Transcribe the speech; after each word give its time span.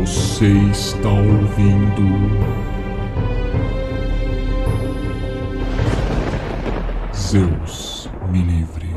Você 0.00 0.48
está 0.72 1.08
ouvindo. 1.08 2.02
Zeus 7.14 8.10
me 8.28 8.42
livre. 8.42 8.88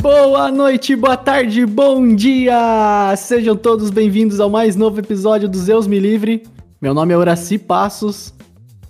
Boa 0.00 0.50
noite, 0.50 0.96
boa 0.96 1.16
tarde, 1.16 1.66
bom 1.66 2.16
dia! 2.16 3.14
Sejam 3.18 3.54
todos 3.54 3.90
bem-vindos 3.90 4.40
ao 4.40 4.48
mais 4.48 4.74
novo 4.74 4.98
episódio 4.98 5.50
do 5.50 5.58
Zeus 5.58 5.86
Me 5.86 6.00
Livre. 6.00 6.44
Meu 6.80 6.94
nome 6.94 7.12
é 7.12 7.16
Horaci 7.16 7.58
Passos 7.58 8.32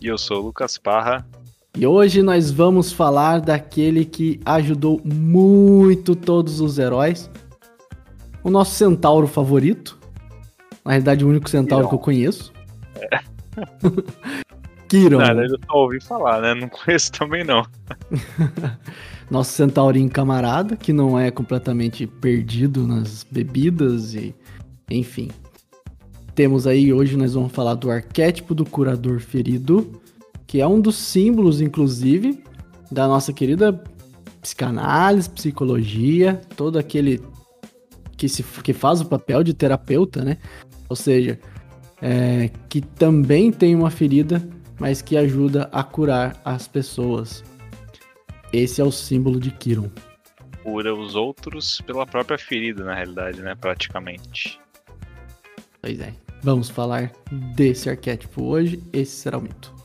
E 0.01 0.07
eu 0.07 0.17
sou 0.17 0.39
o 0.39 0.47
Lucas 0.47 0.79
Parra. 0.79 1.27
E 1.77 1.87
hoje 1.87 2.23
nós 2.23 2.51
vamos 2.51 2.93
falar 2.93 3.41
daquele 3.41 4.05
que 4.05 4.41
ajudou 4.45 5.01
muito 5.05 6.15
todos 6.15 6.61
os 6.61 6.79
heróis. 6.79 7.31
O 8.45 8.51
nosso 8.51 8.75
centauro 8.75 9.27
favorito. 9.27 9.99
Na 10.85 10.93
realidade, 10.93 11.25
o 11.25 11.29
único 11.29 11.49
centauro 11.49 11.85
Kiron. 11.85 11.89
que 11.89 11.95
eu 11.95 11.99
conheço. 11.99 12.53
Kiron, 14.89 15.19
Nada, 15.19 15.45
eu 15.45 15.59
só 15.67 15.79
ouvi 15.79 15.99
falar, 16.03 16.43
né? 16.43 16.55
Não 16.55 16.69
conheço 16.69 17.11
também 17.13 17.43
não. 17.43 17.65
nosso 19.31 19.53
centaurinho 19.53 20.11
camarada, 20.11 20.77
que 20.77 20.93
não 20.93 21.19
é 21.19 21.31
completamente 21.31 22.07
perdido 22.07 22.87
nas 22.87 23.25
bebidas 23.25 24.15
e 24.15 24.35
enfim. 24.91 25.31
Temos 26.35 26.67
aí 26.67 26.93
hoje 26.93 27.17
nós 27.17 27.33
vamos 27.33 27.53
falar 27.53 27.75
do 27.75 27.91
arquétipo 27.91 28.55
do 28.55 28.67
curador 28.67 29.21
ferido, 29.21 30.02
que 30.53 30.61
é 30.61 30.67
um 30.67 30.79
dos 30.79 30.97
símbolos 30.97 31.63
inclusive 31.63 32.45
da 32.91 33.09
nossa 33.09 33.33
querida 33.33 33.73
psicanálise, 34.43 35.31
psicologia, 35.31 36.43
todo 36.55 36.79
aquele 36.79 37.23
que 38.19 38.29
se 38.29 38.43
que 38.43 38.75
faz 38.75 39.01
o 39.01 39.07
papel 39.07 39.43
de 39.43 39.55
terapeuta, 39.55 40.23
né? 40.23 40.37
Ou 40.91 40.95
seja, 40.95 41.41
é, 42.03 42.51
que 42.69 42.83
também 42.83 43.51
tem 43.51 43.75
uma 43.75 43.91
ferida, 43.91 44.47
mas 44.79 45.01
que 45.01 45.17
ajuda 45.17 45.71
a 45.73 45.83
curar 45.83 46.39
as 46.45 46.69
pessoas. 46.69 47.43
Esse 48.53 48.83
é 48.83 48.85
o 48.85 48.93
símbolo 48.93 49.41
de 49.41 49.53
Kiron. 49.53 49.89
Cura 50.63 50.95
os 50.95 51.15
outros 51.15 51.81
pela 51.81 52.05
própria 52.05 52.37
ferida, 52.37 52.85
na 52.85 52.95
realidade, 52.95 53.41
né? 53.41 53.55
Praticamente. 53.55 54.61
Pois 55.81 55.99
é. 55.99 56.13
Vamos 56.43 56.69
falar 56.69 57.11
desse 57.57 57.89
arquétipo 57.89 58.45
hoje. 58.45 58.83
Esse 58.93 59.13
será 59.13 59.39
o 59.39 59.41
mito. 59.41 59.82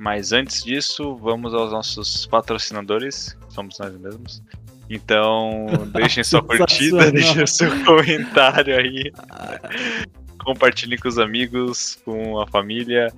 Mas 0.00 0.32
antes 0.32 0.64
disso, 0.64 1.14
vamos 1.16 1.52
aos 1.52 1.72
nossos 1.72 2.24
patrocinadores, 2.24 3.36
somos 3.50 3.78
nós 3.78 3.94
mesmos. 3.98 4.42
Então, 4.88 5.66
deixem 5.92 6.24
sua 6.24 6.42
curtida, 6.42 7.12
deixem 7.12 7.46
seu 7.46 7.68
comentário 7.84 8.78
aí. 8.78 9.12
Compartilhem 10.42 10.98
com 10.98 11.06
os 11.06 11.18
amigos, 11.18 11.98
com 12.02 12.40
a 12.40 12.46
família. 12.46 13.12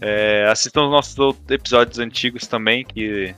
É, 0.00 0.44
assistam 0.50 0.86
os 0.86 0.90
nossos 0.90 1.36
episódios 1.48 2.00
antigos 2.00 2.48
também, 2.48 2.84
que 2.84 3.32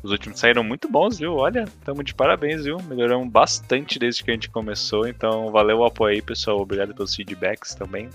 os 0.00 0.12
últimos 0.12 0.38
saíram 0.38 0.62
muito 0.62 0.88
bons, 0.88 1.18
viu? 1.18 1.34
Olha, 1.34 1.64
estamos 1.64 2.04
de 2.04 2.14
parabéns, 2.14 2.62
viu? 2.62 2.78
Melhoramos 2.84 3.28
bastante 3.28 3.98
desde 3.98 4.22
que 4.22 4.30
a 4.30 4.34
gente 4.34 4.50
começou. 4.50 5.08
Então, 5.08 5.50
valeu 5.50 5.78
o 5.78 5.84
apoio 5.84 6.14
aí, 6.14 6.22
pessoal. 6.22 6.60
Obrigado 6.60 6.94
pelos 6.94 7.12
feedbacks 7.12 7.74
também. 7.74 8.08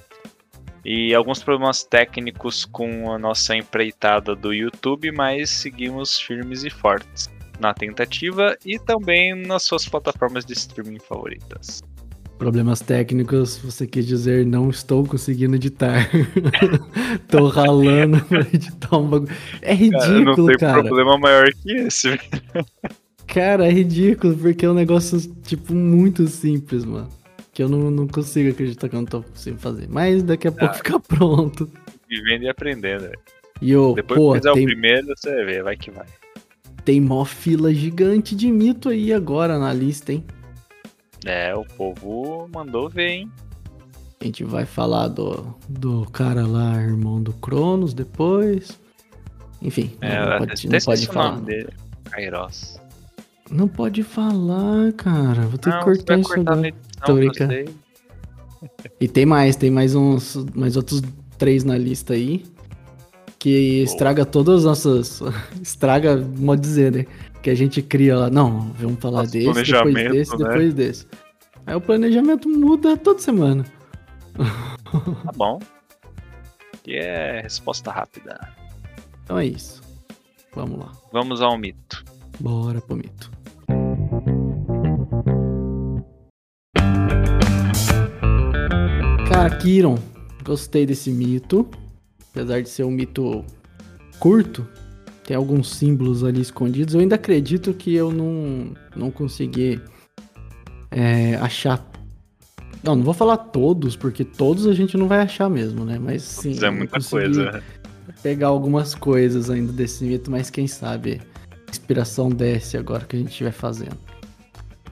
E 0.83 1.13
alguns 1.13 1.43
problemas 1.43 1.83
técnicos 1.83 2.65
com 2.65 3.11
a 3.11 3.19
nossa 3.19 3.55
empreitada 3.55 4.35
do 4.35 4.53
YouTube, 4.53 5.11
mas 5.11 5.49
seguimos 5.49 6.19
firmes 6.19 6.63
e 6.63 6.69
fortes 6.69 7.29
na 7.59 7.73
tentativa 7.73 8.57
e 8.65 8.79
também 8.79 9.35
nas 9.35 9.63
suas 9.63 9.87
plataformas 9.87 10.45
de 10.45 10.53
streaming 10.53 10.99
favoritas. 10.99 11.81
Problemas 12.37 12.79
técnicos, 12.79 13.57
você 13.57 13.85
quis 13.85 14.07
dizer 14.07 14.45
não 14.45 14.69
estou 14.69 15.05
conseguindo 15.05 15.57
editar. 15.57 16.09
Tô 17.27 17.47
ralando 17.49 18.23
pra 18.27 18.39
editar 18.39 18.97
um 18.97 19.09
bagulho. 19.09 19.35
É 19.61 19.75
Cara, 19.75 20.07
não 20.07 20.19
ridículo, 20.19 20.47
tem 20.47 20.57
cara. 20.57 20.83
problema 20.83 21.17
maior 21.17 21.49
que 21.61 21.71
esse. 21.73 22.11
velho. 22.11 22.21
Cara, 23.27 23.67
é 23.67 23.71
ridículo, 23.71 24.35
porque 24.37 24.65
é 24.65 24.69
um 24.69 24.73
negócio, 24.73 25.19
tipo, 25.43 25.73
muito 25.73 26.25
simples, 26.27 26.85
mano. 26.85 27.09
Que 27.59 27.63
eu 27.63 27.67
não, 27.67 27.91
não 27.91 28.07
consigo 28.07 28.51
acreditar 28.51 28.87
que 28.87 28.95
eu 28.95 29.01
não 29.01 29.05
tô 29.05 29.21
conseguindo 29.21 29.61
fazer. 29.61 29.85
Mas 29.89 30.23
daqui 30.23 30.47
a 30.47 30.51
pouco 30.53 30.73
Ah. 30.73 30.77
fica 30.77 30.97
pronto. 30.97 31.69
Vivendo 32.09 32.43
e 32.43 32.47
aprendendo. 32.47 33.01
velho. 33.01 33.19
E 33.61 33.69
eu, 33.69 33.93
Depois 33.95 34.17
pô, 34.17 34.31
que 34.31 34.37
fizer 34.39 34.53
tem, 34.53 34.63
o 34.63 34.65
primeiro, 34.65 35.07
você 35.07 35.43
ver, 35.43 35.61
vai 35.61 35.75
que 35.75 35.91
vai. 35.91 36.05
tem 36.85 37.01
mó 37.01 37.25
fila 37.25 37.73
gigante 37.73 38.33
de 38.33 38.49
mito 38.49 38.87
aí 38.87 39.11
agora 39.11 39.59
na 39.59 39.73
lista, 39.73 40.13
hein? 40.13 40.23
É, 41.25 41.53
o 41.53 41.65
povo 41.65 42.47
mandou 42.55 42.87
ver, 42.87 43.09
hein? 43.09 43.31
A 44.21 44.23
gente 44.23 44.45
vai 44.45 44.65
falar 44.65 45.09
do, 45.09 45.53
do 45.67 46.05
cara 46.13 46.47
lá, 46.47 46.81
irmão 46.81 47.21
do 47.21 47.33
Cronos, 47.33 47.93
depois. 47.93 48.79
Enfim, 49.61 49.91
É, 49.99 50.17
não, 50.17 50.37
pode, 50.47 50.69
não 50.69 50.79
pode 50.79 51.03
o 51.09 51.11
falar. 51.11 51.41
dele. 51.41 51.67
Kairos. 52.05 52.78
Não 53.51 53.67
pode 53.67 54.03
falar, 54.03 54.93
cara. 54.93 55.41
Vou 55.43 55.57
ter 55.57 55.69
Não, 55.69 55.79
que 55.79 55.85
cortar 55.85 56.19
isso 56.19 56.29
cortar 56.29 56.53
agora. 56.53 56.73
Tô 57.05 57.15
brincando. 57.15 57.53
E 58.99 59.07
tem 59.07 59.25
mais, 59.25 59.55
tem 59.55 59.71
mais 59.71 59.95
uns, 59.95 60.35
mais 60.53 60.75
outros 60.75 61.01
três 61.37 61.63
na 61.63 61.77
lista 61.77 62.13
aí. 62.13 62.43
Que 63.39 63.81
estraga 63.83 64.25
todas 64.25 64.59
as 64.59 64.63
nossas. 64.65 65.21
estraga, 65.61 66.17
modo 66.17 66.59
dizer, 66.59 66.91
né? 66.91 67.05
Que 67.41 67.49
a 67.49 67.55
gente 67.55 67.81
cria 67.81 68.17
lá. 68.17 68.29
Não, 68.29 68.71
vamos 68.73 68.99
falar 68.99 69.21
Nosso 69.21 69.31
desse, 69.31 69.71
depois 69.71 69.93
desse, 69.93 70.37
né? 70.37 70.37
depois 70.37 70.73
desse. 70.73 71.07
Aí 71.65 71.75
o 71.75 71.81
planejamento 71.81 72.49
muda 72.49 72.97
toda 72.97 73.19
semana. 73.19 73.65
Tá 75.23 75.31
bom. 75.35 75.59
Que 76.81 76.95
é 76.95 77.41
resposta 77.41 77.91
rápida. 77.91 78.39
Então 79.23 79.37
é 79.37 79.45
isso. 79.45 79.83
Vamos 80.55 80.79
lá. 80.79 80.91
Vamos 81.13 81.43
ao 81.43 81.55
mito. 81.59 82.03
Bora 82.39 82.81
pro 82.81 82.95
mito. 82.95 83.28
Cara, 89.39 89.55
Kiron, 89.55 89.97
gostei 90.43 90.85
desse 90.85 91.09
mito. 91.09 91.65
Apesar 92.29 92.61
de 92.61 92.67
ser 92.67 92.83
um 92.83 92.91
mito 92.91 93.45
curto, 94.19 94.67
tem 95.23 95.37
alguns 95.37 95.69
símbolos 95.69 96.25
ali 96.25 96.41
escondidos. 96.41 96.93
Eu 96.93 96.99
ainda 96.99 97.15
acredito 97.15 97.73
que 97.73 97.95
eu 97.95 98.11
não, 98.11 98.73
não 98.93 99.09
consegui 99.09 99.79
é, 100.91 101.35
achar. 101.35 101.89
Não, 102.83 102.97
não 102.97 103.03
vou 103.03 103.13
falar 103.13 103.37
todos, 103.37 103.95
porque 103.95 104.25
todos 104.25 104.67
a 104.67 104.73
gente 104.73 104.97
não 104.97 105.07
vai 105.07 105.19
achar 105.19 105.49
mesmo, 105.49 105.85
né? 105.85 105.97
Mas 105.97 106.21
sim. 106.21 106.51
Isso 106.51 106.65
é 106.65 106.69
muita 106.69 106.99
coisa. 106.99 107.63
pegar 108.21 108.47
algumas 108.47 108.93
coisas 108.93 109.49
ainda 109.49 109.71
desse 109.71 110.03
mito, 110.03 110.29
mas 110.29 110.49
quem 110.49 110.67
sabe 110.67 111.21
a 111.49 111.71
inspiração 111.71 112.27
desce 112.27 112.75
agora 112.75 113.05
que 113.05 113.15
a 113.15 113.19
gente 113.19 113.29
estiver 113.29 113.53
fazendo. 113.53 113.97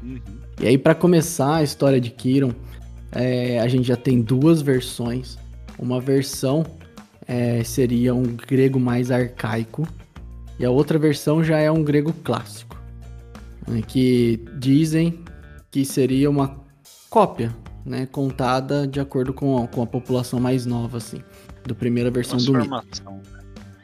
Uhum. 0.02 0.22
E 0.62 0.68
aí, 0.68 0.78
pra 0.78 0.96
começar 0.96 1.58
a 1.58 1.64
história 1.64 2.00
de 2.00 2.12
Kiron, 2.12 2.54
é, 3.18 3.60
a 3.60 3.68
gente 3.68 3.88
já 3.88 3.96
tem 3.96 4.22
duas 4.22 4.62
versões. 4.62 5.40
Uma 5.80 6.00
versão 6.00 6.64
é, 7.28 7.64
seria 7.64 8.14
um 8.14 8.24
grego 8.24 8.80
mais 8.80 9.10
arcaico, 9.10 9.88
e 10.60 10.66
a 10.66 10.70
outra 10.70 11.00
versão 11.00 11.44
já 11.44 11.58
é 11.58 11.72
um 11.72 11.84
grego 11.84 12.14
clássico, 12.24 12.80
né, 13.68 13.82
que 13.86 14.40
dizem 14.58 15.20
que 15.70 15.84
seria 15.84 16.30
uma 16.30 16.60
cópia, 17.10 17.56
né, 17.84 18.06
contada 18.06 18.88
de 18.88 19.00
acordo 19.00 19.34
com 19.34 19.64
a, 19.64 19.68
com 19.68 19.82
a 19.82 19.88
população 19.88 20.40
mais 20.40 20.66
nova, 20.66 20.98
assim, 20.98 21.22
da 21.68 21.74
primeira 21.74 22.12
versão 22.12 22.38
do 22.38 22.54
mito. 22.54 22.70
Transformação. 22.70 23.22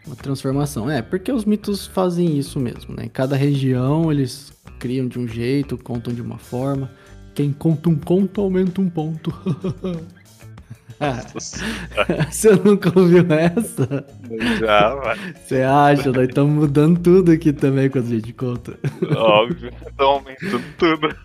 Uma 0.05 0.15
transformação. 0.15 0.91
É, 0.91 1.01
porque 1.01 1.31
os 1.31 1.45
mitos 1.45 1.87
fazem 1.87 2.37
isso 2.37 2.59
mesmo, 2.59 2.93
né? 2.95 3.09
Cada 3.11 3.35
região 3.35 4.11
eles 4.11 4.51
criam 4.79 5.07
de 5.07 5.17
um 5.17 5.27
jeito, 5.27 5.77
contam 5.77 6.13
de 6.13 6.21
uma 6.21 6.37
forma. 6.37 6.91
Quem 7.33 7.51
conta 7.51 7.89
um 7.89 7.95
conto 7.95 8.41
aumenta 8.41 8.79
um 8.81 8.89
ponto. 8.89 9.33
Você 12.29 12.55
nunca 12.55 12.97
ouviu 12.97 13.25
essa? 13.29 14.05
Já, 14.59 14.95
vai. 14.95 15.17
Você 15.33 15.61
acha? 15.61 16.11
Nós 16.11 16.29
estamos 16.29 16.53
mudando 16.53 16.99
tudo 16.99 17.31
aqui 17.31 17.51
também 17.51 17.89
quando 17.89 18.05
a 18.05 18.09
gente 18.09 18.31
conta. 18.33 18.77
Óbvio. 19.15 19.71
Tô 19.97 20.03
aumentando 20.03 20.63
tudo. 20.77 21.15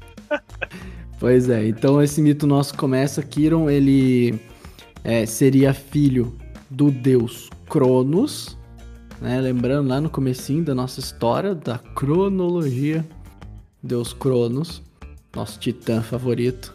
Pois 1.21 1.49
é, 1.49 1.67
então 1.67 2.03
esse 2.03 2.21
mito 2.23 2.47
nosso 2.47 2.77
começa. 2.77 3.23
Kiron, 3.23 3.69
ele 3.69 4.41
é, 5.05 5.27
seria 5.27 5.75
filho 5.75 6.37
do 6.71 6.91
deus 6.91 7.51
Cronos, 7.69 8.57
né? 9.21 9.41
Lembrando 9.41 9.89
lá 9.89 10.01
no 10.01 10.11
comecinho 10.11 10.65
da 10.65 10.75
nossa 10.75 11.01
história, 11.01 11.55
da 11.55 11.79
cronologia, 11.79 13.07
deus 13.83 14.13
Cronos, 14.13 14.83
nosso 15.35 15.59
titã 15.59 16.03
favorito, 16.03 16.75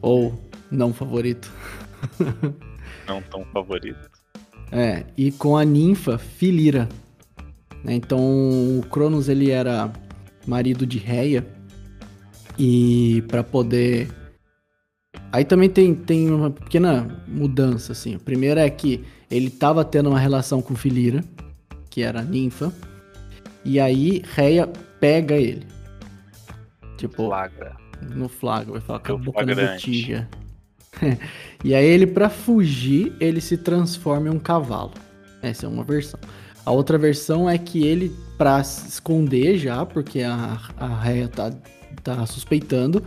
ou 0.00 0.38
não 0.70 0.92
favorito. 0.92 1.52
Não 3.06 3.22
tão 3.22 3.44
favorito. 3.52 4.10
É, 4.72 5.04
e 5.16 5.30
com 5.30 5.56
a 5.56 5.64
ninfa 5.64 6.18
Filira. 6.18 6.88
Né? 7.84 7.94
Então, 7.94 8.18
o 8.20 8.84
Cronos 8.90 9.28
ele 9.28 9.50
era 9.50 9.92
marido 10.46 10.84
de 10.84 10.98
Reia 10.98 11.46
e 12.58 13.22
para 13.28 13.44
poder 13.44 14.08
Aí 15.32 15.44
também 15.44 15.68
tem, 15.68 15.94
tem 15.94 16.30
uma 16.30 16.50
pequena 16.50 17.06
mudança, 17.26 17.92
assim. 17.92 18.14
A 18.14 18.18
primeira 18.18 18.60
é 18.60 18.70
que 18.70 19.04
ele 19.30 19.48
estava 19.48 19.84
tendo 19.84 20.08
uma 20.08 20.18
relação 20.18 20.62
com 20.62 20.74
Filira, 20.74 21.22
que 21.90 22.02
era 22.02 22.20
a 22.20 22.24
ninfa, 22.24 22.72
e 23.64 23.80
aí 23.80 24.22
Reia 24.34 24.66
pega 25.00 25.34
ele. 25.34 25.66
Tipo, 26.96 27.26
Flagra. 27.26 27.76
no 28.00 28.28
flagra, 28.28 28.72
vai 28.72 28.80
falar 28.80 29.00
com 29.00 29.12
a 29.12 29.16
botija. 29.16 30.28
e 31.64 31.74
aí 31.74 31.84
ele, 31.84 32.06
pra 32.06 32.28
fugir, 32.30 33.12
ele 33.20 33.40
se 33.40 33.56
transforma 33.56 34.28
em 34.28 34.30
um 34.30 34.38
cavalo. 34.38 34.92
Essa 35.42 35.66
é 35.66 35.68
uma 35.68 35.84
versão. 35.84 36.18
A 36.64 36.72
outra 36.72 36.98
versão 36.98 37.48
é 37.48 37.56
que 37.58 37.86
ele, 37.86 38.12
pra 38.36 38.62
se 38.64 38.88
esconder 38.88 39.56
já, 39.56 39.86
porque 39.86 40.22
a, 40.22 40.58
a 40.76 40.86
Reia 41.00 41.28
tá, 41.28 41.52
tá 42.02 42.26
suspeitando, 42.26 43.04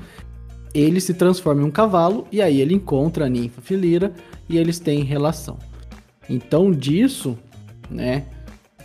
ele 0.73 1.01
se 1.01 1.13
transforma 1.13 1.61
em 1.61 1.65
um 1.65 1.71
cavalo 1.71 2.27
e 2.31 2.41
aí 2.41 2.61
ele 2.61 2.73
encontra 2.75 3.25
a 3.25 3.29
ninfa 3.29 3.61
Filira 3.61 4.13
e 4.47 4.57
eles 4.57 4.79
têm 4.79 5.03
relação. 5.03 5.57
Então 6.29 6.71
disso, 6.71 7.37
né, 7.89 8.25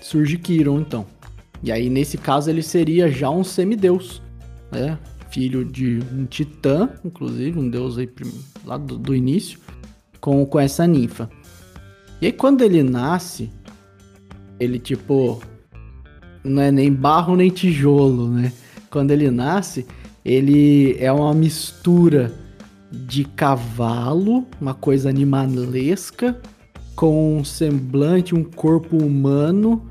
surge 0.01 0.39
Kiron 0.39 0.81
então. 0.81 1.07
E 1.63 1.71
aí 1.71 1.89
nesse 1.89 2.19
caso 2.19 2.51
ele 2.51 2.63
seria 2.63 3.09
já 3.09 3.31
um 3.31 3.45
semideus, 3.45 4.23
né? 4.71 4.99
Filho 5.31 5.65
de 5.65 6.01
um 6.13 6.25
titã, 6.27 6.91
inclusive, 7.05 7.59
um 7.59 7.69
deus 7.69 7.99
aí 7.99 8.09
lá 8.65 8.77
do, 8.77 8.97
do 8.97 9.15
início, 9.15 9.59
com, 10.21 10.45
com 10.47 10.61
essa 10.61 10.87
ninfa. 10.87 11.29
E 12.21 12.27
aí 12.27 12.33
quando 12.33 12.63
ele 12.63 12.83
nasce, 12.83 13.51
ele 14.59 14.79
tipo 14.79 15.43
não 16.45 16.63
é 16.63 16.71
nem 16.71 16.93
barro 16.93 17.35
nem 17.37 17.51
tijolo, 17.51 18.29
né? 18.29 18.53
Quando 18.91 19.11
ele 19.11 19.31
nasce, 19.31 19.87
ele 20.25 20.97
é 20.99 21.11
uma 21.11 21.35
mistura 21.35 22.33
de 22.93 23.25
cavalo, 23.25 24.47
uma 24.61 24.75
coisa 24.75 25.09
animalesca, 25.09 26.41
com 26.95 27.39
um 27.39 27.45
semblante, 27.45 28.35
um 28.35 28.45
corpo 28.45 28.97
humano. 28.97 29.91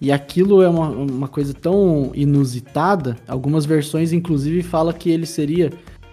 E 0.00 0.12
aquilo 0.12 0.62
é 0.62 0.68
uma, 0.68 0.88
uma 0.88 1.28
coisa 1.28 1.52
tão 1.52 2.12
inusitada. 2.14 3.16
Algumas 3.26 3.66
versões, 3.66 4.12
inclusive, 4.12 4.62
falam 4.62 4.92
que 4.92 5.10
ele 5.10 5.26
seria 5.26 5.72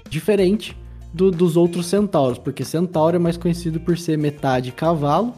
diferente 0.09 0.75
do- 1.13 1.31
dos 1.31 1.55
outros 1.55 1.85
centauros, 1.85 2.37
porque 2.37 2.65
centauro 2.65 3.15
é 3.15 3.19
mais 3.19 3.37
conhecido 3.37 3.79
por 3.79 3.97
ser 3.97 4.17
metade 4.17 4.71
cavalo, 4.71 5.33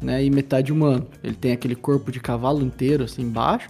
né, 0.00 0.24
e 0.24 0.30
metade 0.30 0.72
humano. 0.72 1.06
Ele 1.22 1.34
tem 1.34 1.52
aquele 1.52 1.74
corpo 1.74 2.12
de 2.12 2.20
cavalo 2.20 2.62
inteiro 2.62 3.04
assim 3.04 3.22
embaixo 3.22 3.68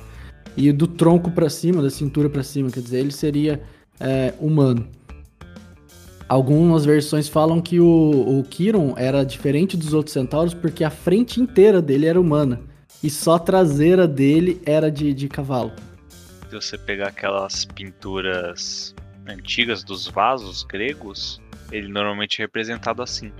e 0.56 0.70
do 0.70 0.86
tronco 0.86 1.30
pra 1.30 1.48
cima, 1.48 1.82
da 1.82 1.90
cintura 1.90 2.28
pra 2.28 2.42
cima, 2.42 2.70
quer 2.70 2.80
dizer, 2.80 2.98
ele 3.00 3.10
seria 3.10 3.62
é, 3.98 4.34
humano. 4.38 4.86
Algumas 6.28 6.84
versões 6.84 7.28
falam 7.28 7.60
que 7.60 7.80
o, 7.80 8.38
o 8.38 8.42
Kiron 8.44 8.94
era 8.96 9.24
diferente 9.24 9.76
dos 9.76 9.92
outros 9.92 10.12
centauros 10.12 10.54
porque 10.54 10.82
a 10.82 10.90
frente 10.90 11.40
inteira 11.40 11.82
dele 11.82 12.06
era 12.06 12.20
humana 12.20 12.60
e 13.04 13.10
só 13.10 13.34
a 13.34 13.38
traseira 13.38 14.08
dele 14.08 14.62
era 14.64 14.90
de, 14.90 15.12
de 15.12 15.28
cavalo. 15.28 15.72
Se 16.48 16.54
você 16.54 16.78
pegar 16.78 17.08
aquelas 17.08 17.66
pinturas 17.66 18.94
antigas 19.26 19.84
dos 19.84 20.08
vasos 20.08 20.62
gregos, 20.62 21.38
ele 21.70 21.88
normalmente 21.88 22.40
é 22.40 22.44
representado 22.44 23.02
assim. 23.02 23.30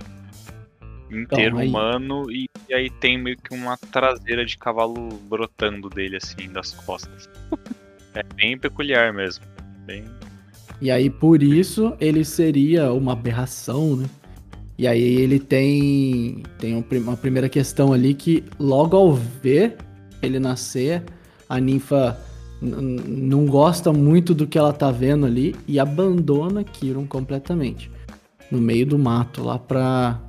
Inteiro 1.09 1.57
aí- 1.57 1.67
humano 1.67 2.31
e, 2.31 2.47
e 2.69 2.73
aí 2.75 2.91
tem 2.91 3.17
meio 3.17 3.37
que 3.37 3.55
uma 3.55 3.75
traseira 3.75 4.45
de 4.45 4.55
cavalo 4.55 5.09
brotando 5.23 5.89
dele 5.89 6.17
assim 6.17 6.47
das 6.51 6.71
costas. 6.71 7.27
é 8.13 8.21
bem 8.21 8.55
peculiar 8.59 9.11
mesmo. 9.11 9.45
Bem... 9.83 10.05
E 10.79 10.91
aí, 10.91 11.09
por 11.09 11.41
isso, 11.41 11.95
ele 11.99 12.23
seria 12.23 12.91
uma 12.91 13.13
aberração, 13.13 13.95
né? 13.95 14.05
E 14.77 14.87
aí 14.87 15.01
ele 15.01 15.39
tem, 15.39 16.43
tem 16.59 16.75
um 16.75 16.83
uma 16.99 17.15
primeira 17.15 17.47
questão 17.47 17.93
ali 17.93 18.13
que 18.13 18.43
logo 18.59 18.97
ao 18.97 19.13
ver 19.13 19.77
ele 20.21 20.39
nascer, 20.39 21.03
a 21.47 21.59
ninfa 21.59 22.19
não 22.61 23.45
gosta 23.45 23.93
muito 23.93 24.33
do 24.33 24.47
que 24.47 24.57
ela 24.57 24.73
tá 24.73 24.91
vendo 24.91 25.25
ali 25.25 25.55
e 25.67 25.79
abandona 25.79 26.63
Kiron 26.63 27.05
completamente. 27.05 27.91
No 28.51 28.59
meio 28.59 28.85
do 28.85 28.97
mato, 28.99 29.43
lá 29.43 29.59
pra... 29.59 30.19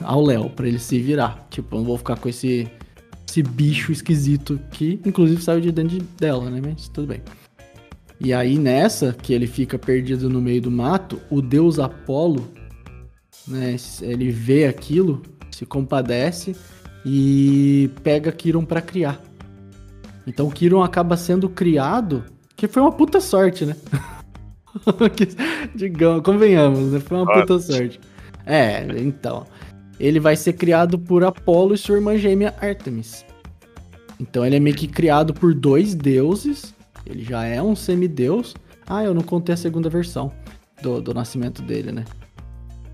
ao 0.00 0.22
Léo, 0.22 0.50
pra 0.50 0.66
ele 0.66 0.78
se 0.78 0.98
virar. 1.00 1.46
Tipo, 1.50 1.76
eu 1.76 1.80
não 1.80 1.86
vou 1.86 1.98
ficar 1.98 2.16
com 2.16 2.28
esse, 2.28 2.68
esse 3.28 3.42
bicho 3.42 3.92
esquisito 3.92 4.58
que, 4.70 5.00
inclusive, 5.04 5.42
saiu 5.42 5.60
de 5.60 5.72
dentro 5.72 5.98
de- 5.98 6.04
dela, 6.18 6.50
né? 6.50 6.60
Mas 6.62 6.88
tudo 6.88 7.08
bem. 7.08 7.20
E 8.20 8.32
aí 8.32 8.58
nessa, 8.58 9.12
que 9.12 9.32
ele 9.32 9.46
fica 9.46 9.78
perdido 9.78 10.30
no 10.30 10.40
meio 10.40 10.62
do 10.62 10.70
mato, 10.70 11.20
o 11.28 11.42
deus 11.42 11.78
Apolo, 11.78 12.48
né, 13.46 13.76
ele 14.00 14.30
vê 14.30 14.66
aquilo, 14.66 15.22
se 15.50 15.66
compadece 15.66 16.56
e 17.04 17.90
pega 18.02 18.32
Kiron 18.32 18.64
pra 18.64 18.80
criar. 18.80 19.20
Então 20.26 20.50
Kiron 20.50 20.82
acaba 20.82 21.16
sendo 21.16 21.48
criado, 21.48 22.24
que 22.56 22.68
foi 22.68 22.82
uma 22.82 22.92
puta 22.92 23.20
sorte, 23.20 23.66
né? 23.66 23.76
Digamos, 25.74 26.22
convenhamos, 26.22 26.92
né? 26.92 27.00
Foi 27.00 27.18
uma 27.18 27.32
puta 27.32 27.58
sorte. 27.58 28.00
É, 28.46 28.86
então. 28.98 29.46
Ele 30.00 30.18
vai 30.18 30.34
ser 30.34 30.54
criado 30.54 30.98
por 30.98 31.22
Apolo 31.22 31.74
e 31.74 31.78
sua 31.78 31.96
irmã 31.96 32.16
gêmea 32.16 32.54
Artemis. 32.60 33.24
Então 34.18 34.44
ele 34.44 34.56
é 34.56 34.60
meio 34.60 34.74
que 34.74 34.88
criado 34.88 35.34
por 35.34 35.54
dois 35.54 35.94
deuses. 35.94 36.74
Ele 37.06 37.22
já 37.22 37.44
é 37.44 37.62
um 37.62 37.76
semideus. 37.76 38.54
Ah, 38.86 39.04
eu 39.04 39.14
não 39.14 39.22
contei 39.22 39.52
a 39.52 39.56
segunda 39.56 39.88
versão 39.88 40.32
do, 40.82 41.00
do 41.00 41.14
nascimento 41.14 41.62
dele, 41.62 41.92
né? 41.92 42.04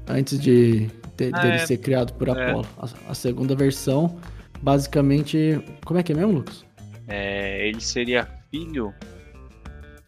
Antes 0.09 0.39
de, 0.39 0.87
de- 1.17 1.31
Ah, 1.33 1.41
dele 1.43 1.55
é. 1.57 1.67
ser 1.67 1.79
criado 1.79 2.13
por 2.15 2.29
É. 2.29 2.51
Apolo. 2.51 2.67
A, 2.79 3.11
a 3.11 3.15
segunda 3.15 3.55
versão, 3.55 4.19
basicamente. 4.63 5.61
Como 5.85 5.99
é 5.99 6.03
que 6.03 6.13
é 6.13 6.15
mesmo, 6.15 6.33
Lucas? 6.33 6.65
É, 7.07 7.67
ele 7.69 7.81
seria 7.81 8.29
filho 8.51 8.93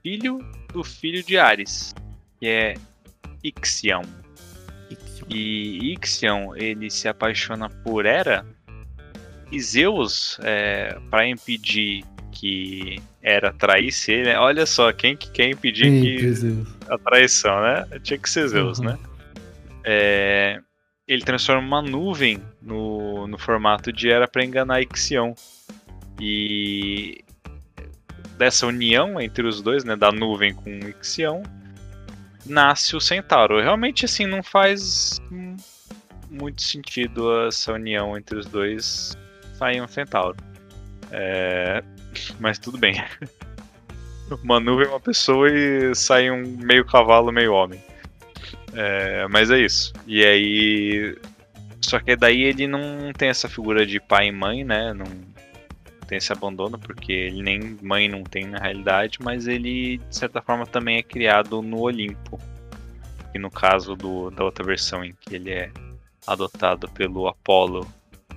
filho 0.03 0.39
do 0.73 0.83
filho 0.83 1.23
de 1.23 1.37
Ares, 1.39 1.95
que 2.39 2.47
é 2.47 2.75
Ixion. 3.45 4.03
E 5.29 5.93
Ixion, 5.95 6.55
ele 6.57 6.91
se 6.91 7.07
apaixona 7.09 7.69
por 7.69 8.07
Hera. 8.07 8.45
E 9.53 9.61
Zeus, 9.61 10.39
é, 10.43 10.97
para 11.11 11.29
impedir 11.29 12.05
que 12.33 13.01
Hera 13.23 13.53
traísse 13.53 14.13
ele, 14.13 14.25
né? 14.25 14.39
olha 14.39 14.65
só, 14.65 14.93
quem 14.93 15.17
que 15.17 15.31
quer 15.31 15.51
impedir 15.51 15.91
que 16.01 16.65
a 16.89 16.97
traição, 16.99 17.61
né? 17.61 17.85
Tinha 18.03 18.19
que 18.19 18.31
ser 18.31 18.49
Zeus, 18.49 18.79
Uhum. 18.79 18.87
né? 18.87 18.99
É, 19.85 20.61
ele 21.07 21.23
transforma 21.23 21.63
uma 21.63 21.83
nuvem 21.83 22.43
no, 22.63 23.27
no 23.27 23.39
formato 23.39 23.93
de 23.93 24.09
Hera 24.09 24.29
para 24.29 24.45
enganar 24.45 24.81
Ixion. 24.81 25.35
E 26.21 27.25
dessa 28.37 28.67
união 28.67 29.21
entre 29.21 29.47
os 29.47 29.61
dois, 29.61 29.85
né, 29.85 29.97
da 29.97 30.13
nuvem 30.13 30.55
com 30.55 30.71
Ixion, 30.71 31.43
nasce 32.47 32.95
o 32.97 33.01
Centauro. 33.01 33.61
Realmente, 33.61 34.05
assim, 34.05 34.27
não 34.27 34.43
faz 34.43 35.21
muito 36.31 36.63
sentido 36.63 37.47
essa 37.47 37.73
união 37.73 38.17
entre 38.17 38.39
os 38.39 38.47
dois 38.47 39.17
sair 39.55 39.81
um 39.81 39.89
Centauro. 39.89 40.37
É, 41.11 41.83
Mas 42.39 42.59
tudo 42.59 42.79
bem. 42.79 42.95
Uma 44.45 44.61
nuvem 44.61 44.87
é 44.87 44.89
uma 44.89 45.01
pessoa 45.01 45.51
e 45.51 45.93
sai 45.93 46.31
um 46.31 46.57
meio 46.59 46.85
cavalo, 46.85 47.33
meio 47.33 47.53
homem. 47.53 47.83
É, 48.75 49.27
mas 49.29 49.51
é 49.51 49.59
isso. 49.59 49.93
E 50.07 50.25
aí. 50.25 51.17
Só 51.81 51.99
que 51.99 52.15
daí 52.15 52.43
ele 52.43 52.67
não 52.67 53.13
tem 53.17 53.29
essa 53.29 53.49
figura 53.49 53.87
de 53.87 53.99
pai 53.99 54.29
e 54.29 54.33
mãe, 54.33 54.63
né? 54.63 54.93
Não 54.93 55.07
tem 56.07 56.19
esse 56.19 56.33
abandono, 56.33 56.79
porque 56.79 57.13
ele 57.13 57.43
nem 57.43 57.79
mãe 57.81 58.09
não 58.09 58.23
tem 58.23 58.45
na 58.45 58.59
realidade, 58.59 59.19
mas 59.23 59.47
ele, 59.47 59.99
de 59.99 60.17
certa 60.17 60.43
forma, 60.43 60.67
também 60.67 60.99
é 60.99 61.03
criado 61.03 61.63
no 61.63 61.81
Olimpo. 61.81 62.39
E 63.35 63.39
no 63.39 63.51
caso 63.51 63.95
do, 63.95 64.31
da 64.31 64.45
outra 64.45 64.65
versão 64.65 65.05
em 65.05 65.15
que 65.21 65.37
ele 65.37 65.53
é 65.53 65.71
adotado 66.27 66.89
pelo 66.91 67.29
Apolo 67.29 67.87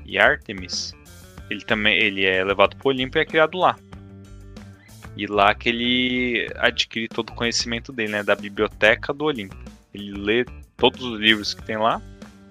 e 0.05 0.19
Artemis, 0.19 0.93
ele 1.49 1.65
também 1.65 1.97
ele 1.97 2.25
é 2.25 2.43
levado 2.43 2.75
para 2.77 2.87
o 2.87 2.89
Olimpo 2.89 3.17
e 3.17 3.21
é 3.21 3.25
criado 3.25 3.57
lá. 3.57 3.75
E 5.17 5.27
lá 5.27 5.53
que 5.53 5.69
ele 5.69 6.47
adquire 6.57 7.07
todo 7.07 7.29
o 7.29 7.35
conhecimento 7.35 7.91
dele, 7.91 8.13
né? 8.13 8.23
Da 8.23 8.35
biblioteca 8.35 9.13
do 9.13 9.25
Olimpo. 9.25 9.72
Ele 9.93 10.11
lê 10.11 10.45
todos 10.77 11.03
os 11.03 11.19
livros 11.19 11.53
que 11.53 11.63
tem 11.63 11.77
lá, 11.77 12.01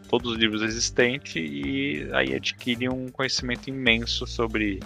todos 0.09 0.33
os 0.33 0.39
livros 0.39 0.63
existentes, 0.63 1.37
e 1.37 2.09
aí 2.13 2.35
adquire 2.35 2.89
um 2.89 3.09
conhecimento 3.09 3.69
imenso 3.69 4.27
sobre 4.27 4.81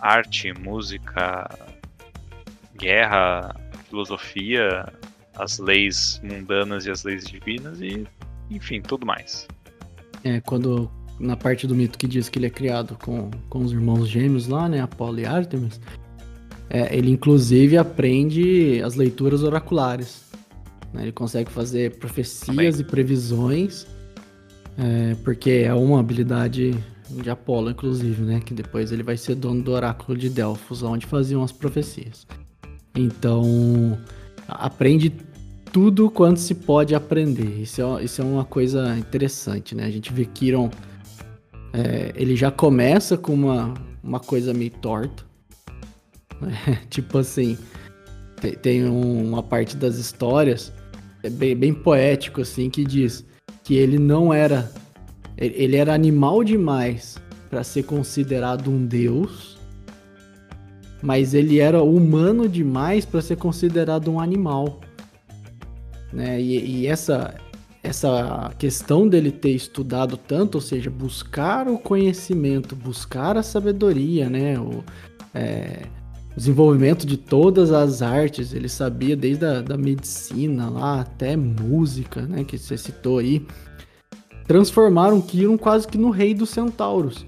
arte, 0.00 0.52
música, 0.52 1.48
guerra, 2.76 3.54
filosofia, 3.88 4.92
as 5.36 5.58
leis 5.58 6.20
mundanas 6.22 6.86
e 6.86 6.90
as 6.90 7.04
leis 7.04 7.24
divinas 7.24 7.80
e, 7.80 8.06
enfim, 8.50 8.80
tudo 8.80 9.06
mais. 9.06 9.46
É, 10.22 10.40
quando, 10.40 10.90
na 11.18 11.36
parte 11.36 11.66
do 11.66 11.74
mito 11.74 11.98
que 11.98 12.06
diz 12.06 12.28
que 12.28 12.38
ele 12.38 12.46
é 12.46 12.50
criado 12.50 12.96
com, 13.02 13.30
com 13.48 13.60
os 13.60 13.72
irmãos 13.72 14.08
gêmeos 14.08 14.46
lá, 14.48 14.68
né? 14.68 14.80
Apolo 14.80 15.20
e 15.20 15.26
Artemis. 15.26 15.80
É, 16.70 16.96
ele 16.96 17.10
inclusive 17.10 17.76
aprende 17.76 18.82
as 18.82 18.94
leituras 18.94 19.42
oraculares. 19.42 20.23
Né? 20.94 21.02
Ele 21.02 21.12
consegue 21.12 21.50
fazer 21.50 21.98
profecias 21.98 22.78
e 22.78 22.84
previsões, 22.84 23.86
é, 24.78 25.16
porque 25.24 25.50
é 25.50 25.74
uma 25.74 25.98
habilidade 26.00 26.72
de 27.10 27.28
Apolo, 27.28 27.70
inclusive, 27.70 28.22
né? 28.22 28.40
Que 28.40 28.54
depois 28.54 28.92
ele 28.92 29.02
vai 29.02 29.16
ser 29.16 29.34
dono 29.34 29.62
do 29.62 29.72
oráculo 29.72 30.16
de 30.16 30.30
Delfos, 30.30 30.82
onde 30.82 31.04
faziam 31.04 31.42
as 31.42 31.52
profecias. 31.52 32.26
Então, 32.94 33.98
aprende 34.48 35.12
tudo 35.72 36.08
quanto 36.08 36.38
se 36.38 36.54
pode 36.54 36.94
aprender. 36.94 37.60
Isso 37.60 37.82
é, 37.82 38.04
isso 38.04 38.22
é 38.22 38.24
uma 38.24 38.44
coisa 38.44 38.96
interessante, 38.96 39.74
né? 39.74 39.84
A 39.84 39.90
gente 39.90 40.12
vê 40.12 40.24
Kiron, 40.24 40.70
é, 41.72 42.12
ele 42.14 42.36
já 42.36 42.50
começa 42.50 43.18
com 43.18 43.34
uma, 43.34 43.74
uma 44.02 44.20
coisa 44.20 44.54
meio 44.54 44.70
torta. 44.70 45.24
Né? 46.40 46.80
tipo 46.88 47.18
assim, 47.18 47.58
tem, 48.40 48.52
tem 48.52 48.84
um, 48.84 49.28
uma 49.28 49.42
parte 49.42 49.76
das 49.76 49.96
histórias, 49.96 50.72
é 51.24 51.30
bem, 51.30 51.56
bem 51.56 51.72
poético 51.72 52.42
assim, 52.42 52.68
que 52.70 52.84
diz 52.84 53.24
que 53.62 53.74
ele 53.74 53.98
não 53.98 54.32
era... 54.32 54.70
Ele 55.36 55.76
era 55.76 55.92
animal 55.92 56.44
demais 56.44 57.16
para 57.50 57.64
ser 57.64 57.82
considerado 57.82 58.70
um 58.70 58.86
deus, 58.86 59.58
mas 61.02 61.34
ele 61.34 61.58
era 61.58 61.82
humano 61.82 62.48
demais 62.48 63.04
para 63.04 63.20
ser 63.20 63.36
considerado 63.36 64.12
um 64.12 64.20
animal. 64.20 64.80
Né? 66.12 66.40
E, 66.40 66.82
e, 66.82 66.86
essa, 66.86 67.34
essa 67.82 68.52
questão 68.58 69.08
dele 69.08 69.32
ter 69.32 69.50
estudado 69.50 70.16
tanto, 70.16 70.54
ou 70.54 70.60
seja, 70.60 70.88
buscar 70.88 71.66
o 71.66 71.78
conhecimento, 71.78 72.76
buscar 72.76 73.36
a 73.36 73.42
sabedoria, 73.42 74.30
né? 74.30 74.56
O, 74.58 74.84
é, 75.34 75.82
desenvolvimento 76.36 77.06
de 77.06 77.16
todas 77.16 77.70
as 77.70 78.02
artes, 78.02 78.52
ele 78.52 78.68
sabia 78.68 79.16
desde 79.16 79.44
a 79.44 79.60
da 79.60 79.76
medicina 79.76 80.68
lá 80.68 81.00
até 81.00 81.36
música, 81.36 82.22
né? 82.22 82.44
Que 82.44 82.58
você 82.58 82.76
citou 82.76 83.18
aí. 83.18 83.46
Transformaram 84.46 85.20
Kiron 85.20 85.56
quase 85.56 85.86
que 85.86 85.96
no 85.96 86.10
rei 86.10 86.34
dos 86.34 86.50
centauros. 86.50 87.24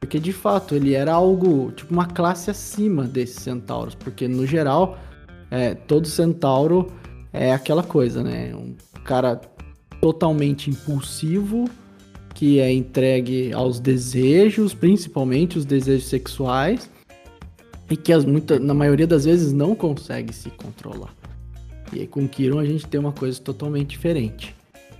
Porque 0.00 0.18
de 0.18 0.32
fato 0.32 0.74
ele 0.74 0.94
era 0.94 1.12
algo, 1.12 1.72
tipo 1.72 1.92
uma 1.92 2.06
classe 2.06 2.50
acima 2.50 3.04
desses 3.04 3.36
centauros. 3.36 3.94
Porque 3.94 4.26
no 4.26 4.46
geral, 4.46 4.98
é, 5.50 5.74
todo 5.74 6.06
centauro 6.06 6.90
é 7.32 7.52
aquela 7.52 7.82
coisa, 7.82 8.22
né? 8.22 8.54
Um 8.54 8.74
cara 9.04 9.40
totalmente 10.00 10.70
impulsivo, 10.70 11.68
que 12.34 12.58
é 12.58 12.72
entregue 12.72 13.52
aos 13.52 13.80
desejos, 13.80 14.74
principalmente 14.74 15.58
os 15.58 15.64
desejos 15.64 16.08
sexuais, 16.08 16.90
e 17.90 17.96
que 17.96 18.12
as, 18.12 18.24
muita, 18.24 18.58
na 18.58 18.74
maioria 18.74 19.06
das 19.06 19.24
vezes 19.24 19.52
não 19.52 19.74
consegue 19.74 20.32
se 20.32 20.50
controlar. 20.50 21.14
E 21.92 22.00
aí 22.00 22.06
com 22.06 22.26
Kiron 22.28 22.58
a 22.58 22.64
gente 22.64 22.86
tem 22.86 22.98
uma 22.98 23.12
coisa 23.12 23.40
totalmente 23.40 23.90
diferente. 23.90 24.54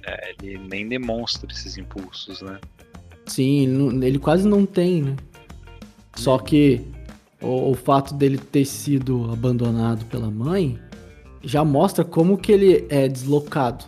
É, 0.06 0.34
ele 0.40 0.58
nem 0.58 0.88
demonstra 0.88 1.50
esses 1.52 1.76
impulsos, 1.76 2.40
né? 2.40 2.60
Sim, 3.26 3.90
ele, 3.90 4.06
ele 4.06 4.18
quase 4.18 4.46
não 4.46 4.64
tem, 4.64 5.02
né? 5.02 5.16
Só 6.14 6.38
que 6.38 6.80
o, 7.42 7.70
o 7.70 7.74
fato 7.74 8.14
dele 8.14 8.38
ter 8.38 8.64
sido 8.64 9.30
abandonado 9.32 10.04
pela 10.06 10.30
mãe 10.30 10.78
já 11.42 11.64
mostra 11.64 12.04
como 12.04 12.38
que 12.38 12.52
ele 12.52 12.86
é 12.88 13.08
deslocado. 13.08 13.84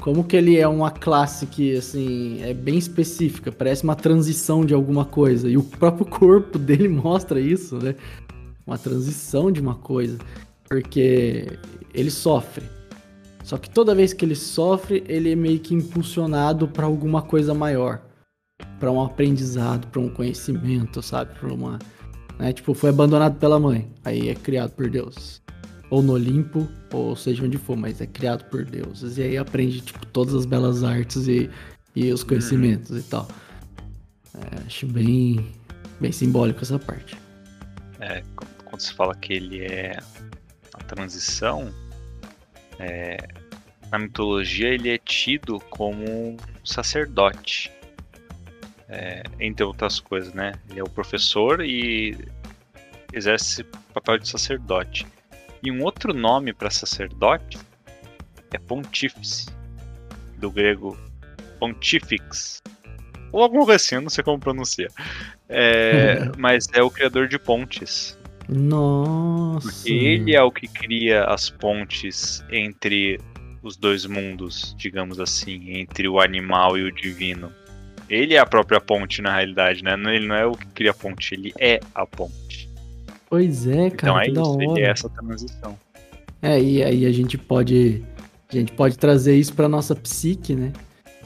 Como 0.00 0.24
que 0.24 0.36
ele 0.36 0.56
é 0.58 0.68
uma 0.68 0.90
classe 0.90 1.46
que, 1.46 1.76
assim, 1.76 2.42
é 2.42 2.52
bem 2.52 2.76
específica, 2.76 3.50
parece 3.50 3.82
uma 3.82 3.96
transição 3.96 4.64
de 4.64 4.74
alguma 4.74 5.04
coisa. 5.04 5.48
E 5.48 5.56
o 5.56 5.62
próprio 5.62 6.06
corpo 6.06 6.58
dele 6.60 6.88
mostra 6.88 7.40
isso, 7.40 7.76
né? 7.76 7.94
Uma 8.66 8.78
transição 8.78 9.50
de 9.50 9.60
uma 9.60 9.74
coisa. 9.74 10.18
Porque 10.68 11.46
ele 11.94 12.10
sofre. 12.10 12.64
Só 13.42 13.56
que 13.56 13.70
toda 13.70 13.94
vez 13.94 14.12
que 14.12 14.24
ele 14.24 14.34
sofre, 14.34 15.04
ele 15.08 15.32
é 15.32 15.36
meio 15.36 15.60
que 15.60 15.74
impulsionado 15.74 16.68
para 16.68 16.84
alguma 16.86 17.22
coisa 17.22 17.54
maior. 17.54 18.02
para 18.78 18.90
um 18.90 19.02
aprendizado, 19.02 19.86
para 19.88 20.00
um 20.00 20.08
conhecimento, 20.08 21.02
sabe? 21.02 21.34
Pra 21.38 21.52
uma. 21.52 21.78
Né? 22.38 22.52
Tipo, 22.52 22.74
foi 22.74 22.90
abandonado 22.90 23.38
pela 23.38 23.58
mãe. 23.58 23.90
Aí 24.04 24.28
é 24.28 24.34
criado 24.34 24.72
por 24.72 24.90
Deus 24.90 25.42
ou 25.90 26.02
no 26.02 26.14
Olimpo, 26.14 26.68
ou 26.92 27.14
seja 27.14 27.44
onde 27.44 27.58
for, 27.58 27.76
mas 27.76 28.00
é 28.00 28.06
criado 28.06 28.44
por 28.44 28.64
deuses. 28.64 29.18
E 29.18 29.22
aí 29.22 29.36
aprende, 29.36 29.80
tipo, 29.80 30.04
todas 30.06 30.34
as 30.34 30.44
belas 30.44 30.82
artes 30.82 31.28
e, 31.28 31.48
e 31.94 32.12
os 32.12 32.22
conhecimentos 32.22 32.90
uhum. 32.90 32.98
e 32.98 33.02
tal. 33.02 33.28
É, 34.34 34.66
acho 34.66 34.86
bem, 34.86 35.52
bem 36.00 36.12
simbólico 36.12 36.62
essa 36.62 36.78
parte. 36.78 37.16
É, 38.00 38.22
quando 38.64 38.80
se 38.80 38.92
fala 38.92 39.14
que 39.14 39.32
ele 39.32 39.62
é 39.62 39.98
a 40.74 40.78
transição, 40.84 41.72
é, 42.78 43.16
na 43.90 43.98
mitologia 43.98 44.68
ele 44.68 44.90
é 44.90 44.98
tido 44.98 45.60
como 45.70 46.04
um 46.04 46.36
sacerdote. 46.64 47.72
É, 48.88 49.24
entre 49.40 49.64
outras 49.64 49.98
coisas, 49.98 50.32
né? 50.32 50.52
Ele 50.70 50.78
é 50.78 50.82
o 50.82 50.88
professor 50.88 51.60
e 51.60 52.16
exerce 53.12 53.62
o 53.62 53.92
papel 53.92 54.18
de 54.18 54.28
sacerdote. 54.28 55.04
E 55.66 55.70
um 55.72 55.82
outro 55.82 56.14
nome 56.14 56.52
para 56.52 56.70
sacerdote 56.70 57.58
é 58.52 58.56
pontífice, 58.56 59.46
do 60.38 60.48
grego 60.48 60.96
pontifex. 61.58 62.62
Ou 63.32 63.42
alguma 63.42 63.64
coisa 63.64 63.74
assim, 63.74 63.96
eu 63.96 64.00
não 64.00 64.08
sei 64.08 64.22
como 64.22 64.38
pronuncia. 64.38 64.86
É, 65.48 66.30
mas 66.38 66.68
é 66.72 66.80
o 66.84 66.88
criador 66.88 67.26
de 67.26 67.36
pontes. 67.36 68.16
Nossa! 68.48 69.68
Porque 69.68 69.90
ele 69.90 70.36
é 70.36 70.40
o 70.40 70.52
que 70.52 70.68
cria 70.68 71.24
as 71.24 71.50
pontes 71.50 72.44
entre 72.48 73.18
os 73.60 73.76
dois 73.76 74.06
mundos, 74.06 74.72
digamos 74.78 75.18
assim, 75.18 75.80
entre 75.80 76.06
o 76.06 76.20
animal 76.20 76.78
e 76.78 76.84
o 76.84 76.92
divino. 76.92 77.50
Ele 78.08 78.34
é 78.34 78.38
a 78.38 78.46
própria 78.46 78.80
ponte, 78.80 79.20
na 79.20 79.34
realidade, 79.34 79.82
né? 79.82 79.94
Ele 80.14 80.28
não 80.28 80.36
é 80.36 80.46
o 80.46 80.52
que 80.52 80.66
cria 80.68 80.92
a 80.92 80.94
ponte, 80.94 81.34
ele 81.34 81.52
é 81.58 81.80
a 81.92 82.06
ponte. 82.06 82.45
Pois 83.28 83.66
é, 83.66 83.90
cara. 83.90 84.26
Então 84.26 84.60
é 84.60 84.64
isso, 84.64 84.78
é 84.78 84.82
essa 84.82 85.08
transição. 85.08 85.78
É, 86.40 86.60
e 86.60 86.82
aí 86.82 87.06
a 87.06 87.12
gente 87.12 87.36
pode. 87.36 88.04
A 88.48 88.56
gente 88.56 88.72
pode 88.72 88.96
trazer 88.96 89.36
isso 89.36 89.52
para 89.54 89.68
nossa 89.68 89.94
psique, 89.94 90.54
né? 90.54 90.72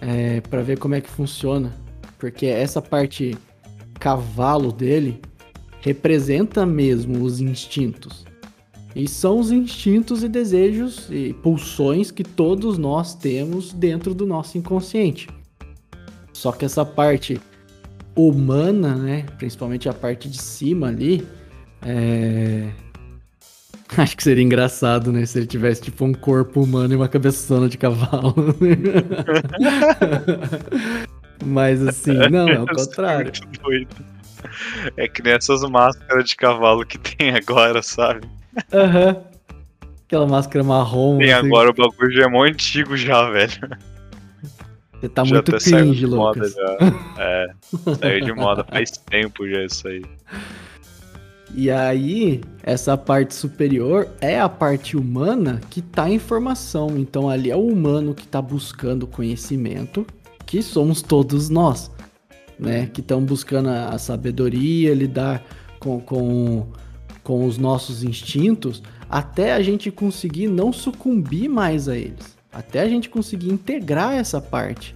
É, 0.01 0.41
para 0.41 0.63
ver 0.63 0.79
como 0.79 0.95
é 0.95 1.01
que 1.01 1.11
funciona. 1.11 1.73
Porque 2.19 2.47
essa 2.47 2.81
parte 2.81 3.37
cavalo 3.99 4.73
dele 4.73 5.21
representa 5.83 6.65
mesmo 6.65 7.23
os 7.23 7.41
instintos. 7.41 8.25
E 8.95 9.07
são 9.07 9.39
os 9.39 9.53
instintos 9.53 10.25
e 10.25 10.29
desejos 10.29 11.07
e 11.11 11.33
pulsões 11.33 12.11
que 12.11 12.25
todos 12.25 12.77
nós 12.77 13.15
temos 13.15 13.73
dentro 13.73 14.15
do 14.15 14.27
nosso 14.27 14.59
inconsciente. 14.59 15.29
Só 16.33 16.51
que 16.51 16.65
essa 16.65 16.85
parte 16.85 17.41
humana, 18.17 18.97
né, 18.97 19.27
principalmente 19.39 19.89
a 19.89 19.93
parte 19.93 20.29
de 20.29 20.41
cima 20.41 20.89
ali, 20.89 21.27
é... 21.83 22.69
Acho 23.97 24.17
que 24.17 24.23
seria 24.23 24.45
engraçado, 24.45 25.11
né? 25.13 25.27
Se 25.27 25.39
ele 25.39 25.47
tivesse, 25.47 25.83
tipo, 25.83 26.05
um 26.05 26.15
corpo 26.15 26.63
humano 26.63 26.93
e 26.93 26.97
uma 26.97 27.09
cabeçona 27.09 27.69
de 27.69 27.77
cavalo. 27.77 28.35
Mas, 31.45 31.85
assim, 31.87 32.15
não, 32.31 32.49
é 32.49 32.61
o 32.61 32.67
contrário. 32.67 33.33
É 34.97 35.09
que 35.09 35.23
nem 35.23 35.33
essas 35.33 35.63
máscaras 35.63 36.25
de 36.25 36.37
cavalo 36.37 36.87
que 36.87 36.99
tem 36.99 37.35
agora, 37.35 37.83
sabe? 37.83 38.29
Aham. 38.73 39.09
Uhum. 39.09 39.31
Aquela 40.07 40.27
máscara 40.27 40.65
marrom. 40.65 41.19
Tem 41.19 41.33
assim. 41.33 41.47
agora, 41.47 41.71
o 41.71 41.73
bagulho 41.73 42.11
já 42.11 42.25
é 42.25 42.29
muito 42.29 42.55
antigo 42.55 42.97
já, 42.97 43.31
velho. 43.31 43.53
Você 45.01 45.09
tá 45.09 45.25
já 45.25 45.35
muito 45.37 45.57
cringe, 45.57 46.05
Lucas. 46.05 46.17
Moda, 46.17 46.49
já. 46.49 47.23
É, 47.23 47.51
saiu 47.95 48.25
de 48.25 48.33
moda 48.33 48.65
faz 48.65 48.91
tempo 48.91 49.49
já 49.49 49.65
isso 49.65 49.87
aí. 49.87 50.03
E 51.55 51.71
aí, 51.71 52.41
essa 52.63 52.97
parte 52.97 53.35
superior 53.35 54.09
é 54.21 54.39
a 54.39 54.49
parte 54.49 54.97
humana 54.97 55.61
que 55.69 55.81
está 55.81 56.09
em 56.09 56.19
formação. 56.19 56.97
Então, 56.97 57.29
ali 57.29 57.51
é 57.51 57.57
o 57.57 57.67
humano 57.67 58.15
que 58.15 58.25
está 58.25 58.41
buscando 58.41 59.07
conhecimento, 59.07 60.07
que 60.47 60.63
somos 60.63 61.03
todos 61.03 61.49
nós, 61.49 61.91
né? 62.59 62.87
Que 62.87 63.01
estão 63.01 63.23
buscando 63.23 63.69
a 63.69 63.99
sabedoria, 63.99 64.95
lidar 64.95 65.45
com, 65.81 66.01
com, 66.01 66.69
com 67.25 67.45
os 67.45 67.59
nossos 67.59 68.05
instintos, 68.05 68.83
até 69.09 69.53
a 69.53 69.63
gente 69.63 69.91
conseguir 69.91 70.47
não 70.47 70.73
sucumbir 70.73 71.49
mais 71.49 71.89
a 71.89 71.97
eles. 71.97 72.39
Até 72.53 72.81
a 72.81 72.89
gente 72.89 73.09
conseguir 73.09 73.51
integrar 73.51 74.15
essa 74.15 74.41
parte. 74.41 74.95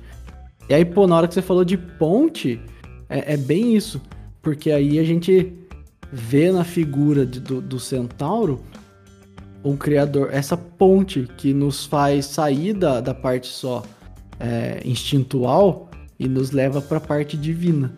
E 0.69 0.75
aí, 0.75 0.85
pô, 0.85 1.07
na 1.07 1.17
hora 1.17 1.29
que 1.29 1.35
você 1.35 1.43
falou 1.43 1.65
de 1.65 1.77
ponte, 1.77 2.61
é, 3.09 3.35
é 3.35 3.37
bem 3.37 3.77
isso. 3.77 4.01
Porque 4.41 4.71
aí 4.71 4.99
a 4.99 5.05
gente 5.05 5.53
vê 6.15 6.53
na 6.53 6.63
figura 6.63 7.27
de, 7.27 7.41
do, 7.41 7.61
do 7.61 7.81
centauro 7.81 8.65
um 9.65 9.77
criador, 9.77 10.33
essa 10.33 10.57
ponte 10.57 11.29
que 11.37 11.53
nos 11.53 11.87
faz 11.87 12.27
sair 12.27 12.73
da, 12.73 13.01
da 13.01 13.13
parte 13.13 13.49
só 13.49 13.83
é, 14.39 14.81
instintual 14.85 15.91
e 16.19 16.29
nos 16.29 16.53
leva 16.53 16.81
para 16.81 16.99
a 16.99 17.01
parte 17.01 17.37
divina, 17.37 17.93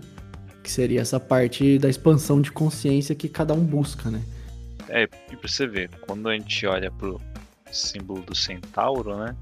que 0.63 0.71
seria 0.71 1.01
essa 1.01 1.21
parte 1.21 1.79
da 1.79 1.91
expansão 1.91 2.41
de 2.41 2.51
consciência 2.51 3.15
que 3.15 3.29
cada 3.29 3.53
um 3.53 3.65
busca, 3.65 4.11
né? 4.11 4.23
É, 4.89 5.03
e 5.03 5.37
pra 5.37 5.49
você 5.49 5.67
ver, 5.67 5.91
quando 6.07 6.29
a 6.29 6.33
gente 6.33 6.67
olha 6.67 6.91
pro 6.91 7.21
símbolo 7.71 8.23
do 8.23 8.35
centauro, 8.35 9.17
né? 9.17 9.37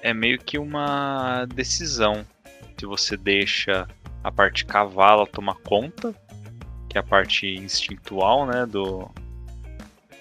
É 0.00 0.14
meio 0.14 0.38
que 0.38 0.56
uma 0.56 1.44
decisão. 1.46 2.24
Se 2.78 2.86
você 2.86 3.16
deixa 3.16 3.86
a 4.22 4.30
parte 4.30 4.64
cavalo 4.64 5.26
tomar 5.26 5.56
conta, 5.56 6.14
que 6.94 6.98
é 6.98 7.00
a 7.00 7.02
parte 7.02 7.48
instintual, 7.48 8.46
né? 8.46 8.64
Do. 8.64 9.10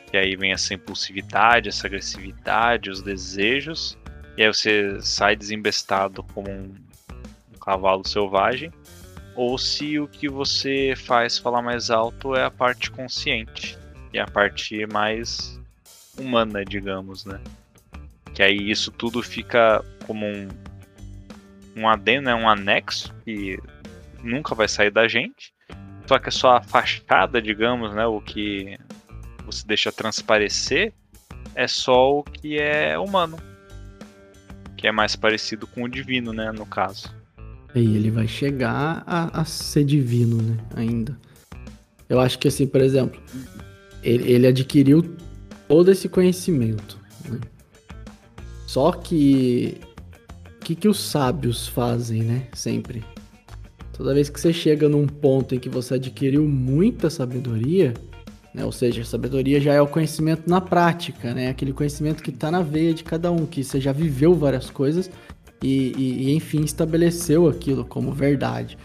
Que 0.09 0.17
aí 0.17 0.35
vem 0.35 0.53
essa 0.53 0.73
impulsividade, 0.73 1.69
essa 1.69 1.85
agressividade, 1.85 2.89
os 2.89 2.99
desejos. 2.99 3.95
E 4.35 4.41
aí 4.41 4.47
você 4.47 4.99
sai 4.99 5.35
desembestado 5.35 6.23
como 6.33 6.49
um, 6.49 6.73
um 7.53 7.59
cavalo 7.59 8.07
selvagem. 8.07 8.73
Ou 9.35 9.55
se 9.59 9.99
o 9.99 10.07
que 10.07 10.27
você 10.27 10.95
faz 10.97 11.37
falar 11.37 11.61
mais 11.61 11.91
alto 11.91 12.35
é 12.35 12.43
a 12.43 12.49
parte 12.49 12.89
consciente. 12.89 13.77
E 14.11 14.17
a 14.17 14.25
parte 14.25 14.83
mais 14.87 15.61
humana, 16.17 16.65
digamos, 16.65 17.23
né? 17.23 17.39
Que 18.33 18.41
aí 18.41 18.71
isso 18.71 18.91
tudo 18.91 19.21
fica 19.21 19.85
como 20.07 20.25
um, 20.25 20.47
um 21.75 21.87
adendo, 21.87 22.25
né? 22.25 22.33
um 22.33 22.49
anexo 22.49 23.13
que 23.23 23.59
nunca 24.23 24.55
vai 24.55 24.67
sair 24.67 24.89
da 24.89 25.07
gente. 25.07 25.52
Só 26.05 26.19
que 26.19 26.29
é 26.29 26.31
só 26.31 26.57
a 26.57 26.62
fachada, 26.62 27.41
digamos, 27.41 27.93
né? 27.93 28.05
O 28.05 28.19
que 28.19 28.77
você 29.45 29.65
deixa 29.65 29.91
transparecer 29.91 30.93
é 31.55 31.67
só 31.67 32.19
o 32.19 32.24
que 32.24 32.60
é 32.60 32.98
humano. 32.98 33.38
Que 34.75 34.88
é 34.88 34.91
mais 34.91 35.15
parecido 35.15 35.65
com 35.65 35.83
o 35.83 35.89
divino, 35.89 36.33
né? 36.33 36.51
No 36.51 36.65
caso. 36.65 37.13
E 37.75 37.95
ele 37.95 38.12
vai 38.12 38.27
chegar 38.27 39.03
a, 39.07 39.41
a 39.41 39.45
ser 39.45 39.83
divino, 39.83 40.41
né? 40.41 40.57
Ainda. 40.75 41.17
Eu 42.07 42.19
acho 42.19 42.38
que 42.38 42.48
assim, 42.48 42.67
por 42.67 42.81
exemplo, 42.81 43.19
ele, 44.03 44.31
ele 44.31 44.48
adquiriu 44.48 45.15
todo 45.67 45.89
esse 45.89 46.07
conhecimento. 46.07 47.00
Né? 47.27 47.39
Só 48.67 48.91
que 48.91 49.81
o 50.45 50.60
que, 50.63 50.75
que 50.75 50.88
os 50.88 51.00
sábios 51.00 51.67
fazem, 51.67 52.24
né? 52.24 52.48
Sempre. 52.53 53.03
Toda 53.93 54.13
vez 54.13 54.29
que 54.29 54.39
você 54.39 54.51
chega 54.51 54.89
num 54.89 55.05
ponto 55.05 55.53
em 55.53 55.59
que 55.59 55.69
você 55.69 55.95
adquiriu 55.95 56.43
muita 56.43 57.09
sabedoria, 57.09 57.93
né? 58.53 58.65
Ou 58.65 58.71
seja, 58.71 59.01
a 59.01 59.05
sabedoria 59.05 59.62
já 59.62 59.73
é 59.73 59.81
o 59.81 59.88
conhecimento 59.88 60.50
na 60.50 60.59
prática, 60.59 61.33
né? 61.33 61.50
Aquele 61.50 61.71
conhecimento 61.71 62.23
que 62.23 62.31
está 62.31 62.50
na 62.50 62.62
veia 62.62 62.93
de 62.93 63.03
cada 63.03 63.31
um, 63.31 63.45
que 63.45 63.63
você 63.63 63.79
já 63.79 63.91
viveu 63.91 64.33
várias 64.33 64.69
coisas 64.69 65.12
e, 65.62 65.93
e, 65.95 66.23
e 66.23 66.35
enfim 66.35 66.62
estabeleceu 66.62 67.47
aquilo 67.47 67.85
como 67.85 68.12
verdade. 68.12 68.77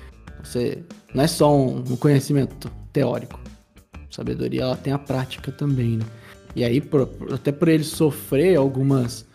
Você 0.44 0.78
não 1.14 1.24
é 1.24 1.26
só 1.26 1.56
um, 1.56 1.78
um 1.78 1.96
conhecimento 1.96 2.70
teórico. 2.92 3.40
Sabedoria 4.10 4.62
ela 4.62 4.76
tem 4.76 4.92
a 4.92 4.98
prática 4.98 5.50
também, 5.50 5.96
né? 5.96 6.04
E 6.54 6.64
aí, 6.64 6.80
por, 6.80 7.08
até 7.32 7.52
por 7.52 7.68
ele 7.68 7.84
sofrer 7.84 8.56
algumas 8.56 9.26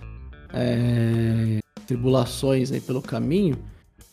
é, 0.51 1.59
tribulações 1.87 2.71
aí 2.71 2.81
pelo 2.81 3.01
caminho, 3.01 3.57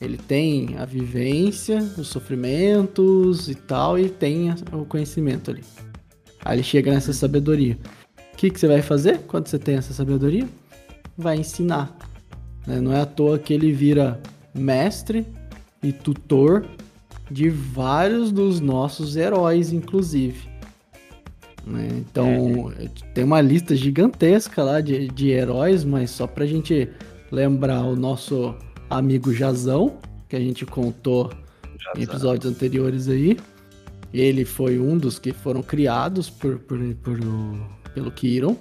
ele 0.00 0.16
tem 0.16 0.76
a 0.78 0.84
vivência, 0.84 1.78
os 1.98 2.08
sofrimentos 2.08 3.48
e 3.48 3.54
tal, 3.54 3.98
e 3.98 4.08
tem 4.08 4.50
o 4.72 4.84
conhecimento 4.86 5.50
ali. 5.50 5.62
Aí 6.42 6.56
ele 6.56 6.62
chega 6.62 6.92
nessa 6.92 7.12
sabedoria. 7.12 7.76
O 8.32 8.36
que, 8.36 8.48
que 8.48 8.58
você 8.58 8.66
vai 8.66 8.80
fazer 8.80 9.18
quando 9.26 9.48
você 9.48 9.58
tem 9.58 9.76
essa 9.76 9.92
sabedoria? 9.92 10.48
Vai 11.18 11.36
ensinar. 11.36 11.94
Né? 12.66 12.80
Não 12.80 12.92
é 12.92 13.00
à 13.00 13.06
toa 13.06 13.38
que 13.38 13.52
ele 13.52 13.72
vira 13.72 14.18
mestre 14.54 15.26
e 15.82 15.92
tutor 15.92 16.66
de 17.30 17.50
vários 17.50 18.32
dos 18.32 18.58
nossos 18.58 19.16
heróis, 19.16 19.70
inclusive. 19.70 20.48
Né? 21.66 21.88
Então, 21.98 22.72
é. 22.78 22.88
tem 23.12 23.22
uma 23.22 23.42
lista 23.42 23.76
gigantesca 23.76 24.62
lá 24.62 24.80
de, 24.80 25.08
de 25.08 25.28
heróis, 25.28 25.84
mas 25.84 26.10
só 26.10 26.26
pra 26.26 26.46
gente 26.46 26.88
lembrar 27.30 27.82
o 27.82 27.94
nosso 27.94 28.54
amigo 28.90 29.32
Jazão, 29.32 29.98
que 30.28 30.36
a 30.36 30.40
gente 30.40 30.66
contou 30.66 31.30
Jazão. 31.78 31.92
em 31.96 32.02
episódios 32.02 32.52
anteriores 32.52 33.08
aí. 33.08 33.38
Ele 34.12 34.44
foi 34.44 34.78
um 34.80 34.98
dos 34.98 35.18
que 35.18 35.32
foram 35.32 35.62
criados 35.62 36.28
por, 36.28 36.58
por, 36.58 36.78
por 36.96 37.18
pelo 37.94 38.10
Kiron. 38.10 38.50
Uhum. 38.50 38.56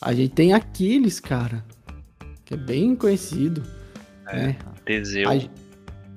A 0.00 0.14
gente 0.14 0.34
tem 0.34 0.52
Aquiles, 0.52 1.18
cara, 1.18 1.64
que 2.44 2.54
é 2.54 2.56
bem 2.56 2.94
conhecido. 2.94 3.62
É, 4.28 4.36
né? 4.36 4.58
Teseu. 4.84 5.28
A, 5.30 5.34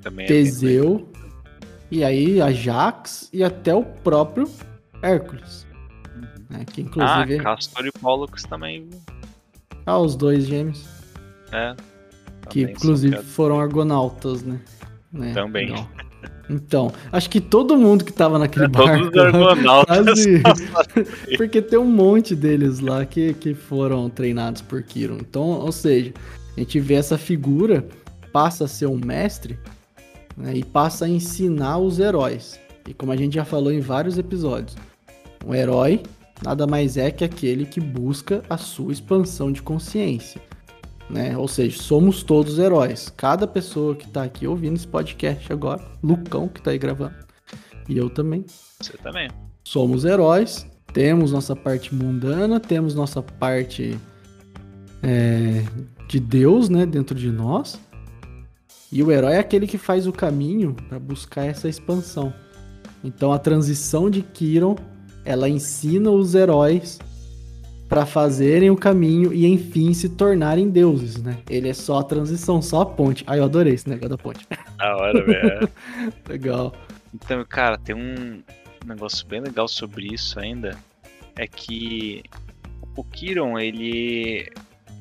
também 0.01 0.25
é 0.25 0.27
Teseu. 0.27 1.11
e 1.89 2.03
aí 2.03 2.39
Ajax 2.41 3.29
e 3.33 3.43
até 3.43 3.73
o 3.73 3.83
próprio 3.83 4.49
Hércules. 5.01 5.67
Né? 6.49 6.65
Que 6.65 6.81
inclusive. 6.81 7.39
Ah, 7.39 7.43
Castor 7.43 7.85
e 7.85 7.91
Pollux 7.91 8.43
também. 8.43 8.89
Ah, 9.85 9.97
os 9.99 10.15
dois 10.15 10.45
gêmeos. 10.45 10.85
É. 11.51 11.75
Que 12.47 12.61
inclusive 12.61 13.17
foram 13.23 13.59
argonautas, 13.59 14.43
né? 14.43 14.59
né? 15.11 15.33
Também. 15.33 15.69
Então, 15.69 15.87
então, 16.49 16.91
acho 17.11 17.29
que 17.29 17.39
todo 17.39 17.77
mundo 17.77 18.03
que 18.03 18.11
tava 18.11 18.39
naquele 18.39 18.65
é, 18.65 18.67
barco. 18.67 19.11
Todos 19.11 19.33
os 19.33 19.47
argonautas. 19.47 20.19
porque 21.37 21.61
tem 21.61 21.77
um 21.77 21.85
monte 21.85 22.35
deles 22.35 22.79
lá 22.79 23.05
que, 23.05 23.33
que 23.35 23.53
foram 23.53 24.09
treinados 24.09 24.61
por 24.61 24.81
Kiron. 24.81 25.17
Então, 25.19 25.43
ou 25.43 25.71
seja, 25.71 26.11
a 26.57 26.59
gente 26.59 26.79
vê 26.79 26.95
essa 26.95 27.17
figura, 27.17 27.85
passa 28.33 28.65
a 28.65 28.67
ser 28.67 28.87
um 28.87 28.97
mestre 28.97 29.59
né, 30.35 30.55
e 30.55 30.63
passa 30.63 31.05
a 31.05 31.09
ensinar 31.09 31.77
os 31.77 31.99
heróis. 31.99 32.59
E 32.87 32.93
como 32.93 33.11
a 33.11 33.15
gente 33.15 33.35
já 33.35 33.45
falou 33.45 33.71
em 33.71 33.79
vários 33.79 34.17
episódios, 34.17 34.75
um 35.45 35.53
herói 35.53 36.01
nada 36.43 36.65
mais 36.65 36.97
é 36.97 37.11
que 37.11 37.23
aquele 37.23 37.65
que 37.65 37.79
busca 37.79 38.41
a 38.49 38.57
sua 38.57 38.91
expansão 38.91 39.51
de 39.51 39.61
consciência. 39.61 40.41
Né? 41.09 41.35
Ou 41.37 41.47
seja, 41.47 41.81
somos 41.81 42.21
todos 42.21 42.59
heróis. 42.59 43.11
Cada 43.15 43.47
pessoa 43.47 43.95
que 43.95 44.05
está 44.05 44.23
aqui 44.23 44.45
ouvindo 44.45 44.75
esse 44.75 44.87
podcast 44.87 45.51
agora, 45.51 45.81
Lucão 46.03 46.47
que 46.47 46.59
está 46.59 46.71
aí 46.71 46.77
gravando, 46.77 47.15
e 47.87 47.97
eu 47.97 48.09
também. 48.09 48.45
Você 48.79 48.95
também. 48.97 49.29
Somos 49.63 50.05
heróis, 50.05 50.67
temos 50.93 51.31
nossa 51.31 51.55
parte 51.55 51.93
mundana, 51.93 52.59
temos 52.59 52.93
nossa 52.93 53.21
parte 53.21 53.97
é, 55.01 55.63
de 56.07 56.19
Deus, 56.19 56.69
né, 56.69 56.85
dentro 56.85 57.15
de 57.15 57.31
nós. 57.31 57.79
E 58.91 59.03
o 59.03 59.11
herói 59.11 59.33
é 59.33 59.39
aquele 59.39 59.67
que 59.67 59.77
faz 59.77 60.07
o 60.07 60.11
caminho 60.11 60.75
para 60.87 60.99
buscar 60.99 61.45
essa 61.45 61.67
expansão. 61.67 62.33
Então 63.03 63.31
a 63.31 63.39
transição 63.39 64.09
de 64.09 64.21
Kiron 64.21 64.75
ela 65.23 65.47
ensina 65.47 66.09
os 66.09 66.33
heróis 66.33 66.99
para 67.89 68.05
fazerem 68.05 68.69
o 68.69 68.77
caminho 68.77 69.33
e 69.33 69.47
enfim 69.47 69.95
se 69.95 70.09
tornarem 70.09 70.69
deuses, 70.69 71.17
né? 71.17 71.39
Ele 71.49 71.67
é 71.67 71.73
só 71.73 71.99
a 71.99 72.03
transição, 72.03 72.61
só 72.61 72.81
a 72.81 72.85
ponte. 72.85 73.23
Ai, 73.25 73.39
eu 73.39 73.43
adorei 73.43 73.73
esse 73.73 73.89
negócio 73.89 74.09
da 74.09 74.17
ponte. 74.17 74.47
Da 74.77 74.95
hora, 74.95 75.25
velho. 75.25 75.69
legal. 76.29 76.71
Então, 77.11 77.43
cara, 77.45 77.79
tem 77.79 77.95
um 77.95 78.43
negócio 78.85 79.25
bem 79.25 79.41
legal 79.41 79.67
sobre 79.67 80.13
isso 80.13 80.39
ainda. 80.39 80.77
É 81.35 81.47
que 81.47 82.21
o 82.95 83.03
Kiron, 83.03 83.57
ele. 83.57 84.47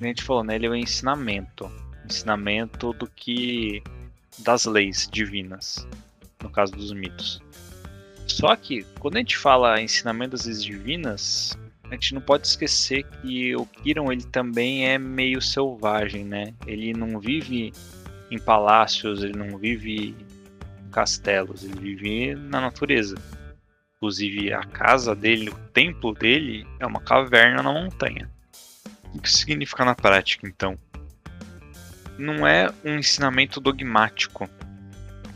A 0.00 0.04
gente 0.04 0.22
falou, 0.22 0.42
né? 0.42 0.54
Ele 0.54 0.66
é 0.66 0.70
o 0.70 0.74
ensinamento. 0.74 1.70
Ensinamento 2.06 2.94
do 2.94 3.06
que. 3.06 3.82
das 4.38 4.64
leis 4.64 5.06
divinas. 5.12 5.86
No 6.42 6.48
caso 6.48 6.72
dos 6.72 6.90
mitos. 6.94 7.42
Só 8.26 8.56
que, 8.56 8.86
quando 8.98 9.16
a 9.16 9.18
gente 9.18 9.36
fala 9.36 9.82
ensinamento 9.82 10.30
das 10.30 10.46
leis 10.46 10.62
divinas, 10.62 11.58
a 11.90 11.94
gente 11.94 12.14
não 12.14 12.20
pode 12.20 12.46
esquecer 12.46 13.04
que 13.04 13.54
o 13.56 13.64
Kiron 13.66 14.12
ele 14.12 14.24
também 14.24 14.88
é 14.88 14.98
meio 14.98 15.40
selvagem, 15.40 16.24
né? 16.24 16.54
Ele 16.66 16.92
não 16.92 17.18
vive 17.18 17.72
em 18.30 18.38
palácios, 18.38 19.22
ele 19.22 19.36
não 19.36 19.58
vive 19.58 20.14
em 20.84 20.90
castelos, 20.90 21.64
ele 21.64 21.78
vive 21.78 22.34
na 22.34 22.60
natureza. 22.60 23.16
Inclusive 23.96 24.52
a 24.52 24.62
casa 24.62 25.14
dele, 25.14 25.50
o 25.50 25.58
templo 25.72 26.12
dele 26.12 26.66
é 26.78 26.86
uma 26.86 27.00
caverna 27.00 27.62
na 27.62 27.72
montanha. 27.72 28.30
O 29.14 29.20
que 29.20 29.30
significa 29.30 29.84
na 29.84 29.94
prática, 29.94 30.46
então? 30.46 30.78
Não 32.18 32.46
é 32.46 32.70
um 32.84 32.98
ensinamento 32.98 33.60
dogmático. 33.60 34.48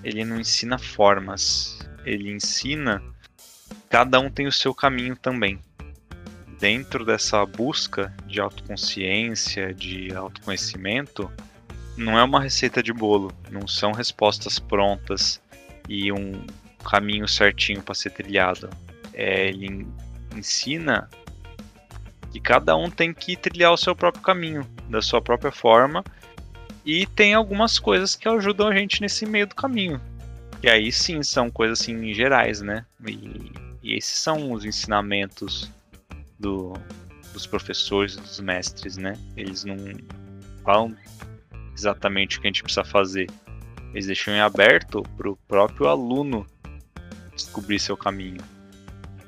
Ele 0.04 0.24
não 0.24 0.38
ensina 0.38 0.78
formas 0.78 1.82
ele 2.04 2.30
ensina, 2.30 3.02
cada 3.88 4.18
um 4.20 4.30
tem 4.30 4.46
o 4.46 4.52
seu 4.52 4.74
caminho 4.74 5.16
também. 5.16 5.58
Dentro 6.62 7.04
dessa 7.04 7.44
busca 7.44 8.14
de 8.24 8.40
autoconsciência, 8.40 9.74
de 9.74 10.14
autoconhecimento, 10.14 11.28
não 11.96 12.16
é 12.16 12.22
uma 12.22 12.40
receita 12.40 12.80
de 12.80 12.92
bolo, 12.92 13.32
não 13.50 13.66
são 13.66 13.90
respostas 13.90 14.60
prontas 14.60 15.42
e 15.88 16.12
um 16.12 16.46
caminho 16.88 17.26
certinho 17.26 17.82
para 17.82 17.96
ser 17.96 18.10
trilhado. 18.10 18.70
É, 19.12 19.48
ele 19.48 19.88
ensina 20.36 21.10
que 22.30 22.38
cada 22.38 22.76
um 22.76 22.88
tem 22.88 23.12
que 23.12 23.34
trilhar 23.34 23.72
o 23.72 23.76
seu 23.76 23.96
próprio 23.96 24.22
caminho, 24.22 24.64
da 24.88 25.02
sua 25.02 25.20
própria 25.20 25.50
forma, 25.50 26.04
E 26.84 27.06
tem 27.06 27.34
algumas 27.34 27.80
coisas 27.80 28.14
que 28.14 28.28
ajudam 28.28 28.68
a 28.68 28.76
gente 28.76 29.00
nesse 29.00 29.26
meio 29.26 29.48
do 29.48 29.54
caminho. 29.56 30.00
E 30.62 30.70
aí 30.70 30.92
sim 30.92 31.24
são 31.24 31.50
coisas 31.50 31.80
assim 31.80 32.14
gerais, 32.14 32.60
né? 32.60 32.86
E, 33.04 33.52
e 33.82 33.96
esses 33.96 34.16
são 34.16 34.52
os 34.52 34.64
ensinamentos 34.64 35.68
do, 36.42 36.74
dos 37.32 37.46
professores, 37.46 38.16
dos 38.16 38.40
mestres, 38.40 38.96
né? 38.96 39.14
Eles 39.36 39.64
não 39.64 39.76
falam 40.62 40.94
exatamente 41.74 42.36
o 42.36 42.40
que 42.40 42.48
a 42.48 42.50
gente 42.50 42.62
precisa 42.62 42.84
fazer. 42.84 43.30
Eles 43.92 44.06
deixam 44.06 44.34
em 44.34 44.40
aberto 44.40 45.02
para 45.16 45.30
o 45.30 45.36
próprio 45.48 45.88
aluno 45.88 46.46
descobrir 47.34 47.78
seu 47.78 47.96
caminho. 47.96 48.42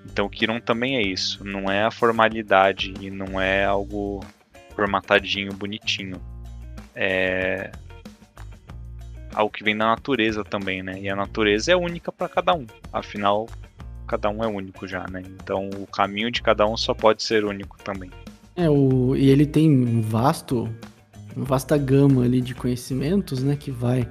Então 0.05 0.27
o 0.27 0.31
Kiron 0.31 0.61
também 0.61 0.97
é 0.97 1.03
isso, 1.03 1.43
não 1.45 1.71
é 1.71 1.85
a 1.85 1.91
formalidade 1.91 2.93
e 3.01 3.11
não 3.11 3.41
é 3.41 3.65
algo 3.65 4.25
formatadinho, 4.75 5.53
bonitinho. 5.53 6.21
É 6.95 7.73
algo 9.33 9.53
que 9.53 9.65
vem 9.65 9.77
da 9.77 9.87
natureza 9.87 10.45
também, 10.45 10.83
né? 10.83 11.01
E 11.01 11.09
a 11.09 11.17
natureza 11.17 11.73
é 11.73 11.77
única 11.77 12.13
para 12.13 12.29
cada 12.29 12.55
um. 12.55 12.67
Afinal, 12.93 13.49
cada 14.07 14.31
um 14.31 14.43
é 14.43 14.47
único 14.47 14.87
já, 14.87 15.07
né? 15.11 15.23
Então 15.43 15.69
o 15.71 15.87
caminho 15.87 16.31
de 16.31 16.43
cada 16.43 16.67
um 16.67 16.77
só 16.77 16.95
pode 16.95 17.23
ser 17.23 17.45
único 17.45 17.77
também. 17.83 18.11
É, 18.57 18.71
o, 18.71 19.17
e 19.17 19.29
ele 19.31 19.47
tem 19.47 19.71
um 19.71 20.01
vasto, 20.01 20.69
uma 21.37 21.45
vasta 21.45 21.77
gama 21.77 22.25
ali 22.25 22.41
de 22.41 22.55
conhecimentos, 22.55 23.43
né? 23.43 23.57
Que 23.57 23.71
vai 23.71 24.09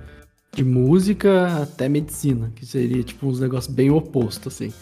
de 0.53 0.63
música 0.63 1.63
até 1.63 1.89
medicina, 1.89 2.51
que 2.55 2.65
seria 2.65 3.03
tipo 3.03 3.27
uns 3.27 3.39
negócios 3.39 3.73
bem 3.73 3.89
opostos, 3.89 4.53
assim. 4.53 4.73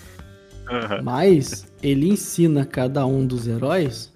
Uhum. 0.70 1.04
Mas 1.04 1.72
ele 1.82 2.10
ensina 2.10 2.66
cada 2.66 3.06
um 3.06 3.26
dos 3.26 3.48
heróis 3.48 4.12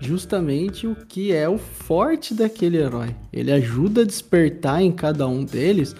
justamente 0.00 0.86
o 0.86 0.96
que 0.96 1.32
é 1.32 1.48
o 1.48 1.58
forte 1.58 2.34
daquele 2.34 2.78
herói. 2.78 3.14
Ele 3.32 3.52
ajuda 3.52 4.02
a 4.02 4.04
despertar 4.04 4.82
em 4.82 4.90
cada 4.90 5.26
um 5.28 5.44
deles 5.44 5.94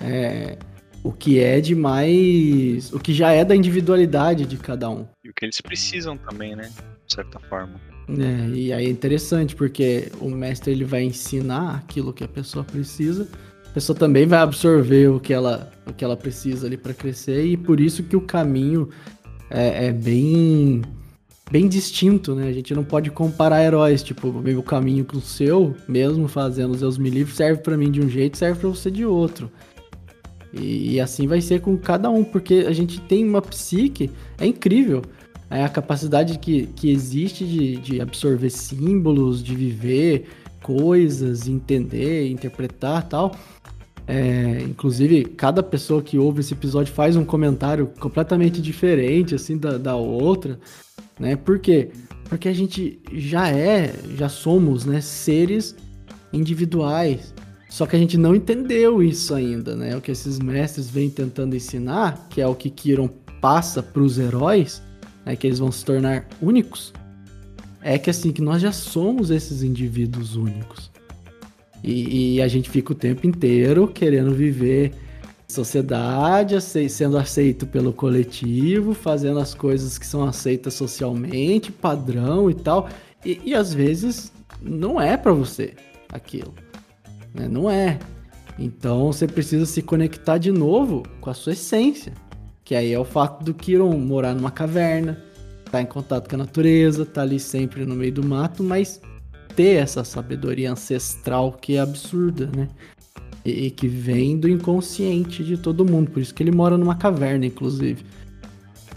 é, 0.00 0.58
o 1.04 1.12
que 1.12 1.38
é 1.38 1.60
de 1.60 1.74
mais. 1.74 2.90
o 2.92 2.98
que 2.98 3.12
já 3.12 3.30
é 3.30 3.44
da 3.44 3.54
individualidade 3.54 4.46
de 4.46 4.56
cada 4.56 4.88
um. 4.88 5.06
E 5.22 5.28
o 5.28 5.34
que 5.34 5.44
eles 5.44 5.60
precisam 5.60 6.16
também, 6.16 6.56
né? 6.56 6.72
De 7.06 7.14
certa 7.14 7.38
forma. 7.40 7.78
É, 8.08 8.48
e 8.48 8.72
aí 8.72 8.86
é 8.86 8.88
interessante, 8.88 9.54
porque 9.54 10.10
o 10.18 10.30
mestre 10.30 10.72
ele 10.72 10.84
vai 10.84 11.02
ensinar 11.02 11.76
aquilo 11.76 12.12
que 12.12 12.24
a 12.24 12.28
pessoa 12.28 12.64
precisa, 12.64 13.28
a 13.66 13.70
pessoa 13.70 13.96
também 13.96 14.26
vai 14.26 14.40
absorver 14.40 15.08
o 15.08 15.20
que 15.20 15.32
ela, 15.32 15.70
o 15.86 15.92
que 15.92 16.04
ela 16.04 16.16
precisa 16.16 16.66
ali 16.66 16.76
para 16.76 16.92
crescer, 16.92 17.44
e 17.46 17.56
por 17.56 17.80
isso 17.80 18.02
que 18.02 18.16
o 18.16 18.20
caminho 18.20 18.88
é, 19.50 19.86
é, 19.86 19.92
bem 19.92 20.82
bem 21.50 21.68
distinto, 21.68 22.34
né? 22.34 22.48
A 22.48 22.52
gente 22.52 22.74
não 22.74 22.84
pode 22.84 23.10
comparar 23.10 23.62
heróis, 23.62 24.02
tipo, 24.02 24.28
o 24.28 24.62
caminho 24.62 25.04
com 25.04 25.18
o 25.18 25.20
seu, 25.20 25.76
mesmo 25.86 26.26
fazendo 26.28 26.72
os 26.72 26.78
seus 26.78 26.96
mil 26.96 27.26
serve 27.26 27.60
para 27.62 27.76
mim 27.76 27.90
de 27.90 28.00
um 28.00 28.08
jeito, 28.08 28.36
serve 28.36 28.60
para 28.60 28.68
você 28.70 28.90
de 28.90 29.04
outro. 29.04 29.50
E, 30.58 30.94
e, 30.94 31.00
assim 31.00 31.26
vai 31.26 31.40
ser 31.40 31.60
com 31.60 31.76
cada 31.76 32.10
um, 32.10 32.22
porque 32.22 32.64
a 32.68 32.72
gente 32.72 33.00
tem 33.00 33.26
uma 33.26 33.42
psique, 33.42 34.10
é 34.38 34.46
incrível. 34.46 35.02
É 35.50 35.64
a 35.64 35.68
capacidade 35.68 36.38
que, 36.38 36.66
que 36.74 36.90
existe 36.90 37.44
de, 37.44 37.76
de 37.76 38.00
absorver 38.00 38.50
símbolos, 38.50 39.42
de 39.42 39.54
viver 39.54 40.26
coisas, 40.62 41.46
entender, 41.46 42.28
interpretar 42.28 43.06
tal. 43.08 43.36
É, 44.06 44.62
inclusive, 44.62 45.24
cada 45.24 45.62
pessoa 45.62 46.02
que 46.02 46.18
ouve 46.18 46.40
esse 46.40 46.52
episódio 46.52 46.92
faz 46.92 47.16
um 47.16 47.24
comentário 47.24 47.90
completamente 47.98 48.60
diferente, 48.60 49.34
assim, 49.34 49.56
da, 49.56 49.78
da 49.78 49.96
outra, 49.96 50.58
né? 51.18 51.36
Por 51.36 51.58
quê? 51.58 51.90
Porque 52.28 52.48
a 52.48 52.52
gente 52.52 53.00
já 53.12 53.48
é, 53.48 53.92
já 54.16 54.28
somos, 54.28 54.84
né, 54.84 55.00
seres 55.00 55.74
individuais. 56.32 57.33
Só 57.74 57.86
que 57.86 57.96
a 57.96 57.98
gente 57.98 58.16
não 58.16 58.36
entendeu 58.36 59.02
isso 59.02 59.34
ainda, 59.34 59.74
né? 59.74 59.96
O 59.96 60.00
que 60.00 60.12
esses 60.12 60.38
mestres 60.38 60.88
vêm 60.88 61.10
tentando 61.10 61.56
ensinar, 61.56 62.28
que 62.30 62.40
é 62.40 62.46
o 62.46 62.54
que 62.54 62.70
Kiron 62.70 63.08
passa 63.40 63.82
para 63.82 64.00
os 64.00 64.16
heróis, 64.16 64.80
né, 65.26 65.34
que 65.34 65.44
eles 65.44 65.58
vão 65.58 65.72
se 65.72 65.84
tornar 65.84 66.24
únicos, 66.40 66.92
é 67.82 67.98
que 67.98 68.08
assim, 68.08 68.30
que 68.30 68.40
nós 68.40 68.62
já 68.62 68.70
somos 68.70 69.28
esses 69.28 69.64
indivíduos 69.64 70.36
únicos. 70.36 70.88
E, 71.82 72.36
e, 72.36 72.42
a 72.42 72.46
gente 72.46 72.70
fica 72.70 72.92
o 72.92 72.94
tempo 72.94 73.26
inteiro 73.26 73.88
querendo 73.88 74.32
viver 74.32 74.92
sociedade, 75.48 76.54
sendo 76.88 77.18
aceito 77.18 77.66
pelo 77.66 77.92
coletivo, 77.92 78.94
fazendo 78.94 79.40
as 79.40 79.52
coisas 79.52 79.98
que 79.98 80.06
são 80.06 80.22
aceitas 80.22 80.74
socialmente, 80.74 81.72
padrão 81.72 82.48
e 82.48 82.54
tal. 82.54 82.88
E, 83.26 83.40
e 83.44 83.52
às 83.52 83.74
vezes 83.74 84.30
não 84.62 85.00
é 85.00 85.16
para 85.16 85.32
você 85.32 85.74
aquilo. 86.08 86.54
Né? 87.34 87.48
Não 87.48 87.68
é. 87.70 87.98
Então 88.58 89.12
você 89.12 89.26
precisa 89.26 89.66
se 89.66 89.82
conectar 89.82 90.38
de 90.38 90.52
novo 90.52 91.02
com 91.20 91.28
a 91.28 91.34
sua 91.34 91.52
essência. 91.52 92.12
Que 92.64 92.74
aí 92.74 92.92
é 92.92 92.98
o 92.98 93.04
fato 93.04 93.44
do 93.44 93.52
Kiron 93.52 93.98
morar 93.98 94.34
numa 94.34 94.50
caverna, 94.50 95.22
estar 95.58 95.72
tá 95.72 95.82
em 95.82 95.86
contato 95.86 96.28
com 96.28 96.36
a 96.36 96.38
natureza, 96.38 97.02
estar 97.02 97.14
tá 97.14 97.22
ali 97.22 97.38
sempre 97.38 97.84
no 97.84 97.94
meio 97.94 98.12
do 98.12 98.24
mato, 98.24 98.62
mas 98.62 99.00
ter 99.54 99.82
essa 99.82 100.02
sabedoria 100.02 100.72
ancestral 100.72 101.52
que 101.52 101.76
é 101.76 101.80
absurda, 101.80 102.48
né? 102.56 102.68
E, 103.44 103.66
e 103.66 103.70
que 103.70 103.86
vem 103.86 104.38
do 104.38 104.48
inconsciente 104.48 105.44
de 105.44 105.58
todo 105.58 105.84
mundo. 105.84 106.10
Por 106.10 106.22
isso 106.22 106.32
que 106.32 106.42
ele 106.42 106.52
mora 106.52 106.78
numa 106.78 106.94
caverna, 106.94 107.44
inclusive. 107.44 108.02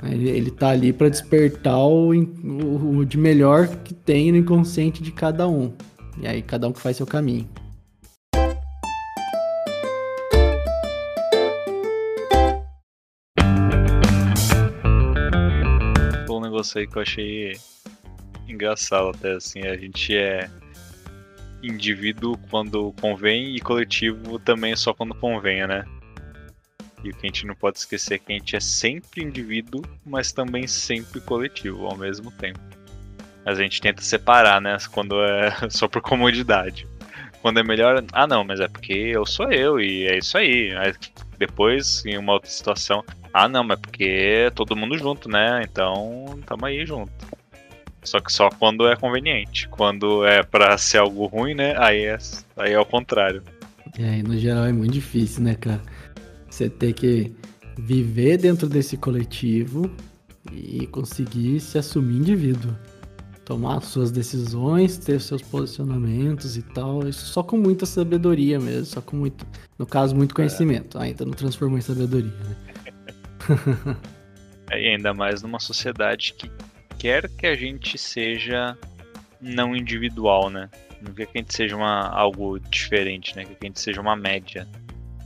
Ele, 0.03 0.29
ele 0.29 0.51
tá 0.51 0.69
ali 0.69 0.93
para 0.93 1.09
despertar 1.09 1.79
o, 1.79 2.13
o, 2.13 2.97
o 2.99 3.05
de 3.05 3.17
melhor 3.17 3.67
que 3.67 3.93
tem 3.93 4.31
no 4.31 4.37
inconsciente 4.37 5.01
de 5.01 5.11
cada 5.11 5.47
um. 5.47 5.73
E 6.21 6.27
aí 6.27 6.41
cada 6.41 6.67
um 6.67 6.71
que 6.71 6.79
faz 6.79 6.97
seu 6.97 7.05
caminho. 7.05 7.47
Negócio 16.57 16.79
aí 16.79 16.87
que 16.87 16.97
eu 16.97 17.01
achei 17.01 17.57
engraçado 18.47 19.09
até 19.09 19.33
assim. 19.33 19.61
A 19.61 19.77
gente 19.77 20.15
é 20.15 20.49
indivíduo 21.61 22.37
quando 22.49 22.93
convém 22.99 23.55
e 23.55 23.59
coletivo 23.59 24.39
também 24.39 24.75
só 24.75 24.93
quando 24.93 25.13
convém, 25.13 25.67
né? 25.67 25.85
E 27.03 27.09
o 27.09 27.13
que 27.13 27.27
a 27.27 27.27
gente 27.27 27.45
não 27.45 27.53
pode 27.53 27.77
esquecer 27.77 28.15
é 28.15 28.17
que 28.17 28.31
a 28.31 28.35
gente 28.35 28.55
é 28.55 28.59
sempre 28.59 29.23
indivíduo, 29.23 29.83
mas 30.03 30.31
também 30.31 30.65
sempre 30.65 31.21
coletivo 31.21 31.85
ao 31.85 31.95
mesmo 31.95 32.31
tempo. 32.31 32.59
Mas 33.45 33.59
a 33.59 33.61
gente 33.61 33.79
tenta 33.79 34.01
separar, 34.01 34.59
né? 34.59 34.77
Quando 34.91 35.23
é 35.23 35.51
só 35.69 35.87
por 35.87 36.01
comodidade. 36.01 36.87
Quando 37.41 37.59
é 37.59 37.63
melhor, 37.63 38.03
ah 38.13 38.25
não, 38.25 38.43
mas 38.43 38.59
é 38.59 38.67
porque 38.67 38.93
eu 38.93 39.25
sou 39.25 39.51
eu 39.51 39.79
e 39.79 40.07
é 40.07 40.17
isso 40.17 40.37
aí. 40.37 40.75
aí 40.75 40.93
depois, 41.37 42.03
em 42.05 42.17
uma 42.17 42.33
outra 42.33 42.49
situação, 42.49 43.03
ah 43.33 43.47
não, 43.47 43.63
mas 43.63 43.79
porque 43.79 44.03
é 44.03 44.49
todo 44.49 44.75
mundo 44.75 44.97
junto, 44.97 45.29
né? 45.29 45.61
Então, 45.63 46.39
tamo 46.45 46.65
aí 46.65 46.85
junto. 46.85 47.11
Só 48.03 48.19
que 48.19 48.31
só 48.31 48.49
quando 48.49 48.87
é 48.87 48.95
conveniente. 48.95 49.67
Quando 49.67 50.25
é 50.25 50.41
para 50.41 50.77
ser 50.77 50.99
algo 50.99 51.25
ruim, 51.25 51.53
né? 51.53 51.75
Aí 51.77 52.05
é, 52.05 52.17
aí 52.55 52.73
é 52.73 52.79
o 52.79 52.85
contrário. 52.85 53.43
É, 53.99 54.23
no 54.23 54.37
geral 54.37 54.65
é 54.65 54.71
muito 54.71 54.93
difícil, 54.93 55.43
né, 55.43 55.55
cara? 55.55 55.81
Você 56.49 56.69
ter 56.69 56.93
que 56.93 57.35
viver 57.77 58.37
dentro 58.37 58.67
desse 58.67 58.97
coletivo 58.97 59.91
e 60.51 60.87
conseguir 60.87 61.59
se 61.59 61.77
assumir 61.77 62.17
indivíduo. 62.17 62.73
Tomar 63.47 63.79
suas 63.79 64.11
decisões, 64.11 64.97
ter 64.97 65.21
seus 65.21 65.41
posicionamentos 65.41 66.57
e 66.57 66.61
tal. 66.61 67.07
Isso 67.07 67.27
só 67.27 67.41
com 67.41 67.57
muita 67.57 67.85
sabedoria 67.85 68.59
mesmo, 68.59 68.85
só 68.87 68.99
com 69.01 69.15
muito. 69.15 69.47
No 69.79 69.85
caso, 69.85 70.13
muito 70.13 70.35
conhecimento. 70.35 70.97
É. 70.97 71.03
Ainda 71.03 71.23
não 71.23 71.31
transformou 71.31 71.77
em 71.77 71.81
sabedoria, 71.81 72.29
né? 72.29 72.55
é, 74.69 74.81
e 74.81 74.87
ainda 74.89 75.13
mais 75.13 75.41
numa 75.41 75.61
sociedade 75.61 76.33
que 76.33 76.51
quer 76.99 77.29
que 77.29 77.47
a 77.47 77.55
gente 77.55 77.97
seja 77.97 78.77
não 79.39 79.73
individual, 79.73 80.49
né? 80.49 80.69
Não 81.01 81.13
quer 81.13 81.27
que 81.27 81.37
a 81.37 81.41
gente 81.41 81.55
seja 81.55 81.77
uma, 81.77 82.01
algo 82.09 82.59
diferente, 82.59 83.33
né? 83.33 83.45
Quer 83.45 83.55
que 83.55 83.65
a 83.65 83.69
gente 83.69 83.79
seja 83.79 84.01
uma 84.01 84.17
média, 84.17 84.67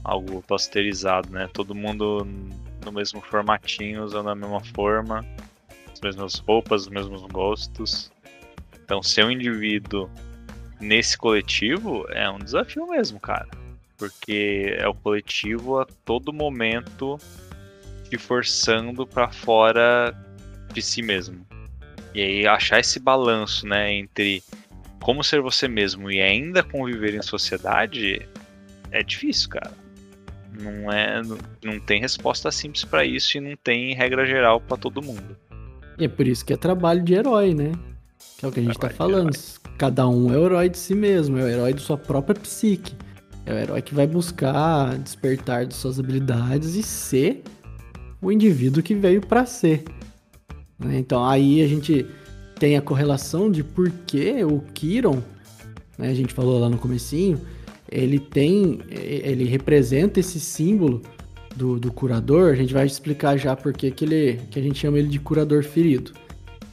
algo 0.04 0.40
posterizado, 0.42 1.28
né? 1.28 1.48
Todo 1.52 1.74
mundo 1.74 2.24
no 2.84 2.92
mesmo 2.92 3.20
formatinho, 3.20 4.04
usando 4.04 4.30
a 4.30 4.34
mesma 4.36 4.60
forma, 4.60 5.26
mesmas 6.02 6.38
roupas, 6.38 6.82
os 6.82 6.88
mesmos 6.88 7.22
gostos. 7.22 8.10
Então, 8.84 9.02
ser 9.02 9.24
um 9.24 9.30
indivíduo 9.30 10.10
nesse 10.80 11.16
coletivo 11.16 12.06
é 12.10 12.28
um 12.28 12.38
desafio 12.38 12.86
mesmo, 12.86 13.20
cara. 13.20 13.48
Porque 13.96 14.74
é 14.76 14.88
o 14.88 14.94
coletivo 14.94 15.78
a 15.78 15.86
todo 16.04 16.32
momento 16.32 17.18
te 18.10 18.18
forçando 18.18 19.06
para 19.06 19.30
fora 19.30 20.14
de 20.72 20.82
si 20.82 21.00
mesmo. 21.00 21.46
E 22.14 22.20
aí 22.20 22.46
achar 22.46 22.80
esse 22.80 22.98
balanço, 22.98 23.66
né, 23.66 23.92
entre 23.92 24.42
como 25.00 25.24
ser 25.24 25.40
você 25.40 25.66
mesmo 25.66 26.10
e 26.10 26.20
ainda 26.20 26.62
conviver 26.62 27.14
em 27.14 27.22
sociedade 27.22 28.28
é 28.90 29.02
difícil, 29.02 29.48
cara. 29.48 29.72
Não 30.52 30.92
é, 30.92 31.22
não 31.64 31.80
tem 31.80 32.00
resposta 32.00 32.50
simples 32.52 32.84
para 32.84 33.04
isso 33.04 33.38
e 33.38 33.40
não 33.40 33.56
tem 33.56 33.94
regra 33.94 34.26
geral 34.26 34.60
para 34.60 34.76
todo 34.76 35.00
mundo. 35.00 35.36
E 35.98 36.04
é 36.04 36.08
por 36.08 36.26
isso 36.26 36.44
que 36.44 36.52
é 36.52 36.56
trabalho 36.56 37.02
de 37.02 37.14
herói, 37.14 37.54
né? 37.54 37.72
Que 38.38 38.44
é 38.44 38.48
o 38.48 38.52
que 38.52 38.60
a 38.60 38.62
gente 38.62 38.78
tá 38.78 38.88
trabalho 38.88 39.24
tá 39.26 39.32
falando. 39.32 39.76
Cada 39.78 40.08
um 40.08 40.32
é 40.32 40.38
o 40.38 40.44
herói 40.44 40.68
de 40.68 40.78
si 40.78 40.94
mesmo, 40.94 41.38
é 41.38 41.44
o 41.44 41.48
herói 41.48 41.72
de 41.72 41.80
sua 41.80 41.96
própria 41.96 42.38
psique. 42.38 42.94
É 43.44 43.52
o 43.52 43.56
herói 43.56 43.82
que 43.82 43.94
vai 43.94 44.06
buscar 44.06 44.96
despertar 44.98 45.66
de 45.66 45.74
suas 45.74 45.98
habilidades 45.98 46.74
e 46.74 46.82
ser 46.82 47.42
o 48.20 48.30
indivíduo 48.30 48.82
que 48.82 48.94
veio 48.94 49.20
para 49.20 49.44
ser. 49.44 49.84
Né? 50.78 50.98
Então 50.98 51.24
aí 51.24 51.62
a 51.62 51.66
gente 51.66 52.06
tem 52.58 52.76
a 52.76 52.82
correlação 52.82 53.50
de 53.50 53.64
por 53.64 53.90
que 54.06 54.44
o 54.44 54.60
Kiron, 54.72 55.20
né, 55.98 56.10
a 56.10 56.14
gente 56.14 56.32
falou 56.32 56.60
lá 56.60 56.68
no 56.68 56.78
comecinho, 56.78 57.40
ele 57.90 58.20
tem, 58.20 58.78
ele 58.88 59.44
representa 59.44 60.20
esse 60.20 60.38
símbolo 60.38 61.02
do, 61.56 61.78
do 61.78 61.92
curador, 61.92 62.52
a 62.52 62.54
gente 62.54 62.72
vai 62.72 62.86
explicar 62.86 63.36
já 63.36 63.54
por 63.54 63.72
que 63.72 63.92
ele, 64.04 64.40
que 64.50 64.58
a 64.58 64.62
gente 64.62 64.78
chama 64.78 64.98
ele 64.98 65.08
de 65.08 65.18
curador 65.18 65.62
ferido. 65.62 66.12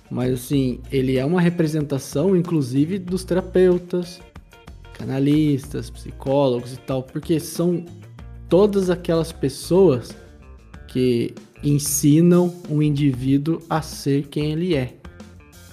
Mas 0.09 0.33
assim, 0.33 0.79
ele 0.91 1.17
é 1.17 1.25
uma 1.25 1.39
representação, 1.39 2.35
inclusive, 2.35 2.97
dos 2.97 3.23
terapeutas, 3.23 4.19
canalistas, 4.93 5.89
psicólogos 5.89 6.73
e 6.73 6.77
tal, 6.77 7.03
porque 7.03 7.39
são 7.39 7.85
todas 8.47 8.89
aquelas 8.89 9.31
pessoas 9.31 10.15
que 10.87 11.33
ensinam 11.63 12.53
o 12.69 12.81
indivíduo 12.81 13.61
a 13.69 13.81
ser 13.81 14.27
quem 14.27 14.51
ele 14.51 14.75
é. 14.75 14.95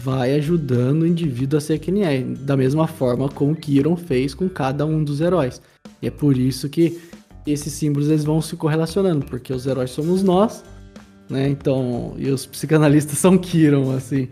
Vai 0.00 0.34
ajudando 0.34 1.02
o 1.02 1.06
indivíduo 1.06 1.56
a 1.56 1.60
ser 1.60 1.78
quem 1.78 2.02
ele 2.02 2.04
é, 2.04 2.20
da 2.20 2.56
mesma 2.56 2.86
forma 2.86 3.28
como 3.28 3.56
Kiron 3.56 3.96
fez 3.96 4.34
com 4.34 4.48
cada 4.48 4.84
um 4.84 5.02
dos 5.02 5.20
heróis. 5.20 5.60
E 6.02 6.06
é 6.06 6.10
por 6.10 6.36
isso 6.36 6.68
que 6.68 7.00
esses 7.52 7.72
símbolos 7.72 8.08
eles 8.08 8.24
vão 8.24 8.40
se 8.40 8.56
correlacionando, 8.56 9.24
porque 9.24 9.52
os 9.52 9.66
heróis 9.66 9.90
somos 9.90 10.22
nós, 10.22 10.64
né? 11.28 11.48
Então, 11.48 12.14
e 12.16 12.28
os 12.30 12.46
psicanalistas 12.46 13.18
são 13.18 13.38
Kiron, 13.38 13.92
assim. 13.92 14.28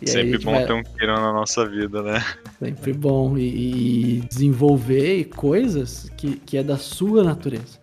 E 0.00 0.10
Sempre 0.10 0.38
bom 0.38 0.52
vai... 0.52 0.66
ter 0.66 0.72
um 0.72 0.82
Kiron 0.82 1.14
na 1.14 1.32
nossa 1.32 1.66
vida, 1.68 2.02
né? 2.02 2.22
Sempre 2.58 2.92
bom. 2.92 3.36
E, 3.38 4.18
e, 4.18 4.20
desenvolver 4.28 5.24
coisas 5.24 6.10
que, 6.16 6.36
que 6.36 6.56
é 6.56 6.62
da 6.62 6.76
sua 6.76 7.22
natureza, 7.22 7.78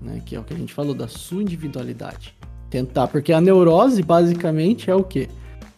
né? 0.00 0.20
Que 0.24 0.36
é 0.36 0.40
o 0.40 0.44
que 0.44 0.54
a 0.54 0.56
gente 0.56 0.72
falou, 0.72 0.94
da 0.94 1.08
sua 1.08 1.42
individualidade. 1.42 2.34
Tentar, 2.68 3.08
porque 3.08 3.32
a 3.32 3.40
neurose 3.40 4.02
basicamente 4.02 4.90
é 4.90 4.94
o 4.94 5.04
quê? 5.04 5.28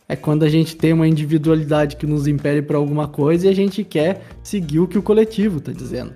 É 0.08 0.16
quando 0.16 0.44
a 0.44 0.48
gente 0.48 0.76
tem 0.76 0.92
uma 0.92 1.06
individualidade 1.06 1.96
que 1.96 2.06
nos 2.06 2.26
impele 2.26 2.62
para 2.62 2.76
alguma 2.76 3.08
coisa 3.08 3.46
e 3.46 3.50
a 3.50 3.54
gente 3.54 3.82
quer 3.84 4.22
seguir 4.42 4.78
o 4.78 4.86
que 4.86 4.96
o 4.96 5.02
coletivo 5.02 5.58
está 5.58 5.72
dizendo 5.72 6.14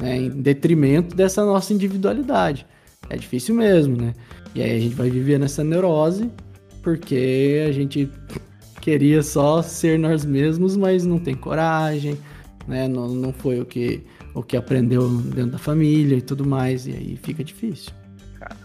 né, 0.00 0.16
em 0.16 0.28
detrimento 0.28 1.14
dessa 1.14 1.44
nossa 1.44 1.72
individualidade. 1.72 2.66
É 3.08 3.16
difícil 3.16 3.54
mesmo, 3.54 3.96
né? 3.96 4.14
E 4.54 4.62
aí 4.62 4.76
a 4.76 4.80
gente 4.80 4.94
vai 4.94 5.10
viver 5.10 5.38
nessa 5.38 5.62
neurose 5.62 6.30
porque 6.82 7.64
a 7.68 7.72
gente 7.72 8.10
queria 8.80 9.22
só 9.22 9.62
ser 9.62 9.98
nós 9.98 10.24
mesmos, 10.24 10.76
mas 10.76 11.04
não 11.04 11.18
tem 11.18 11.34
coragem, 11.34 12.18
né? 12.66 12.88
Não, 12.88 13.08
não 13.08 13.32
foi 13.32 13.60
o 13.60 13.66
que, 13.66 14.02
o 14.34 14.42
que 14.42 14.56
aprendeu 14.56 15.08
dentro 15.08 15.52
da 15.52 15.58
família 15.58 16.16
e 16.16 16.22
tudo 16.22 16.46
mais, 16.46 16.86
e 16.86 16.92
aí 16.92 17.16
fica 17.16 17.44
difícil. 17.44 17.92
Cara, 18.38 18.56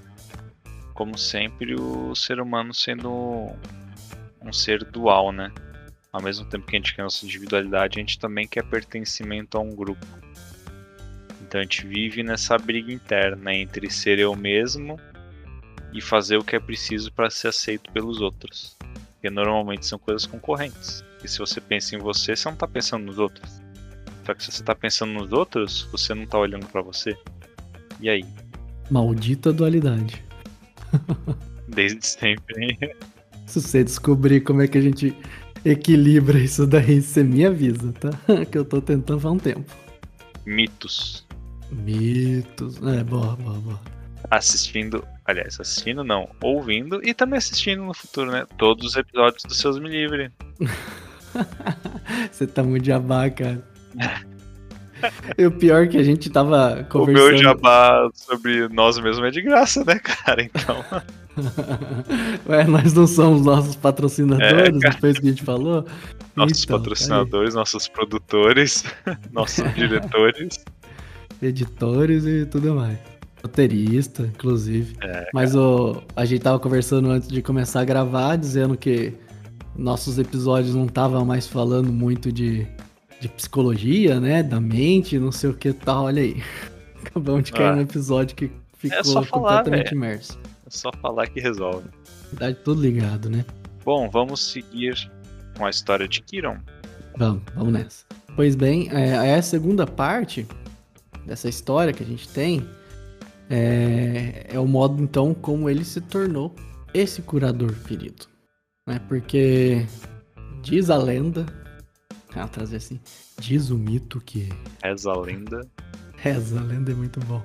como 0.93 1.17
sempre, 1.17 1.75
o 1.75 2.15
ser 2.15 2.39
humano 2.39 2.73
sendo 2.73 3.49
um 4.41 4.53
ser 4.53 4.83
dual, 4.85 5.31
né? 5.31 5.51
Ao 6.13 6.21
mesmo 6.21 6.45
tempo 6.45 6.65
que 6.65 6.75
a 6.75 6.79
gente 6.79 6.95
quer 6.95 7.03
nossa 7.03 7.25
individualidade, 7.25 7.99
a 7.99 8.01
gente 8.01 8.17
também 8.17 8.47
quer 8.47 8.63
pertencimento 8.63 9.57
a 9.57 9.61
um 9.61 9.75
grupo. 9.75 10.05
Então 11.45 11.61
a 11.61 11.63
gente 11.63 11.85
vive 11.85 12.23
nessa 12.23 12.57
briga 12.57 12.91
interna 12.91 13.53
entre 13.53 13.89
ser 13.89 14.17
eu 14.17 14.35
mesmo 14.35 14.99
e 15.93 16.01
fazer 16.01 16.37
o 16.37 16.43
que 16.43 16.55
é 16.55 16.59
preciso 16.59 17.11
para 17.13 17.29
ser 17.29 17.49
aceito 17.49 17.91
pelos 17.91 18.19
outros. 18.19 18.75
Porque 19.13 19.29
normalmente 19.29 19.85
são 19.85 19.99
coisas 19.99 20.25
concorrentes. 20.25 21.03
E 21.23 21.27
se 21.27 21.37
você 21.37 21.61
pensa 21.61 21.95
em 21.95 21.99
você, 21.99 22.35
você 22.35 22.47
não 22.47 22.53
está 22.55 22.67
pensando 22.67 23.05
nos 23.05 23.19
outros. 23.19 23.61
Só 24.25 24.33
que 24.33 24.43
se 24.43 24.51
você 24.51 24.61
está 24.61 24.73
pensando 24.73 25.13
nos 25.13 25.31
outros, 25.31 25.87
você 25.91 26.15
não 26.15 26.23
está 26.23 26.39
olhando 26.39 26.65
para 26.65 26.81
você. 26.81 27.15
E 28.01 28.09
aí? 28.09 28.25
Maldita 28.89 29.53
dualidade. 29.53 30.23
Desde 31.67 32.05
sempre. 32.05 32.77
Se 33.45 33.61
você 33.61 33.83
descobrir 33.83 34.41
como 34.41 34.63
é 34.63 34.67
que 34.67 34.79
a 34.79 34.81
gente 34.81 35.15
equilibra 35.63 36.39
isso 36.39 36.65
daí, 36.65 37.01
você 37.01 37.23
me 37.23 37.45
avisa, 37.45 37.93
tá? 37.93 38.09
Que 38.51 38.57
eu 38.57 38.65
tô 38.65 38.81
tentando 38.81 39.27
há 39.27 39.31
um 39.31 39.37
tempo. 39.37 39.71
Mitos. 40.45 41.24
Mitos. 41.71 42.77
É, 42.77 43.03
boa, 43.03 43.35
boa, 43.35 43.57
boa. 43.59 43.79
Assistindo, 44.29 45.05
aliás, 45.25 45.59
assistindo 45.59 46.03
não, 46.03 46.27
ouvindo 46.41 46.99
e 47.03 47.13
também 47.13 47.37
assistindo 47.37 47.83
no 47.83 47.93
futuro, 47.93 48.31
né? 48.31 48.45
Todos 48.57 48.87
os 48.87 48.95
episódios 48.95 49.43
do 49.43 49.53
Seus 49.53 49.79
Me 49.79 49.89
Livre. 49.89 50.31
Você 52.31 52.47
tá 52.47 52.63
muito 52.63 52.85
jabá, 52.85 53.29
cara. 53.29 53.63
E 55.37 55.45
o 55.45 55.51
pior 55.51 55.83
é 55.83 55.87
que 55.87 55.97
a 55.97 56.03
gente 56.03 56.29
tava 56.29 56.85
conversando. 56.89 57.27
O 57.27 57.29
meu 57.31 57.37
jabá 57.37 58.09
sobre 58.13 58.67
nós 58.69 58.97
mesmos 58.97 59.27
é 59.27 59.31
de 59.31 59.41
graça, 59.41 59.83
né, 59.83 59.99
cara? 59.99 60.41
Então. 60.41 60.83
Ué, 62.47 62.63
nós 62.63 62.93
não 62.93 63.05
somos 63.05 63.45
nossos 63.45 63.75
patrocinadores, 63.75 64.83
é, 64.83 64.89
depois 64.89 65.19
que 65.19 65.27
a 65.27 65.29
gente 65.29 65.43
falou. 65.43 65.85
Nossos 66.35 66.63
então, 66.63 66.77
patrocinadores, 66.77 67.53
nossos 67.53 67.87
produtores, 67.87 68.83
nossos 69.31 69.71
diretores 69.75 70.63
editores 71.45 72.25
e 72.25 72.45
tudo 72.45 72.75
mais. 72.75 72.97
Roteirista, 73.41 74.23
inclusive. 74.23 74.95
É, 75.03 75.29
Mas 75.33 75.55
o, 75.55 76.01
a 76.15 76.25
gente 76.25 76.41
tava 76.41 76.59
conversando 76.59 77.09
antes 77.09 77.27
de 77.27 77.41
começar 77.41 77.81
a 77.81 77.85
gravar, 77.85 78.35
dizendo 78.35 78.75
que 78.75 79.13
nossos 79.75 80.17
episódios 80.17 80.73
não 80.73 80.85
estavam 80.85 81.23
mais 81.23 81.45
falando 81.45 81.91
muito 81.91 82.31
de, 82.31 82.65
de 83.19 83.29
psicologia, 83.29 84.19
né? 84.19 84.41
Da 84.41 84.59
mente, 84.59 85.19
não 85.19 85.31
sei 85.31 85.51
o 85.51 85.53
que 85.53 85.73
tal. 85.73 86.05
Olha 86.05 86.21
aí. 86.21 86.41
Acabamos 87.05 87.43
de 87.43 87.51
cair 87.51 87.69
ah. 87.69 87.75
no 87.75 87.81
episódio 87.81 88.35
que 88.35 88.51
ficou 88.77 89.21
é 89.21 89.25
completamente 89.27 89.91
imerso. 89.91 90.39
É 90.65 90.69
só 90.69 90.91
falar 90.99 91.27
que 91.27 91.39
resolve. 91.39 91.87
Verdade, 92.31 92.57
tudo 92.63 92.81
ligado, 92.81 93.29
né? 93.29 93.45
Bom, 93.83 94.09
vamos 94.09 94.43
seguir 94.43 94.95
com 95.55 95.65
a 95.65 95.69
história 95.69 96.07
de 96.07 96.21
Kiron. 96.21 96.57
Vamos, 97.15 97.43
vamos 97.53 97.71
nessa. 97.71 98.05
Pois 98.35 98.55
bem, 98.55 98.89
é, 98.91 99.29
é 99.29 99.35
a 99.35 99.41
segunda 99.41 99.85
parte 99.85 100.47
dessa 101.25 101.49
história 101.49 101.93
que 101.93 102.03
a 102.03 102.05
gente 102.05 102.27
tem 102.29 102.65
é, 103.49 104.47
é 104.49 104.59
o 104.59 104.67
modo 104.67 105.01
então 105.01 105.33
como 105.33 105.69
ele 105.69 105.83
se 105.83 106.01
tornou 106.01 106.53
esse 106.93 107.21
curador 107.21 107.73
ferido, 107.73 108.25
né? 108.87 108.99
Porque 109.07 109.85
diz 110.61 110.89
a 110.89 110.97
lenda, 110.97 111.45
ah, 112.33 112.47
trazer 112.47 112.77
assim, 112.77 112.99
diz 113.39 113.69
o 113.69 113.77
mito 113.77 114.21
que 114.21 114.49
reza 114.81 115.11
a 115.11 115.19
lenda, 115.19 115.61
reza 116.15 116.59
a 116.59 116.63
lenda 116.63 116.91
é 116.91 116.95
muito 116.95 117.19
bom. 117.21 117.43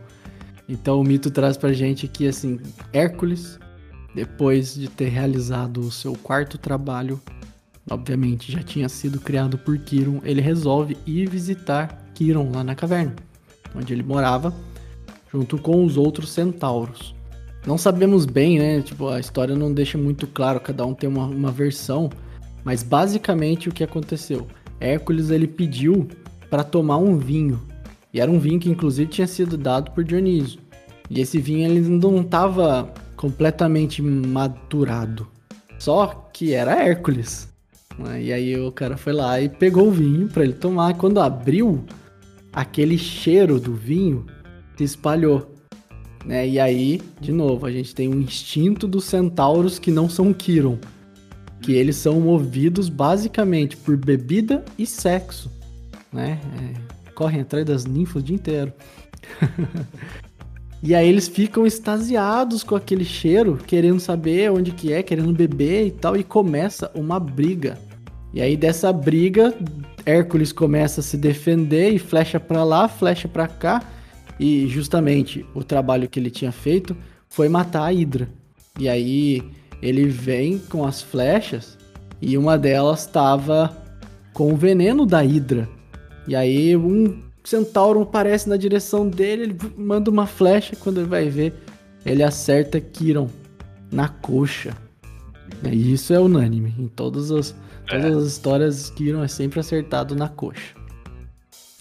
Então 0.68 1.00
o 1.00 1.04
mito 1.04 1.30
traz 1.30 1.56
pra 1.56 1.72
gente 1.72 2.06
que 2.06 2.28
assim 2.28 2.60
Hércules, 2.92 3.58
depois 4.14 4.74
de 4.74 4.88
ter 4.88 5.08
realizado 5.08 5.80
o 5.80 5.90
seu 5.90 6.14
quarto 6.14 6.56
trabalho, 6.56 7.20
obviamente 7.90 8.52
já 8.52 8.62
tinha 8.62 8.88
sido 8.88 9.20
criado 9.20 9.58
por 9.58 9.76
Kiron, 9.78 10.20
ele 10.22 10.40
resolve 10.40 10.96
ir 11.04 11.28
visitar 11.28 11.88
Kiron 12.14 12.52
lá 12.52 12.62
na 12.62 12.76
caverna 12.76 13.29
onde 13.74 13.92
ele 13.92 14.02
morava, 14.02 14.54
junto 15.33 15.59
com 15.59 15.85
os 15.85 15.96
outros 15.96 16.30
centauros. 16.30 17.14
Não 17.66 17.76
sabemos 17.76 18.24
bem, 18.24 18.59
né? 18.59 18.80
Tipo, 18.80 19.09
a 19.09 19.20
história 19.20 19.54
não 19.54 19.72
deixa 19.72 19.98
muito 19.98 20.26
claro, 20.26 20.61
cada 20.61 20.85
um 20.85 20.94
tem 20.94 21.09
uma, 21.09 21.26
uma 21.26 21.50
versão, 21.50 22.11
mas 22.64 22.83
basicamente 22.83 23.68
o 23.68 23.72
que 23.72 23.85
aconteceu? 23.85 24.46
Hércules 24.80 25.30
ele 25.30 25.46
pediu 25.46 26.09
para 26.48 26.64
tomar 26.64 26.96
um 26.96 27.18
vinho, 27.18 27.61
e 28.12 28.20
era 28.20 28.30
um 28.30 28.38
vinho 28.38 28.59
que 28.59 28.70
inclusive 28.70 29.11
tinha 29.11 29.26
sido 29.26 29.56
dado 29.56 29.90
por 29.92 30.02
Dionísio. 30.02 30.61
E 31.09 31.20
esse 31.20 31.38
vinho 31.38 31.68
ele 31.68 31.80
não 31.88 32.20
estava 32.20 32.92
completamente 33.16 34.00
maturado, 34.00 35.28
só 35.78 36.28
que 36.33 36.54
era 36.54 36.83
Hércules. 36.83 37.50
E 38.18 38.33
aí 38.33 38.59
o 38.59 38.72
cara 38.72 38.96
foi 38.96 39.12
lá 39.12 39.40
e 39.40 39.48
pegou 39.48 39.88
o 39.88 39.90
vinho 39.90 40.28
para 40.28 40.42
ele 40.42 40.54
tomar. 40.54 40.94
Quando 40.94 41.20
abriu, 41.20 41.85
aquele 42.52 42.98
cheiro 42.98 43.60
do 43.60 43.74
vinho 43.74 44.26
se 44.76 44.84
espalhou. 44.84 45.54
Né? 46.24 46.48
E 46.48 46.60
aí, 46.60 47.00
de 47.20 47.32
novo, 47.32 47.66
a 47.66 47.70
gente 47.70 47.94
tem 47.94 48.08
um 48.08 48.20
instinto 48.20 48.86
dos 48.86 49.04
centauros 49.04 49.78
que 49.78 49.90
não 49.90 50.08
são 50.08 50.32
Kiron. 50.32 50.78
Que 51.60 51.72
eles 51.72 51.96
são 51.96 52.20
movidos 52.20 52.88
basicamente 52.88 53.76
por 53.76 53.96
bebida 53.96 54.64
e 54.78 54.86
sexo. 54.86 55.50
Né? 56.12 56.40
É, 56.58 57.12
correm 57.12 57.40
atrás 57.40 57.64
das 57.64 57.84
ninfas 57.84 58.22
o 58.22 58.24
dia 58.24 58.36
inteiro. 58.36 58.72
e 60.82 60.94
aí 60.94 61.08
eles 61.08 61.28
ficam 61.28 61.66
extasiados 61.66 62.62
com 62.62 62.74
aquele 62.74 63.04
cheiro, 63.04 63.58
querendo 63.66 64.00
saber 64.00 64.50
onde 64.50 64.72
que 64.72 64.92
é, 64.92 65.02
querendo 65.02 65.32
beber 65.32 65.86
e 65.86 65.90
tal, 65.90 66.16
e 66.16 66.24
começa 66.24 66.90
uma 66.94 67.20
briga. 67.20 67.78
E 68.32 68.40
aí 68.40 68.56
dessa 68.56 68.92
briga 68.92 69.54
Hércules 70.04 70.52
começa 70.52 71.00
a 71.00 71.04
se 71.04 71.16
defender 71.16 71.90
e 71.90 71.98
flecha 71.98 72.38
para 72.40 72.64
lá, 72.64 72.88
flecha 72.88 73.28
para 73.28 73.46
cá. 73.46 73.82
E 74.38 74.66
justamente 74.68 75.44
o 75.54 75.62
trabalho 75.62 76.08
que 76.08 76.18
ele 76.18 76.30
tinha 76.30 76.52
feito 76.52 76.96
foi 77.28 77.48
matar 77.48 77.84
a 77.84 77.92
Hidra. 77.92 78.28
E 78.78 78.88
aí 78.88 79.42
ele 79.82 80.06
vem 80.06 80.58
com 80.58 80.84
as 80.86 81.02
flechas 81.02 81.78
e 82.20 82.36
uma 82.36 82.56
delas 82.58 83.00
estava 83.00 83.76
com 84.32 84.52
o 84.52 84.56
veneno 84.56 85.04
da 85.04 85.24
Hidra. 85.24 85.68
E 86.26 86.36
aí 86.36 86.76
um 86.76 87.22
centauro 87.44 88.02
aparece 88.02 88.48
na 88.48 88.56
direção 88.56 89.08
dele, 89.08 89.42
ele 89.42 89.56
manda 89.76 90.10
uma 90.10 90.26
flecha, 90.26 90.76
quando 90.76 91.00
ele 91.00 91.08
vai 91.08 91.28
ver, 91.28 91.54
ele 92.04 92.22
acerta 92.22 92.80
Kiron 92.80 93.28
na 93.90 94.08
coxa. 94.08 94.76
E 95.64 95.92
isso 95.92 96.12
é 96.12 96.20
unânime. 96.20 96.74
Em 96.78 96.88
todas 96.88 97.30
as, 97.30 97.54
todas 97.86 98.04
é. 98.04 98.16
as 98.16 98.24
histórias, 98.24 98.90
Kiron 98.90 99.22
é 99.22 99.28
sempre 99.28 99.60
acertado 99.60 100.14
na 100.14 100.28
coxa. 100.28 100.74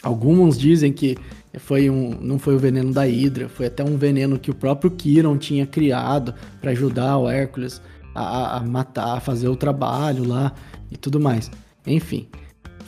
Alguns 0.02 0.58
dizem 0.58 0.94
que 0.94 1.18
foi 1.58 1.90
um, 1.90 2.12
não 2.22 2.40
foi 2.40 2.56
o 2.56 2.60
veneno 2.60 2.94
da 2.94 3.04
Hydra, 3.04 3.50
foi 3.50 3.68
até 3.68 3.84
um 3.84 3.98
veneno 3.98 4.40
que 4.40 4.52
o 4.52 4.56
próprio 4.56 4.92
Kiron 4.92 5.38
tinha 5.38 5.66
criado 5.66 6.34
para 6.62 6.72
ajudar 6.72 7.18
o 7.18 7.30
Hércules 7.30 7.82
a, 8.16 8.58
a, 8.58 8.60
matar, 8.62 9.18
a 9.18 9.20
fazer 9.20 9.48
o 9.48 9.56
trabalho 9.56 10.28
lá 10.28 10.54
e 10.92 10.98
tudo 10.98 11.20
mais. 11.20 11.52
Enfim, 11.86 12.28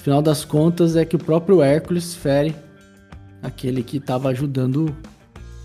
final 0.01 0.21
das 0.21 0.43
contas 0.43 0.95
é 0.95 1.05
que 1.05 1.15
o 1.15 1.19
próprio 1.19 1.61
Hércules 1.61 2.15
fere 2.15 2.55
aquele 3.41 3.83
que 3.83 3.97
estava 3.97 4.29
ajudando 4.29 4.95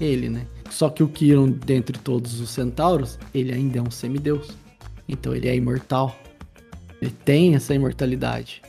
ele, 0.00 0.28
né? 0.28 0.46
Só 0.70 0.90
que 0.90 1.02
o 1.02 1.08
Kiron, 1.08 1.50
dentre 1.50 1.98
todos 1.98 2.40
os 2.40 2.50
centauros, 2.50 3.18
ele 3.32 3.52
ainda 3.52 3.78
é 3.78 3.82
um 3.82 3.90
semideus. 3.90 4.48
Então 5.09 5.35
ele 5.35 5.49
é 5.49 5.57
imortal. 5.57 6.19
Ele 7.01 7.12
tem 7.25 7.55
essa 7.55 7.75
imortalidade. 7.75 8.62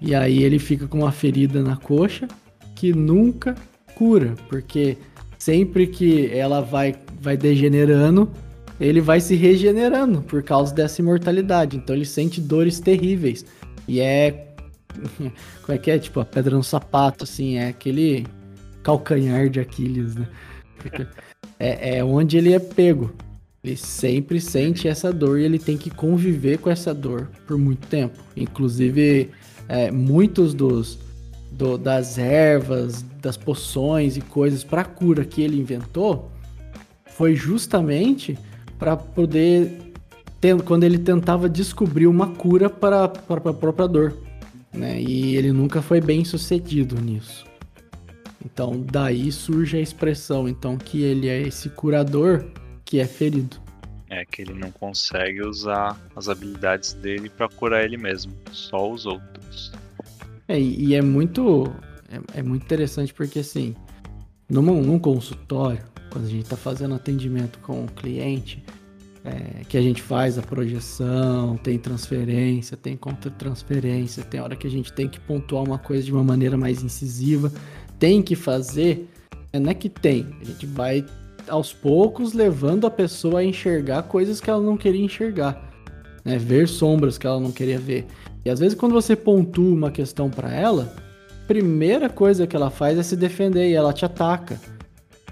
E 0.00 0.14
aí 0.14 0.42
ele 0.42 0.58
fica 0.58 0.86
com 0.86 0.98
uma 0.98 1.12
ferida 1.12 1.62
na 1.62 1.76
coxa 1.76 2.26
que 2.74 2.92
nunca 2.92 3.54
cura, 3.94 4.34
porque 4.48 4.96
sempre 5.38 5.86
que 5.86 6.30
ela 6.32 6.62
vai, 6.62 6.94
vai 7.20 7.36
degenerando, 7.36 8.30
ele 8.80 9.00
vai 9.00 9.20
se 9.20 9.34
regenerando 9.34 10.22
por 10.22 10.42
causa 10.42 10.74
dessa 10.74 11.02
imortalidade. 11.02 11.76
Então 11.76 11.94
ele 11.94 12.06
sente 12.06 12.40
dores 12.40 12.80
terríveis. 12.80 13.44
E 13.86 14.00
é. 14.00 14.46
Como 15.62 15.76
é 15.76 15.78
que 15.78 15.90
é? 15.90 15.98
Tipo, 15.98 16.20
a 16.20 16.24
pedra 16.24 16.56
no 16.56 16.64
sapato, 16.64 17.24
assim, 17.24 17.56
é 17.56 17.68
aquele 17.68 18.26
calcanhar 18.82 19.50
de 19.50 19.60
Aquiles, 19.60 20.14
né? 20.14 20.26
É, 21.58 21.98
é 21.98 22.04
onde 22.04 22.38
ele 22.38 22.54
é 22.54 22.58
pego. 22.58 23.12
Ele 23.62 23.76
sempre 23.76 24.40
sente 24.40 24.88
essa 24.88 25.12
dor 25.12 25.38
e 25.38 25.44
ele 25.44 25.58
tem 25.58 25.76
que 25.76 25.90
conviver 25.90 26.58
com 26.58 26.70
essa 26.70 26.94
dor 26.94 27.30
por 27.46 27.58
muito 27.58 27.86
tempo. 27.88 28.18
Inclusive, 28.34 29.30
é, 29.68 29.90
muitos 29.90 30.54
dos 30.54 30.98
do, 31.52 31.76
das 31.76 32.16
ervas, 32.16 33.04
das 33.20 33.36
poções 33.36 34.16
e 34.16 34.20
coisas 34.20 34.64
para 34.64 34.84
cura 34.84 35.24
que 35.24 35.42
ele 35.42 35.60
inventou 35.60 36.30
foi 37.04 37.34
justamente 37.34 38.38
para 38.78 38.96
poder 38.96 39.92
quando 40.64 40.84
ele 40.84 40.98
tentava 40.98 41.50
descobrir 41.50 42.06
uma 42.06 42.28
cura 42.28 42.70
para, 42.70 43.06
para 43.08 43.50
a 43.50 43.52
própria 43.52 43.86
dor, 43.86 44.16
né? 44.72 44.98
E 44.98 45.36
ele 45.36 45.52
nunca 45.52 45.82
foi 45.82 46.00
bem 46.00 46.24
sucedido 46.24 46.98
nisso. 46.98 47.44
Então 48.42 48.82
daí 48.90 49.30
surge 49.30 49.76
a 49.76 49.80
expressão 49.80 50.48
então 50.48 50.78
que 50.78 51.02
ele 51.02 51.28
é 51.28 51.42
esse 51.42 51.68
curador 51.68 52.46
que 52.90 52.98
é 52.98 53.06
ferido. 53.06 53.56
É 54.10 54.24
que 54.24 54.42
ele 54.42 54.52
não 54.52 54.72
consegue 54.72 55.40
usar 55.42 55.96
as 56.16 56.28
habilidades 56.28 56.92
dele 56.94 57.28
para 57.28 57.48
curar 57.48 57.84
ele 57.84 57.96
mesmo, 57.96 58.32
só 58.50 58.90
os 58.90 59.06
outros. 59.06 59.72
É, 60.48 60.58
e 60.58 60.96
é 60.96 61.00
muito 61.00 61.72
é, 62.10 62.40
é 62.40 62.42
muito 62.42 62.64
interessante 62.64 63.14
porque 63.14 63.38
assim, 63.38 63.76
num, 64.48 64.82
num 64.82 64.98
consultório, 64.98 65.80
quando 66.10 66.24
a 66.24 66.28
gente 66.28 66.42
está 66.42 66.56
fazendo 66.56 66.96
atendimento 66.96 67.60
com 67.60 67.84
o 67.84 67.86
cliente, 67.86 68.60
é, 69.24 69.62
que 69.68 69.78
a 69.78 69.82
gente 69.82 70.02
faz 70.02 70.36
a 70.36 70.42
projeção, 70.42 71.56
tem 71.58 71.78
transferência, 71.78 72.76
tem 72.76 72.96
contra-transferência, 72.96 74.24
tem 74.24 74.40
hora 74.40 74.56
que 74.56 74.66
a 74.66 74.70
gente 74.70 74.92
tem 74.92 75.08
que 75.08 75.20
pontuar 75.20 75.62
uma 75.62 75.78
coisa 75.78 76.02
de 76.02 76.12
uma 76.12 76.24
maneira 76.24 76.56
mais 76.56 76.82
incisiva, 76.82 77.52
tem 78.00 78.20
que 78.20 78.34
fazer, 78.34 79.08
não 79.52 79.70
é 79.70 79.74
que 79.74 79.88
tem, 79.88 80.26
a 80.40 80.44
gente 80.44 80.66
vai 80.66 81.06
aos 81.50 81.72
poucos 81.72 82.32
levando 82.32 82.86
a 82.86 82.90
pessoa 82.90 83.40
a 83.40 83.44
enxergar 83.44 84.04
coisas 84.04 84.40
que 84.40 84.48
ela 84.48 84.62
não 84.62 84.76
queria 84.76 85.04
enxergar, 85.04 85.70
né? 86.24 86.38
ver 86.38 86.68
sombras 86.68 87.18
que 87.18 87.26
ela 87.26 87.40
não 87.40 87.52
queria 87.52 87.78
ver. 87.78 88.06
E 88.44 88.48
às 88.48 88.58
vezes 88.58 88.78
quando 88.78 88.92
você 88.92 89.14
pontua 89.14 89.74
uma 89.74 89.90
questão 89.90 90.30
para 90.30 90.52
ela, 90.52 90.94
primeira 91.46 92.08
coisa 92.08 92.46
que 92.46 92.56
ela 92.56 92.70
faz 92.70 92.96
é 92.96 93.02
se 93.02 93.16
defender 93.16 93.68
e 93.68 93.74
ela 93.74 93.92
te 93.92 94.04
ataca. 94.04 94.58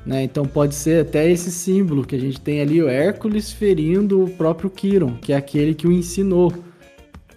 Né? 0.05 0.23
Então 0.23 0.47
pode 0.47 0.75
ser 0.75 1.03
até 1.03 1.31
esse 1.31 1.51
símbolo 1.51 2.05
que 2.05 2.17
a 2.17 2.19
gente 2.19 2.41
tem 2.41 2.61
ali, 2.61 2.83
o 2.83 2.89
Hércules 2.89 3.53
ferindo 3.53 4.25
o 4.25 4.31
próprio 4.31 4.71
Kiron, 4.71 5.17
que 5.21 5.33
é 5.33 5.37
aquele 5.37 5.75
que 5.75 5.87
o 5.87 5.93
ensinou. 5.93 6.53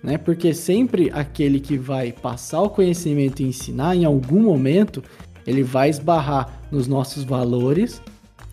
Né? 0.02 0.18
Porque 0.18 0.54
sempre 0.54 1.12
aquele 1.14 1.60
que 1.60 1.78
vai 1.78 2.12
passar 2.12 2.62
o 2.62 2.70
conhecimento 2.70 3.42
e 3.42 3.46
ensinar, 3.46 3.96
em 3.96 4.06
algum 4.06 4.42
momento, 4.42 5.04
ele 5.46 5.64
vai 5.64 5.90
esbarrar 5.90 6.62
nos 6.72 6.88
nossos 6.88 7.24
valores 7.24 8.02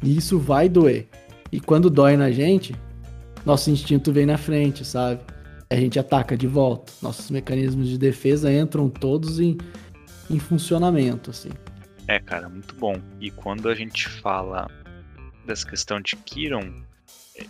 e 0.02 0.16
isso 0.16 0.38
vai 0.38 0.68
doer. 0.68 1.08
E 1.50 1.60
quando 1.60 1.90
dói 1.90 2.16
na 2.16 2.30
gente, 2.30 2.74
nosso 3.44 3.70
instinto 3.70 4.12
vem 4.12 4.26
na 4.26 4.36
frente, 4.36 4.84
sabe? 4.84 5.20
A 5.70 5.76
gente 5.76 5.98
ataca 5.98 6.36
de 6.36 6.46
volta. 6.46 6.92
Nossos 7.02 7.30
mecanismos 7.30 7.88
de 7.88 7.98
defesa 7.98 8.52
entram 8.52 8.88
todos 8.88 9.40
em, 9.40 9.56
em 10.30 10.38
funcionamento, 10.38 11.30
assim. 11.30 11.50
É, 12.06 12.18
cara, 12.18 12.48
muito 12.48 12.74
bom. 12.74 12.96
E 13.20 13.30
quando 13.30 13.68
a 13.68 13.74
gente 13.74 14.08
fala 14.08 14.70
dessa 15.46 15.66
questão 15.66 16.00
de 16.00 16.16
Kiron, 16.16 16.82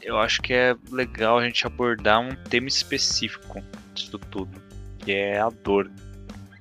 eu 0.02 0.18
acho 0.18 0.42
que 0.42 0.52
é 0.52 0.76
legal 0.90 1.38
a 1.38 1.44
gente 1.44 1.66
abordar 1.66 2.20
um 2.20 2.34
tema 2.34 2.68
específico 2.68 3.62
disso 3.94 4.18
tudo, 4.18 4.60
que 4.98 5.12
é 5.12 5.38
a 5.38 5.48
dor. 5.48 5.90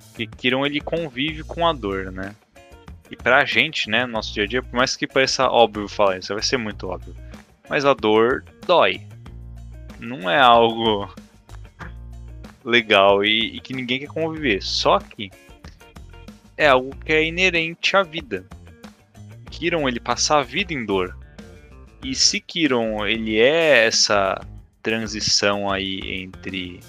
Porque 0.10 0.28
Kiron 0.28 0.66
ele 0.66 0.82
convive 0.82 1.44
com 1.44 1.68
a 1.68 1.74
dor, 1.74 2.12
né? 2.12 2.36
E 3.10 3.16
pra 3.16 3.46
gente, 3.46 3.90
né, 3.90 4.06
no 4.06 4.14
nosso 4.14 4.34
dia 4.34 4.44
a 4.44 4.48
dia, 4.48 4.62
por 4.62 4.76
mais 4.76 4.96
que 4.96 5.08
pareça 5.08 5.48
óbvio 5.48 5.88
falar 5.88 6.18
isso, 6.18 6.34
vai 6.34 6.44
ser 6.44 6.58
muito 6.58 6.88
óbvio. 6.88 7.16
Mas 7.70 7.86
a 7.86 7.94
dor 7.94 8.44
dói. 8.66 9.02
Não 10.00 10.30
é 10.30 10.40
algo 10.40 11.14
legal 12.64 13.24
e, 13.24 13.56
e 13.56 13.60
que 13.60 13.74
ninguém 13.74 14.00
quer 14.00 14.08
conviver. 14.08 14.62
Só 14.62 15.00
que 15.00 15.32
é 16.58 16.68
algo 16.68 16.96
que 16.98 17.14
é 17.14 17.26
inerente 17.26 17.96
à 17.96 18.04
vida. 18.04 18.46
Kiron 19.50 19.88
ele 19.88 20.00
passa 20.00 20.38
a 20.38 20.44
vida 20.44 20.74
em 20.74 20.86
dor. 20.86 21.18
E 22.04 22.14
se 22.14 22.40
Kiron 22.40 23.06
ele 23.08 23.40
é 23.40 23.86
essa 23.86 24.40
transição 24.84 25.72
aí 25.72 26.00
entre 26.22 26.80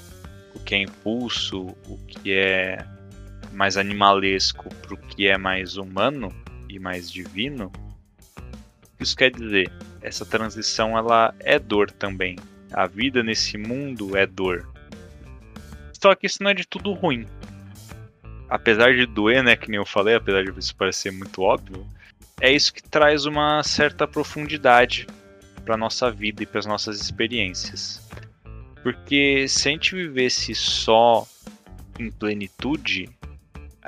o 0.54 0.61
que 0.61 0.74
é 0.74 0.83
impulso, 0.83 1.74
o 1.88 1.98
que 2.07 2.33
é 2.33 2.85
mais 3.53 3.77
animalesco 3.77 4.69
para 4.83 4.95
o 4.95 4.99
que 4.99 5.27
é 5.27 5.37
mais 5.37 5.77
humano 5.77 6.35
e 6.69 6.79
mais 6.79 7.11
divino, 7.11 7.73
isso 9.01 9.17
quer 9.17 9.31
dizer, 9.31 9.71
essa 10.03 10.27
transição 10.27 10.97
ela 10.97 11.35
é 11.41 11.59
dor 11.59 11.91
também. 11.91 12.37
A 12.73 12.87
vida 12.87 13.23
nesse 13.23 13.57
mundo 13.57 14.17
é 14.17 14.27
dor. 14.27 14.69
Só 15.93 16.15
que 16.15 16.27
isso 16.27 16.43
não 16.43 16.51
é 16.51 16.55
de 16.55 16.67
tudo 16.67 16.93
ruim. 16.93 17.27
Apesar 18.49 18.95
de 18.95 19.07
doer, 19.07 19.43
né, 19.43 19.57
que 19.57 19.71
nem 19.71 19.79
eu 19.79 19.87
falei, 19.87 20.15
apesar 20.15 20.43
de 20.43 20.59
isso 20.59 20.75
parecer 20.75 21.13
muito 21.13 21.43
óbvio, 21.43 21.87
é 22.41 22.53
isso 22.53 22.73
que 22.73 22.83
traz 22.83 23.27
uma 23.27 23.63
certa 23.63 24.07
profundidade 24.07 25.07
para 25.65 25.77
nossa 25.77 26.11
vida 26.11 26.43
e 26.43 26.47
para 26.47 26.61
as 26.61 26.67
nossas 26.67 27.01
experiências. 27.01 28.03
Porque 28.83 29.47
se 29.49 29.69
a 29.69 29.73
gente 29.73 29.95
vivesse 29.95 30.55
só 30.55 31.27
em 31.99 32.11
plenitude, 32.11 33.11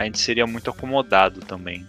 a 0.01 0.05
gente 0.05 0.19
seria 0.19 0.47
muito 0.47 0.71
acomodado 0.71 1.41
também. 1.41 1.87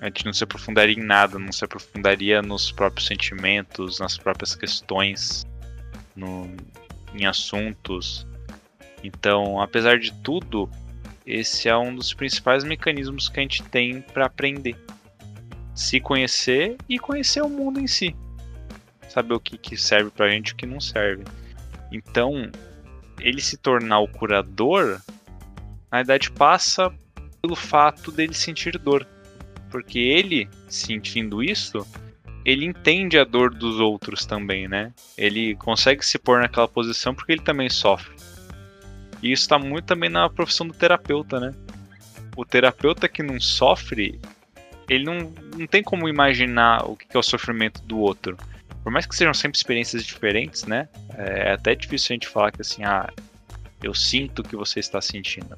A 0.00 0.04
gente 0.04 0.24
não 0.24 0.32
se 0.32 0.44
aprofundaria 0.44 0.94
em 0.94 1.02
nada, 1.02 1.36
não 1.36 1.50
se 1.50 1.64
aprofundaria 1.64 2.40
nos 2.40 2.70
próprios 2.70 3.08
sentimentos, 3.08 3.98
nas 3.98 4.16
próprias 4.16 4.54
questões, 4.54 5.44
no, 6.14 6.48
em 7.12 7.26
assuntos. 7.26 8.24
Então, 9.02 9.60
apesar 9.60 9.98
de 9.98 10.12
tudo, 10.22 10.70
esse 11.26 11.68
é 11.68 11.76
um 11.76 11.92
dos 11.92 12.14
principais 12.14 12.62
mecanismos 12.62 13.28
que 13.28 13.40
a 13.40 13.42
gente 13.42 13.64
tem 13.64 14.00
para 14.00 14.26
aprender. 14.26 14.76
Se 15.74 15.98
conhecer 15.98 16.76
e 16.88 17.00
conhecer 17.00 17.42
o 17.42 17.48
mundo 17.48 17.80
em 17.80 17.88
si. 17.88 18.14
Saber 19.08 19.34
o 19.34 19.40
que, 19.40 19.58
que 19.58 19.76
serve 19.76 20.10
pra 20.10 20.30
gente 20.30 20.50
e 20.50 20.52
o 20.52 20.56
que 20.56 20.66
não 20.66 20.78
serve. 20.78 21.24
Então, 21.90 22.48
ele 23.18 23.40
se 23.40 23.56
tornar 23.56 23.98
o 23.98 24.08
curador 24.08 25.00
na 25.90 25.98
verdade 25.98 26.30
passa 26.30 26.92
pelo 27.46 27.56
fato 27.56 28.10
dele 28.10 28.34
sentir 28.34 28.76
dor. 28.78 29.06
Porque 29.70 29.98
ele, 29.98 30.48
sentindo 30.68 31.42
isso, 31.42 31.86
ele 32.44 32.64
entende 32.64 33.18
a 33.18 33.24
dor 33.24 33.52
dos 33.54 33.80
outros 33.80 34.24
também, 34.24 34.68
né? 34.68 34.92
Ele 35.16 35.54
consegue 35.56 36.04
se 36.04 36.18
pôr 36.18 36.40
naquela 36.40 36.68
posição 36.68 37.14
porque 37.14 37.32
ele 37.32 37.42
também 37.42 37.68
sofre. 37.68 38.14
E 39.22 39.32
isso 39.32 39.42
está 39.42 39.58
muito 39.58 39.86
também 39.86 40.10
na 40.10 40.28
profissão 40.28 40.66
do 40.66 40.74
terapeuta, 40.74 41.40
né? 41.40 41.52
O 42.36 42.44
terapeuta 42.44 43.08
que 43.08 43.22
não 43.22 43.40
sofre, 43.40 44.20
ele 44.88 45.04
não, 45.04 45.32
não 45.56 45.66
tem 45.66 45.82
como 45.82 46.08
imaginar 46.08 46.84
o 46.88 46.96
que 46.96 47.16
é 47.16 47.18
o 47.18 47.22
sofrimento 47.22 47.82
do 47.82 47.98
outro. 47.98 48.36
Por 48.82 48.92
mais 48.92 49.06
que 49.06 49.16
sejam 49.16 49.34
sempre 49.34 49.56
experiências 49.56 50.04
diferentes, 50.04 50.64
né? 50.64 50.88
É 51.16 51.52
até 51.52 51.74
difícil 51.74 52.12
a 52.12 52.14
gente 52.14 52.28
falar 52.28 52.52
que 52.52 52.60
assim, 52.60 52.84
ah, 52.84 53.12
eu 53.82 53.92
sinto 53.94 54.40
o 54.40 54.44
que 54.44 54.54
você 54.54 54.78
está 54.78 55.00
sentindo 55.00 55.56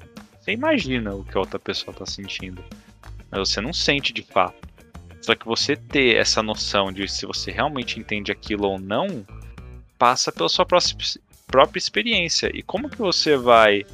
imagina 0.51 1.13
o 1.13 1.23
que 1.23 1.37
a 1.37 1.39
outra 1.39 1.59
pessoa 1.59 1.95
tá 1.95 2.05
sentindo, 2.05 2.63
mas 3.31 3.49
você 3.49 3.61
não 3.61 3.73
sente 3.73 4.13
de 4.13 4.23
fato. 4.23 4.67
Só 5.21 5.35
que 5.35 5.45
você 5.45 5.75
ter 5.75 6.15
essa 6.15 6.41
noção 6.41 6.91
de 6.91 7.07
se 7.07 7.25
você 7.25 7.51
realmente 7.51 7.99
entende 7.99 8.31
aquilo 8.31 8.67
ou 8.67 8.79
não, 8.79 9.25
passa 9.97 10.31
pela 10.31 10.49
sua 10.49 10.65
própria 10.65 11.77
experiência. 11.77 12.49
E 12.53 12.63
como 12.63 12.89
que 12.89 12.97
você 12.97 13.35
vai 13.35 13.85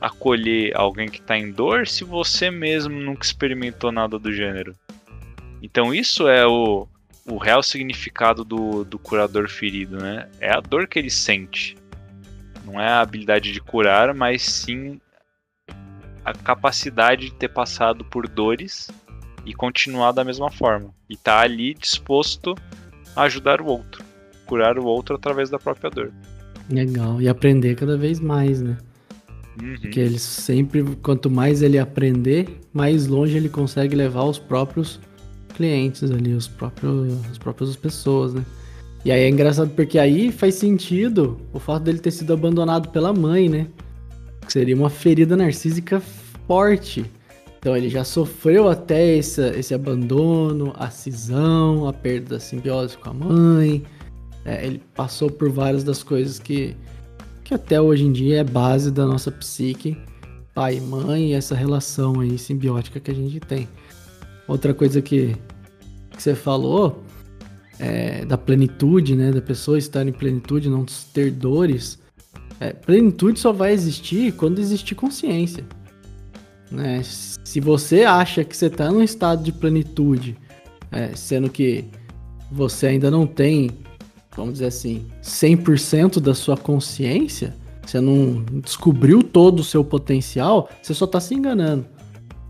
acolher 0.00 0.76
alguém 0.76 1.08
que 1.08 1.18
está 1.18 1.36
em 1.36 1.50
dor 1.50 1.88
se 1.88 2.04
você 2.04 2.50
mesmo 2.50 2.98
nunca 2.98 3.24
experimentou 3.24 3.90
nada 3.90 4.18
do 4.18 4.32
gênero? 4.32 4.74
Então 5.60 5.92
isso 5.92 6.28
é 6.28 6.46
o, 6.46 6.86
o 7.26 7.36
real 7.36 7.62
significado 7.62 8.44
do, 8.44 8.84
do 8.84 8.98
curador 8.98 9.48
ferido, 9.48 9.98
né? 9.98 10.28
É 10.40 10.50
a 10.50 10.60
dor 10.60 10.86
que 10.86 10.98
ele 10.98 11.10
sente. 11.10 11.76
Não 12.64 12.80
é 12.80 12.86
a 12.86 13.00
habilidade 13.00 13.52
de 13.52 13.60
curar, 13.60 14.14
mas 14.14 14.42
sim 14.42 15.00
a 16.30 16.34
capacidade 16.34 17.26
de 17.26 17.34
ter 17.34 17.48
passado 17.48 18.04
por 18.04 18.28
dores 18.28 18.90
e 19.44 19.54
continuar 19.54 20.12
da 20.12 20.24
mesma 20.24 20.50
forma. 20.50 20.90
E 21.08 21.16
tá 21.16 21.40
ali 21.40 21.74
disposto 21.74 22.54
a 23.16 23.22
ajudar 23.22 23.60
o 23.60 23.66
outro, 23.66 24.04
curar 24.46 24.78
o 24.78 24.84
outro 24.84 25.16
através 25.16 25.48
da 25.48 25.58
própria 25.58 25.90
dor. 25.90 26.12
Legal, 26.70 27.20
e 27.20 27.28
aprender 27.28 27.74
cada 27.74 27.96
vez 27.96 28.20
mais, 28.20 28.60
né? 28.60 28.76
Uhum. 29.60 29.76
Porque 29.80 29.98
ele 29.98 30.18
sempre, 30.18 30.84
quanto 31.02 31.30
mais 31.30 31.62
ele 31.62 31.78
aprender, 31.78 32.60
mais 32.72 33.06
longe 33.06 33.36
ele 33.36 33.48
consegue 33.48 33.96
levar 33.96 34.24
os 34.24 34.38
próprios 34.38 35.00
clientes 35.54 36.10
ali, 36.10 36.34
os 36.34 36.46
próprios, 36.46 37.12
as 37.30 37.38
próprias 37.38 37.74
pessoas, 37.74 38.34
né? 38.34 38.44
E 39.04 39.10
aí 39.10 39.22
é 39.22 39.28
engraçado 39.28 39.70
porque 39.70 39.98
aí 39.98 40.30
faz 40.30 40.56
sentido 40.56 41.40
o 41.52 41.58
fato 41.58 41.84
dele 41.84 41.98
ter 41.98 42.10
sido 42.10 42.32
abandonado 42.32 42.90
pela 42.90 43.12
mãe, 43.12 43.48
né? 43.48 43.66
Seria 44.48 44.74
uma 44.74 44.90
ferida 44.90 45.36
narcísica 45.36 46.00
forte. 46.46 47.04
Então 47.58 47.76
ele 47.76 47.88
já 47.88 48.04
sofreu 48.04 48.68
até 48.68 49.16
esse, 49.16 49.42
esse 49.50 49.74
abandono, 49.74 50.72
a 50.76 50.90
cisão, 50.90 51.86
a 51.86 51.92
perda 51.92 52.36
da 52.36 52.40
simbiose 52.40 52.96
com 52.96 53.10
a 53.10 53.14
mãe. 53.14 53.84
É, 54.44 54.64
ele 54.64 54.80
passou 54.94 55.30
por 55.30 55.50
várias 55.50 55.84
das 55.84 56.02
coisas 56.02 56.38
que, 56.38 56.74
que 57.44 57.52
até 57.52 57.80
hoje 57.80 58.04
em 58.04 58.12
dia 58.12 58.38
é 58.40 58.44
base 58.44 58.90
da 58.90 59.04
nossa 59.04 59.30
psique, 59.30 59.96
pai 60.54 60.76
e 60.76 60.80
mãe, 60.80 61.30
e 61.30 61.32
essa 61.34 61.54
relação 61.54 62.20
aí 62.20 62.38
simbiótica 62.38 62.98
que 63.00 63.10
a 63.10 63.14
gente 63.14 63.40
tem. 63.40 63.68
Outra 64.46 64.72
coisa 64.72 65.02
que, 65.02 65.36
que 66.10 66.22
você 66.22 66.34
falou 66.34 67.02
é, 67.78 68.24
da 68.24 68.38
plenitude, 68.38 69.14
né? 69.14 69.30
Da 69.30 69.42
pessoa 69.42 69.78
estar 69.78 70.06
em 70.06 70.12
plenitude, 70.12 70.70
não 70.70 70.86
ter 71.12 71.30
dores. 71.30 71.98
É, 72.60 72.72
plenitude 72.72 73.38
só 73.38 73.52
vai 73.52 73.72
existir 73.72 74.32
quando 74.32 74.58
existir 74.58 74.94
consciência. 74.94 75.64
Né? 76.70 77.00
Se 77.02 77.60
você 77.60 78.04
acha 78.04 78.44
que 78.44 78.56
você 78.56 78.66
está 78.66 78.90
num 78.90 79.02
estado 79.02 79.42
de 79.42 79.52
plenitude, 79.52 80.36
é, 80.90 81.14
sendo 81.14 81.48
que 81.48 81.84
você 82.50 82.88
ainda 82.88 83.10
não 83.10 83.26
tem, 83.26 83.70
vamos 84.36 84.54
dizer 84.54 84.66
assim, 84.66 85.06
100% 85.22 86.20
da 86.20 86.34
sua 86.34 86.56
consciência, 86.56 87.54
você 87.84 88.00
não 88.00 88.44
descobriu 88.62 89.22
todo 89.22 89.60
o 89.60 89.64
seu 89.64 89.82
potencial, 89.82 90.68
você 90.82 90.92
só 90.92 91.04
está 91.04 91.20
se 91.20 91.34
enganando. 91.34 91.86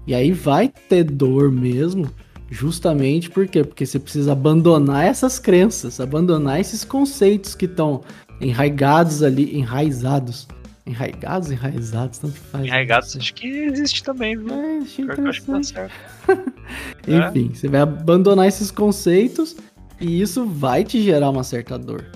E 0.06 0.14
aí 0.14 0.32
vai 0.32 0.72
ter 0.88 1.04
dor 1.04 1.52
mesmo, 1.52 2.10
justamente 2.50 3.28
por 3.28 3.46
quê? 3.46 3.62
Porque 3.62 3.84
você 3.84 3.98
precisa 3.98 4.32
abandonar 4.32 5.04
essas 5.04 5.38
crenças, 5.38 6.00
abandonar 6.00 6.58
esses 6.60 6.82
conceitos 6.82 7.54
que 7.54 7.66
estão 7.66 8.00
enraigados 8.40 9.22
ali, 9.22 9.56
enraizados 9.56 10.46
Enraigados, 10.88 11.50
enraizados, 11.50 12.18
tanto 12.18 12.34
faz. 12.34 12.62
Né? 12.62 12.68
Enraigados 12.68 13.14
acho 13.14 13.34
que 13.34 13.46
existe 13.46 14.02
também, 14.02 14.38
viu? 14.38 14.50
É, 14.50 14.78
achei 14.78 15.04
interessante. 15.04 15.74
Tá 15.74 15.90
Enfim, 17.06 17.50
é. 17.52 17.54
você 17.54 17.68
vai 17.68 17.82
abandonar 17.82 18.48
esses 18.48 18.70
conceitos 18.70 19.54
e 20.00 20.22
isso 20.22 20.46
vai 20.46 20.84
te 20.84 21.02
gerar 21.02 21.28
uma 21.28 21.44
certa 21.44 21.78
dor. 21.78 22.06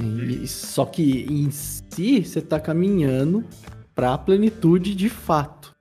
E, 0.00 0.46
só 0.48 0.84
que 0.84 1.24
em 1.30 1.52
si, 1.52 2.24
você 2.24 2.40
tá 2.40 2.58
caminhando 2.58 3.44
pra 3.94 4.18
plenitude 4.18 4.92
de 4.96 5.08
fato. 5.08 5.72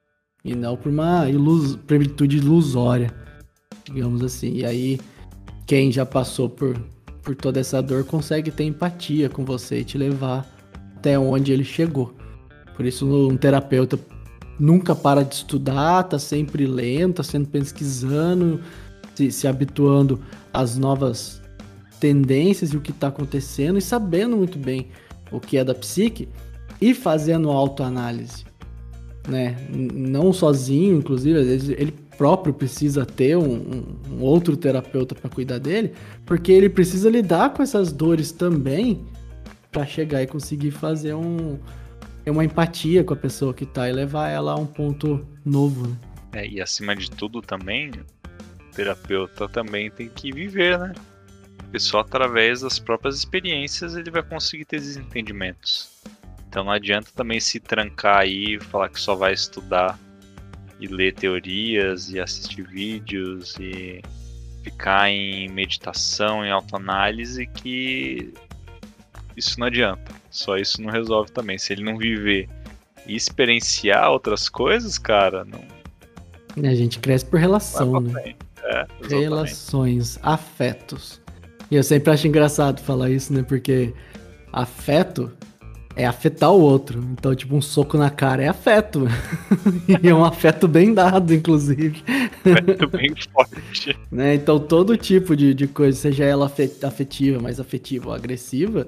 E 0.45 0.53
não 0.53 0.77
pra 0.77 0.91
uma 0.91 1.27
ilus 1.27 1.77
plenitude 1.77 2.37
ilusória, 2.37 3.11
digamos 3.85 4.21
assim. 4.23 4.53
E 4.53 4.65
aí, 4.65 4.99
quem 5.65 5.91
já 5.91 6.05
passou 6.05 6.47
por, 6.47 6.79
por 7.23 7.35
toda 7.35 7.59
essa 7.59 7.81
dor 7.81 8.03
consegue 8.03 8.51
ter 8.51 8.63
empatia 8.63 9.29
com 9.29 9.43
você 9.45 9.79
e 9.79 9.83
te 9.83 9.97
levar 9.97 10.47
até 10.95 11.17
onde 11.17 11.51
ele 11.51 11.63
chegou. 11.63 12.13
Por 12.75 12.85
isso, 12.85 13.05
um 13.05 13.35
terapeuta 13.37 13.99
nunca 14.59 14.95
para 14.95 15.23
de 15.23 15.35
estudar, 15.35 16.03
tá 16.03 16.19
sempre 16.19 16.65
lendo, 16.65 17.15
tá 17.15 17.23
sempre 17.23 17.59
pesquisando, 17.59 18.61
se, 19.15 19.31
se 19.31 19.47
habituando 19.47 20.19
às 20.53 20.77
novas 20.77 21.41
tendências 21.99 22.71
e 22.71 22.77
o 22.77 22.81
que 22.81 22.91
está 22.91 23.07
acontecendo 23.07 23.77
e 23.77 23.81
sabendo 23.81 24.37
muito 24.37 24.57
bem 24.57 24.87
o 25.31 25.39
que 25.39 25.57
é 25.57 25.63
da 25.63 25.75
psique 25.75 26.27
e 26.81 26.93
fazendo 26.93 27.51
autoanálise, 27.51 28.45
né? 29.27 29.57
Não 29.69 30.31
sozinho, 30.31 30.97
inclusive, 30.97 31.39
às 31.39 31.45
vezes 31.45 31.69
ele 31.69 31.93
próprio 32.19 32.53
precisa 32.53 33.05
ter 33.05 33.37
um, 33.37 33.53
um, 33.53 33.99
um 34.11 34.21
outro 34.21 34.57
terapeuta 34.57 35.15
para 35.15 35.29
cuidar 35.29 35.57
dele, 35.57 35.93
porque 36.25 36.51
ele 36.51 36.67
precisa 36.67 37.09
lidar 37.09 37.53
com 37.53 37.63
essas 37.63 37.93
dores 37.93 38.29
também 38.29 39.07
para 39.71 39.85
chegar 39.85 40.21
e 40.21 40.27
conseguir 40.27 40.71
fazer 40.71 41.13
um, 41.13 41.57
uma 42.27 42.43
empatia 42.43 43.05
com 43.05 43.13
a 43.13 43.15
pessoa 43.17 43.53
que 43.53 43.65
tá 43.65 43.87
e 43.87 43.93
levar 43.93 44.27
ela 44.27 44.51
a 44.51 44.55
um 44.55 44.65
ponto 44.65 45.25
novo. 45.45 45.87
Né? 45.87 45.95
É, 46.33 46.45
e 46.45 46.61
acima 46.61 46.93
de 46.93 47.09
tudo 47.09 47.41
também, 47.41 47.89
o 47.89 48.75
terapeuta 48.75 49.47
também 49.47 49.89
tem 49.89 50.09
que 50.09 50.33
viver, 50.33 50.77
né? 50.77 50.93
Porque 51.57 51.79
só 51.79 51.99
através 52.01 52.59
das 52.59 52.79
próprias 52.79 53.15
experiências 53.15 53.95
ele 53.95 54.11
vai 54.11 54.23
conseguir 54.23 54.65
ter 54.65 54.75
esses 54.75 54.97
entendimentos. 54.97 55.89
Então 56.49 56.65
não 56.65 56.71
adianta 56.73 57.11
também 57.15 57.39
se 57.39 57.61
trancar 57.61 58.17
aí 58.17 58.55
e 58.55 58.59
falar 58.59 58.89
que 58.89 58.99
só 58.99 59.15
vai 59.15 59.31
estudar 59.31 59.97
e 60.79 60.87
ler 60.87 61.13
teorias 61.13 62.09
e 62.09 62.19
assistir 62.19 62.63
vídeos 62.63 63.55
e 63.59 64.01
ficar 64.63 65.09
em 65.09 65.49
meditação, 65.49 66.45
em 66.45 66.51
autoanálise 66.51 67.45
que 67.47 68.33
isso 69.35 69.59
não 69.59 69.67
adianta. 69.67 70.11
Só 70.29 70.57
isso 70.57 70.81
não 70.81 70.91
resolve 70.91 71.31
também. 71.31 71.57
Se 71.57 71.73
ele 71.73 71.83
não 71.83 71.97
viver 71.97 72.47
e 73.05 73.15
experienciar 73.15 74.09
outras 74.11 74.47
coisas, 74.47 74.97
cara, 74.97 75.45
não. 75.45 75.63
A 76.57 76.75
gente 76.75 76.99
cresce 76.99 77.25
por 77.25 77.39
relação, 77.39 77.99
né? 77.99 78.35
É, 78.63 78.85
Relações, 79.07 80.19
afetos. 80.21 81.21
E 81.71 81.75
eu 81.75 81.83
sempre 81.83 82.11
acho 82.11 82.27
engraçado 82.27 82.81
falar 82.81 83.09
isso, 83.09 83.31
né? 83.33 83.43
Porque 83.43 83.93
afeto 84.51 85.31
é 85.99 86.05
afetar 86.05 86.51
o 86.51 86.61
outro. 86.61 87.05
Então, 87.11 87.35
tipo, 87.35 87.53
um 87.55 87.61
soco 87.61 87.97
na 87.97 88.09
cara 88.09 88.41
é 88.41 88.47
afeto. 88.47 89.05
e 90.01 90.07
é 90.07 90.15
um 90.15 90.23
afeto 90.23 90.65
bem 90.65 90.93
dado, 90.93 91.33
inclusive. 91.33 92.01
Afeto 92.39 92.87
bem 92.87 93.13
forte. 93.33 93.97
né? 94.09 94.35
Então, 94.35 94.57
todo 94.57 94.95
tipo 94.95 95.35
de, 95.35 95.53
de 95.53 95.67
coisa, 95.67 95.97
seja 95.97 96.23
ela 96.23 96.49
afetiva, 96.83 97.41
mais 97.41 97.59
afetiva 97.59 98.07
ou 98.07 98.15
agressiva, 98.15 98.87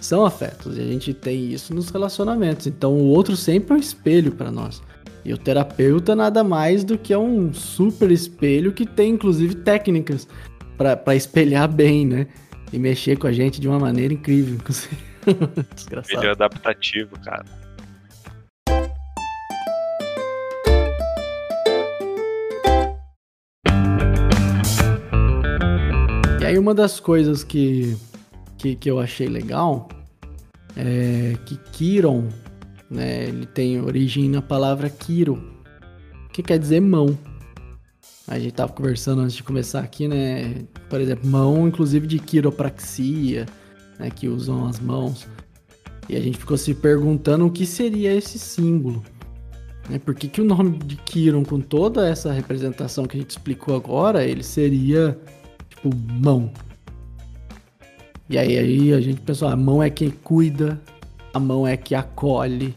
são 0.00 0.24
afetos. 0.24 0.78
E 0.78 0.80
a 0.80 0.84
gente 0.84 1.12
tem 1.12 1.52
isso 1.52 1.74
nos 1.74 1.90
relacionamentos. 1.90 2.66
Então 2.66 2.94
o 2.94 3.08
outro 3.08 3.36
sempre 3.36 3.74
é 3.74 3.76
um 3.76 3.80
espelho 3.80 4.32
para 4.32 4.50
nós. 4.50 4.82
E 5.24 5.32
o 5.34 5.36
terapeuta 5.36 6.16
nada 6.16 6.42
mais 6.42 6.84
do 6.84 6.96
que 6.96 7.12
é 7.12 7.18
um 7.18 7.52
super 7.52 8.10
espelho 8.10 8.72
que 8.72 8.86
tem 8.86 9.12
inclusive 9.12 9.56
técnicas 9.56 10.26
para 10.78 11.14
espelhar 11.14 11.70
bem, 11.70 12.06
né? 12.06 12.26
E 12.72 12.78
mexer 12.78 13.18
com 13.18 13.26
a 13.26 13.32
gente 13.32 13.60
de 13.60 13.68
uma 13.68 13.78
maneira 13.78 14.14
incrível. 14.14 14.58
Desgraçado. 15.74 16.26
É 16.26 16.30
adaptativo, 16.30 17.18
cara. 17.20 17.44
E 26.40 26.44
aí 26.46 26.58
uma 26.58 26.74
das 26.74 26.98
coisas 27.00 27.44
que 27.44 27.96
que, 28.58 28.74
que 28.74 28.90
eu 28.90 28.98
achei 28.98 29.28
legal 29.28 29.88
é 30.76 31.36
que 31.46 31.56
Kiron, 31.72 32.28
né, 32.90 33.24
ele 33.24 33.46
tem 33.46 33.80
origem 33.80 34.28
na 34.28 34.42
palavra 34.42 34.90
Kiro, 34.90 35.42
que 36.32 36.42
quer 36.42 36.58
dizer 36.58 36.80
mão. 36.80 37.16
A 38.26 38.38
gente 38.38 38.52
tava 38.52 38.72
conversando 38.72 39.22
antes 39.22 39.36
de 39.36 39.42
começar 39.42 39.80
aqui, 39.80 40.06
né? 40.06 40.66
Por 40.90 41.00
exemplo, 41.00 41.26
mão, 41.26 41.66
inclusive 41.66 42.06
de 42.06 42.18
quiropraxia, 42.18 43.46
né? 43.98 44.10
Que 44.10 44.28
usam 44.28 44.66
as 44.66 44.78
mãos. 44.78 45.26
E 46.08 46.16
a 46.16 46.20
gente 46.20 46.38
ficou 46.38 46.56
se 46.56 46.74
perguntando 46.74 47.46
o 47.46 47.50
que 47.50 47.66
seria 47.66 48.14
esse 48.14 48.38
símbolo. 48.38 49.02
Né? 49.88 49.98
Por 49.98 50.14
que, 50.14 50.28
que 50.28 50.40
o 50.40 50.44
nome 50.44 50.78
de 50.78 50.96
Kiron, 50.96 51.44
com 51.44 51.60
toda 51.60 52.08
essa 52.08 52.32
representação 52.32 53.04
que 53.04 53.16
a 53.16 53.20
gente 53.20 53.30
explicou 53.30 53.76
agora, 53.76 54.24
ele 54.24 54.42
seria 54.42 55.18
tipo 55.68 55.90
mão. 55.94 56.50
E 58.28 58.36
aí, 58.36 58.58
aí 58.58 58.92
a 58.92 59.00
gente 59.00 59.20
pensou, 59.20 59.48
a 59.48 59.56
mão 59.56 59.82
é 59.82 59.88
quem 59.88 60.10
cuida, 60.10 60.80
a 61.32 61.40
mão 61.40 61.66
é 61.66 61.76
que 61.76 61.94
acolhe. 61.94 62.74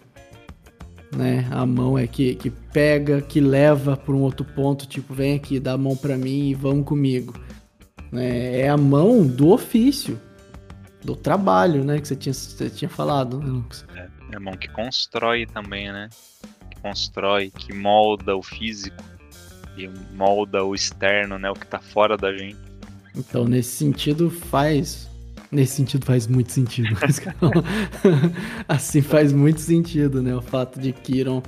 né? 1.15 1.47
A 1.51 1.65
mão 1.65 1.97
é 1.97 2.07
que, 2.07 2.35
que 2.35 2.49
pega, 2.49 3.21
que 3.21 3.41
leva 3.41 3.97
para 3.97 4.13
um 4.13 4.21
outro 4.21 4.45
ponto, 4.45 4.87
tipo, 4.87 5.13
vem 5.13 5.35
aqui, 5.35 5.59
dá 5.59 5.73
a 5.73 5.77
mão 5.77 5.95
para 5.95 6.17
mim 6.17 6.49
e 6.49 6.53
vamos 6.53 6.85
comigo. 6.85 7.33
É, 8.13 8.61
é 8.61 8.69
a 8.69 8.77
mão 8.77 9.25
do 9.25 9.49
ofício, 9.49 10.19
do 11.03 11.15
trabalho, 11.15 11.83
né? 11.83 11.99
Que 11.99 12.07
você 12.07 12.15
tinha, 12.15 12.33
você 12.33 12.69
tinha 12.69 12.89
falado, 12.89 13.39
né, 13.39 13.47
Lucas? 13.47 13.85
É, 13.95 14.07
é 14.31 14.35
a 14.35 14.39
mão 14.39 14.53
que 14.53 14.67
constrói 14.67 15.45
também, 15.45 15.91
né? 15.91 16.09
Que 16.69 16.81
constrói, 16.81 17.51
que 17.51 17.73
molda 17.73 18.35
o 18.35 18.41
físico, 18.41 19.03
que 19.75 19.89
molda 20.13 20.63
o 20.63 20.75
externo, 20.75 21.37
né? 21.37 21.49
O 21.49 21.53
que 21.53 21.67
tá 21.67 21.79
fora 21.79 22.17
da 22.17 22.35
gente. 22.35 22.57
Então, 23.15 23.45
nesse 23.45 23.71
sentido, 23.71 24.29
faz. 24.29 25.09
Nesse 25.51 25.75
sentido, 25.75 26.05
faz 26.05 26.27
muito 26.27 26.51
sentido. 26.51 26.95
assim, 28.69 29.01
faz 29.01 29.33
muito 29.33 29.59
sentido, 29.59 30.21
né? 30.21 30.33
O 30.33 30.41
fato 30.41 30.79
de 30.79 30.93
Kiron 30.93 31.43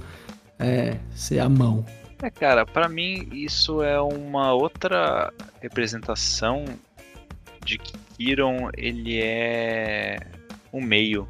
é, 0.60 0.98
ser 1.16 1.40
a 1.40 1.48
mão. 1.48 1.86
É, 2.22 2.30
cara, 2.30 2.66
para 2.66 2.88
mim 2.88 3.28
isso 3.32 3.82
é 3.82 4.00
uma 4.00 4.54
outra 4.54 5.32
representação 5.62 6.66
de 7.64 7.78
que 7.78 7.98
Kiron 8.18 8.70
ele 8.78 9.22
é 9.22 10.20
o 10.72 10.82
meio. 10.82 11.28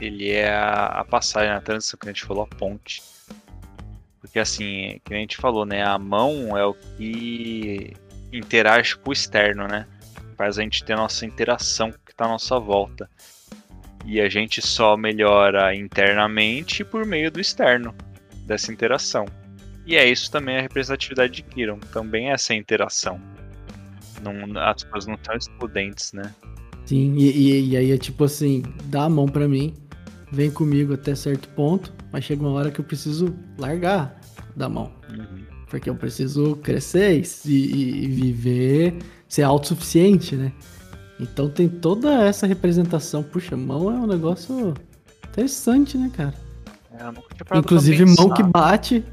Ele 0.00 0.30
é 0.30 0.52
a, 0.52 0.86
a 0.86 1.04
passagem, 1.04 1.50
a 1.50 1.60
transição 1.60 1.98
que 1.98 2.08
a 2.08 2.12
gente 2.12 2.24
falou, 2.24 2.44
a 2.44 2.54
ponte. 2.54 3.02
Porque 4.20 4.38
assim, 4.38 5.00
que 5.04 5.14
a 5.14 5.16
gente 5.16 5.36
falou, 5.36 5.64
né? 5.64 5.84
A 5.84 5.98
mão 5.98 6.56
é 6.56 6.64
o 6.64 6.74
que 6.74 7.92
interage 8.32 8.96
com 8.96 9.10
o 9.10 9.12
externo, 9.12 9.68
né? 9.68 9.86
Faz 10.36 10.58
a 10.58 10.62
gente 10.62 10.82
ter 10.84 10.94
a 10.94 10.96
nossa 10.96 11.24
interação 11.24 11.92
que 11.92 12.10
está 12.10 12.24
à 12.24 12.28
nossa 12.28 12.58
volta. 12.58 13.08
E 14.04 14.20
a 14.20 14.28
gente 14.28 14.60
só 14.60 14.96
melhora 14.96 15.74
internamente 15.74 16.84
por 16.84 17.06
meio 17.06 17.30
do 17.30 17.40
externo, 17.40 17.94
dessa 18.46 18.72
interação. 18.72 19.26
E 19.86 19.96
é 19.96 20.06
isso 20.06 20.30
também 20.30 20.58
a 20.58 20.62
representatividade 20.62 21.32
de 21.34 21.42
Kiron, 21.42 21.78
também 21.78 22.30
é 22.30 22.32
essa 22.32 22.54
interação. 22.54 23.20
Não, 24.24 24.60
as 24.60 24.82
coisas 24.84 25.06
não 25.06 25.14
estão 25.14 25.36
excludentes, 25.36 26.12
né? 26.12 26.32
Sim, 26.86 27.14
e, 27.16 27.30
e, 27.30 27.70
e, 27.70 27.76
aí 27.76 27.92
é 27.92 27.98
tipo 27.98 28.24
assim, 28.24 28.62
dá 28.86 29.04
a 29.04 29.08
mão 29.08 29.26
para 29.26 29.48
mim, 29.48 29.74
vem 30.30 30.50
comigo 30.50 30.94
até 30.94 31.14
certo 31.14 31.48
ponto, 31.50 31.92
mas 32.12 32.24
chega 32.24 32.42
uma 32.42 32.52
hora 32.52 32.70
que 32.70 32.80
eu 32.80 32.84
preciso 32.84 33.34
largar 33.58 34.20
da 34.54 34.68
mão. 34.68 34.92
Uhum. 35.10 35.44
Porque 35.66 35.88
eu 35.88 35.94
preciso 35.94 36.56
crescer 36.56 37.22
e, 37.46 37.50
e, 37.50 38.06
viver, 38.06 38.96
ser 39.28 39.42
autossuficiente, 39.42 40.36
né? 40.36 40.52
Então 41.18 41.48
tem 41.48 41.68
toda 41.68 42.22
essa 42.24 42.46
representação. 42.46 43.22
Puxa, 43.22 43.56
mão 43.56 43.90
é 43.90 43.94
um 43.94 44.06
negócio 44.06 44.74
interessante, 45.28 45.96
né, 45.96 46.10
cara? 46.14 46.34
É, 46.92 47.58
Inclusive 47.58 48.04
mão 48.04 48.32
que 48.32 48.42
bate, 48.42 49.04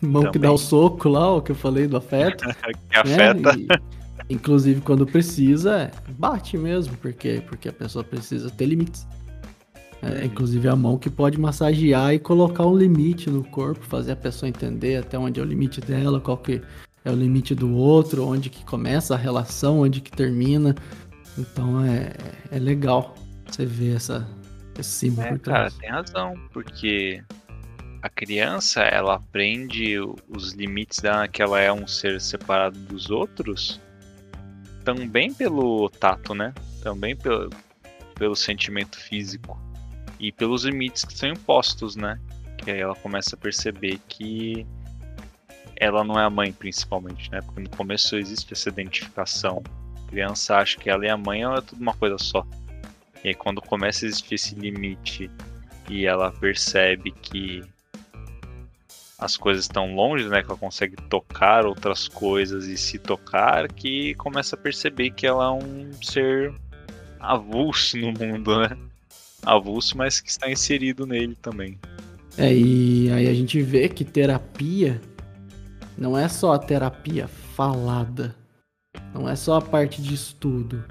mão 0.00 0.22
Também. 0.22 0.32
que 0.32 0.38
dá 0.38 0.52
o 0.52 0.58
soco 0.58 1.08
lá, 1.08 1.34
o 1.34 1.42
que 1.42 1.52
eu 1.52 1.56
falei 1.56 1.86
do 1.86 1.96
afeto. 1.96 2.44
que 2.88 2.96
afeta. 2.96 3.56
Né? 3.56 3.66
E, 3.70 4.03
inclusive 4.28 4.80
quando 4.80 5.06
precisa, 5.06 5.90
bate 6.18 6.56
mesmo, 6.56 6.96
porque, 6.96 7.42
porque 7.48 7.68
a 7.68 7.72
pessoa 7.72 8.04
precisa 8.04 8.50
ter 8.50 8.66
limites. 8.66 9.06
É, 10.02 10.06
uhum. 10.06 10.24
inclusive 10.24 10.68
a 10.68 10.76
mão 10.76 10.98
que 10.98 11.08
pode 11.08 11.38
massagear 11.38 12.12
e 12.12 12.18
colocar 12.18 12.66
um 12.66 12.76
limite 12.76 13.30
no 13.30 13.42
corpo, 13.42 13.84
fazer 13.84 14.12
a 14.12 14.16
pessoa 14.16 14.48
entender 14.48 14.96
até 14.96 15.18
onde 15.18 15.40
é 15.40 15.42
o 15.42 15.46
limite 15.46 15.80
dela, 15.80 16.20
qual 16.20 16.36
que 16.36 16.60
é 17.04 17.10
o 17.10 17.14
limite 17.14 17.54
do 17.54 17.74
outro, 17.74 18.26
onde 18.26 18.50
que 18.50 18.64
começa 18.64 19.14
a 19.14 19.16
relação, 19.16 19.80
onde 19.80 20.00
que 20.00 20.10
termina. 20.10 20.74
Então 21.38 21.84
é, 21.84 22.12
é 22.50 22.58
legal 22.58 23.14
você 23.46 23.64
ver 23.64 23.96
essa, 23.96 24.28
esse 24.78 24.90
símbolo 24.90 25.26
é, 25.26 25.30
por 25.30 25.38
trás. 25.38 25.74
Cara, 25.74 25.80
tem 25.80 25.90
razão, 25.90 26.34
porque 26.52 27.22
a 28.02 28.08
criança 28.10 28.82
ela 28.82 29.14
aprende 29.14 29.98
os 30.28 30.52
limites 30.52 30.98
dela 30.98 31.26
que 31.26 31.40
ela 31.40 31.60
é 31.60 31.72
um 31.72 31.86
ser 31.86 32.20
separado 32.20 32.78
dos 32.80 33.10
outros 33.10 33.80
também 34.84 35.32
pelo 35.32 35.88
tato, 35.88 36.34
né? 36.34 36.52
Também 36.82 37.16
pelo, 37.16 37.50
pelo 38.14 38.36
sentimento 38.36 38.98
físico 38.98 39.58
e 40.20 40.30
pelos 40.30 40.64
limites 40.64 41.04
que 41.04 41.16
são 41.16 41.30
impostos, 41.30 41.96
né? 41.96 42.20
Que 42.58 42.70
aí 42.70 42.80
ela 42.80 42.94
começa 42.94 43.34
a 43.34 43.38
perceber 43.38 43.98
que 44.08 44.66
ela 45.76 46.04
não 46.04 46.18
é 46.18 46.24
a 46.24 46.30
mãe, 46.30 46.52
principalmente, 46.52 47.30
né? 47.30 47.40
Porque 47.40 47.60
no 47.60 47.70
começo 47.70 48.16
existe 48.16 48.52
essa 48.52 48.68
identificação. 48.68 49.62
A 50.04 50.10
criança 50.10 50.56
acha 50.56 50.78
que 50.78 50.88
ela 50.88 51.04
é 51.04 51.10
a 51.10 51.16
mãe, 51.16 51.42
ela 51.42 51.58
é 51.58 51.60
tudo 51.60 51.80
uma 51.80 51.94
coisa 51.94 52.18
só. 52.18 52.46
E 53.24 53.28
aí 53.28 53.34
quando 53.34 53.60
começa 53.62 54.04
a 54.04 54.08
existir 54.08 54.34
esse 54.34 54.54
limite 54.54 55.30
e 55.88 56.06
ela 56.06 56.30
percebe 56.30 57.10
que 57.10 57.62
as 59.18 59.36
coisas 59.36 59.64
estão 59.64 59.94
longe, 59.94 60.28
né? 60.28 60.42
Que 60.42 60.50
ela 60.50 60.58
consegue 60.58 60.96
tocar 61.08 61.66
outras 61.66 62.08
coisas 62.08 62.66
e 62.66 62.76
se 62.76 62.98
tocar, 62.98 63.70
que 63.72 64.14
começa 64.14 64.56
a 64.56 64.58
perceber 64.58 65.10
que 65.10 65.26
ela 65.26 65.46
é 65.46 65.50
um 65.50 65.90
ser 66.02 66.52
avulso 67.20 67.96
no 67.96 68.12
mundo, 68.12 68.60
né? 68.60 68.76
avulso, 69.44 69.96
mas 69.96 70.20
que 70.20 70.30
está 70.30 70.50
inserido 70.50 71.06
nele 71.06 71.36
também. 71.40 71.78
É, 72.36 72.52
e 72.52 73.10
aí 73.12 73.28
a 73.28 73.34
gente 73.34 73.60
vê 73.62 73.88
que 73.88 74.04
terapia 74.04 75.00
não 75.96 76.18
é 76.18 76.28
só 76.28 76.52
a 76.52 76.58
terapia 76.58 77.28
falada, 77.28 78.34
não 79.12 79.28
é 79.28 79.36
só 79.36 79.56
a 79.56 79.62
parte 79.62 80.02
de 80.02 80.14
estudo, 80.14 80.84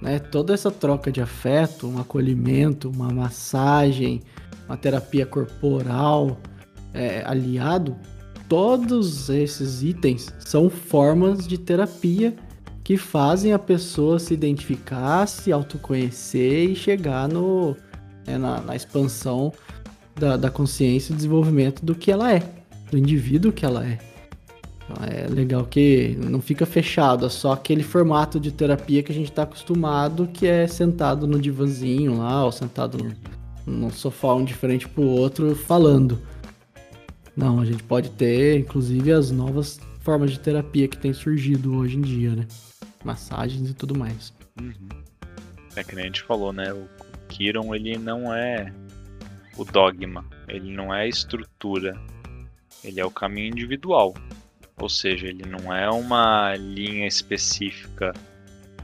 né? 0.00 0.18
Toda 0.18 0.54
essa 0.54 0.70
troca 0.70 1.12
de 1.12 1.20
afeto, 1.20 1.86
um 1.86 2.00
acolhimento, 2.00 2.88
uma 2.88 3.10
massagem, 3.10 4.22
uma 4.66 4.76
terapia 4.76 5.26
corporal, 5.26 6.38
é, 6.92 7.22
aliado, 7.24 7.96
todos 8.48 9.28
esses 9.28 9.82
itens 9.82 10.32
são 10.38 10.70
formas 10.70 11.46
de 11.46 11.58
terapia 11.58 12.34
que 12.82 12.96
fazem 12.96 13.52
a 13.52 13.58
pessoa 13.58 14.18
se 14.18 14.32
identificar, 14.32 15.26
se 15.26 15.52
autoconhecer 15.52 16.70
e 16.70 16.74
chegar 16.74 17.28
no, 17.28 17.76
né, 18.26 18.38
na, 18.38 18.62
na, 18.62 18.74
expansão 18.74 19.52
da, 20.16 20.38
da 20.38 20.50
consciência 20.50 21.12
e 21.12 21.16
desenvolvimento 21.16 21.84
do 21.84 21.94
que 21.94 22.10
ela 22.10 22.32
é, 22.32 22.42
do 22.90 22.96
indivíduo 22.96 23.52
que 23.52 23.66
ela 23.66 23.86
é. 23.86 23.98
Então, 24.88 25.04
é 25.06 25.26
legal 25.26 25.66
que 25.66 26.16
não 26.18 26.40
fica 26.40 26.64
fechado, 26.64 27.26
é 27.26 27.28
só 27.28 27.52
aquele 27.52 27.82
formato 27.82 28.40
de 28.40 28.50
terapia 28.50 29.02
que 29.02 29.12
a 29.12 29.14
gente 29.14 29.30
está 29.30 29.42
acostumado, 29.42 30.26
que 30.26 30.46
é 30.46 30.66
sentado 30.66 31.26
no 31.26 31.38
divanzinho 31.38 32.16
lá, 32.16 32.42
ou 32.42 32.50
sentado 32.50 33.14
no 33.66 33.90
sofá 33.90 34.34
um 34.34 34.44
diferente 34.44 34.88
pro 34.88 35.02
outro, 35.02 35.54
falando. 35.54 36.18
Não, 37.38 37.60
a 37.60 37.64
gente 37.64 37.84
pode 37.84 38.10
ter, 38.10 38.58
inclusive, 38.58 39.12
as 39.12 39.30
novas 39.30 39.78
formas 40.00 40.32
de 40.32 40.40
terapia 40.40 40.88
que 40.88 40.98
tem 40.98 41.12
surgido 41.12 41.76
hoje 41.76 41.96
em 41.96 42.00
dia, 42.00 42.34
né? 42.34 42.48
Massagens 43.04 43.70
e 43.70 43.74
tudo 43.74 43.96
mais. 43.96 44.34
Uhum. 44.60 44.88
É 45.76 45.84
que 45.84 45.94
nem 45.94 46.02
a 46.02 46.06
gente 46.08 46.24
falou, 46.24 46.52
né? 46.52 46.72
O 46.72 46.88
Kiron 47.28 47.72
ele 47.76 47.96
não 47.96 48.34
é 48.34 48.72
o 49.56 49.64
dogma, 49.64 50.24
ele 50.48 50.72
não 50.74 50.92
é 50.92 51.02
a 51.02 51.06
estrutura, 51.06 51.96
ele 52.82 52.98
é 52.98 53.04
o 53.04 53.10
caminho 53.10 53.52
individual. 53.52 54.14
Ou 54.80 54.88
seja, 54.88 55.28
ele 55.28 55.44
não 55.46 55.72
é 55.72 55.88
uma 55.88 56.56
linha 56.56 57.06
específica 57.06 58.12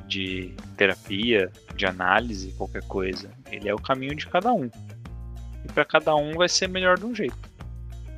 de 0.06 0.54
terapia, 0.76 1.50
de 1.74 1.86
análise, 1.86 2.52
qualquer 2.52 2.82
coisa. 2.82 3.28
Ele 3.50 3.68
é 3.68 3.74
o 3.74 3.82
caminho 3.82 4.14
de 4.14 4.28
cada 4.28 4.52
um. 4.52 4.70
E 5.64 5.72
para 5.72 5.84
cada 5.84 6.14
um 6.14 6.34
vai 6.34 6.48
ser 6.48 6.68
melhor 6.68 6.96
de 6.96 7.04
um 7.04 7.12
jeito. 7.12 7.53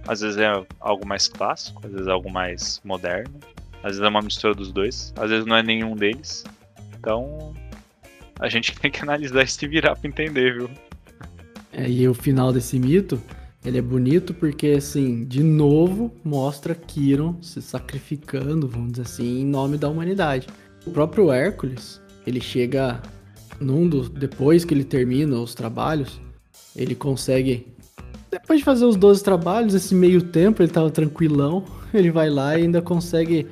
Às 0.06 0.20
vezes 0.20 0.38
é 0.38 0.46
algo 0.80 1.06
mais 1.06 1.28
clássico, 1.28 1.80
às 1.84 1.92
vezes 1.92 2.06
é 2.06 2.10
algo 2.10 2.30
mais 2.30 2.80
moderno, 2.84 3.34
às 3.82 3.92
vezes 3.92 4.02
é 4.02 4.08
uma 4.08 4.22
mistura 4.22 4.54
dos 4.54 4.72
dois, 4.72 5.12
às 5.16 5.30
vezes 5.30 5.46
não 5.46 5.56
é 5.56 5.62
nenhum 5.62 5.96
deles. 5.96 6.44
Então, 6.98 7.52
a 8.38 8.48
gente 8.48 8.74
tem 8.78 8.90
que 8.90 9.02
analisar 9.02 9.44
e 9.44 9.66
virar 9.68 9.96
pra 9.96 10.08
entender, 10.08 10.54
viu? 10.54 10.70
É, 11.72 11.88
e 11.88 12.08
o 12.08 12.14
final 12.14 12.52
desse 12.52 12.78
mito, 12.78 13.20
ele 13.64 13.78
é 13.78 13.82
bonito 13.82 14.32
porque, 14.32 14.68
assim, 14.68 15.24
de 15.24 15.42
novo, 15.42 16.14
mostra 16.24 16.74
Kiron 16.74 17.36
se 17.42 17.60
sacrificando, 17.60 18.68
vamos 18.68 18.92
dizer 18.92 19.02
assim, 19.02 19.40
em 19.40 19.44
nome 19.44 19.76
da 19.76 19.88
humanidade. 19.88 20.46
O 20.86 20.90
próprio 20.90 21.32
Hércules, 21.32 22.00
ele 22.26 22.40
chega 22.40 23.02
num 23.60 23.88
dos... 23.88 24.08
Depois 24.08 24.64
que 24.64 24.72
ele 24.72 24.84
termina 24.84 25.36
os 25.38 25.54
trabalhos, 25.54 26.20
ele 26.74 26.94
consegue... 26.94 27.66
Depois 28.30 28.58
de 28.58 28.64
fazer 28.64 28.84
os 28.84 28.96
12 28.96 29.22
trabalhos, 29.22 29.74
esse 29.74 29.94
meio 29.94 30.22
tempo 30.22 30.62
ele 30.62 30.70
tava 30.70 30.90
tranquilão, 30.90 31.64
ele 31.94 32.10
vai 32.10 32.28
lá 32.28 32.58
e 32.58 32.62
ainda 32.62 32.82
consegue 32.82 33.46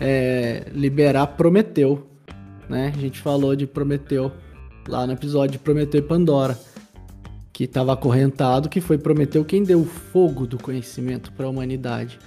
é, 0.00 0.66
liberar 0.72 1.26
Prometeu, 1.28 2.06
né? 2.68 2.92
A 2.94 2.98
gente 2.98 3.20
falou 3.20 3.54
de 3.54 3.66
Prometeu 3.66 4.32
lá 4.88 5.06
no 5.06 5.12
episódio 5.12 5.52
de 5.52 5.58
Prometeu 5.58 6.00
e 6.00 6.02
Pandora, 6.02 6.58
que 7.52 7.64
estava 7.64 7.92
acorrentado, 7.92 8.68
que 8.68 8.80
foi 8.80 8.98
Prometeu 8.98 9.44
quem 9.44 9.62
deu 9.62 9.80
o 9.80 9.84
fogo 9.84 10.46
do 10.46 10.58
conhecimento 10.58 11.32
para 11.32 11.46
a 11.46 11.50
humanidade. 11.50 12.18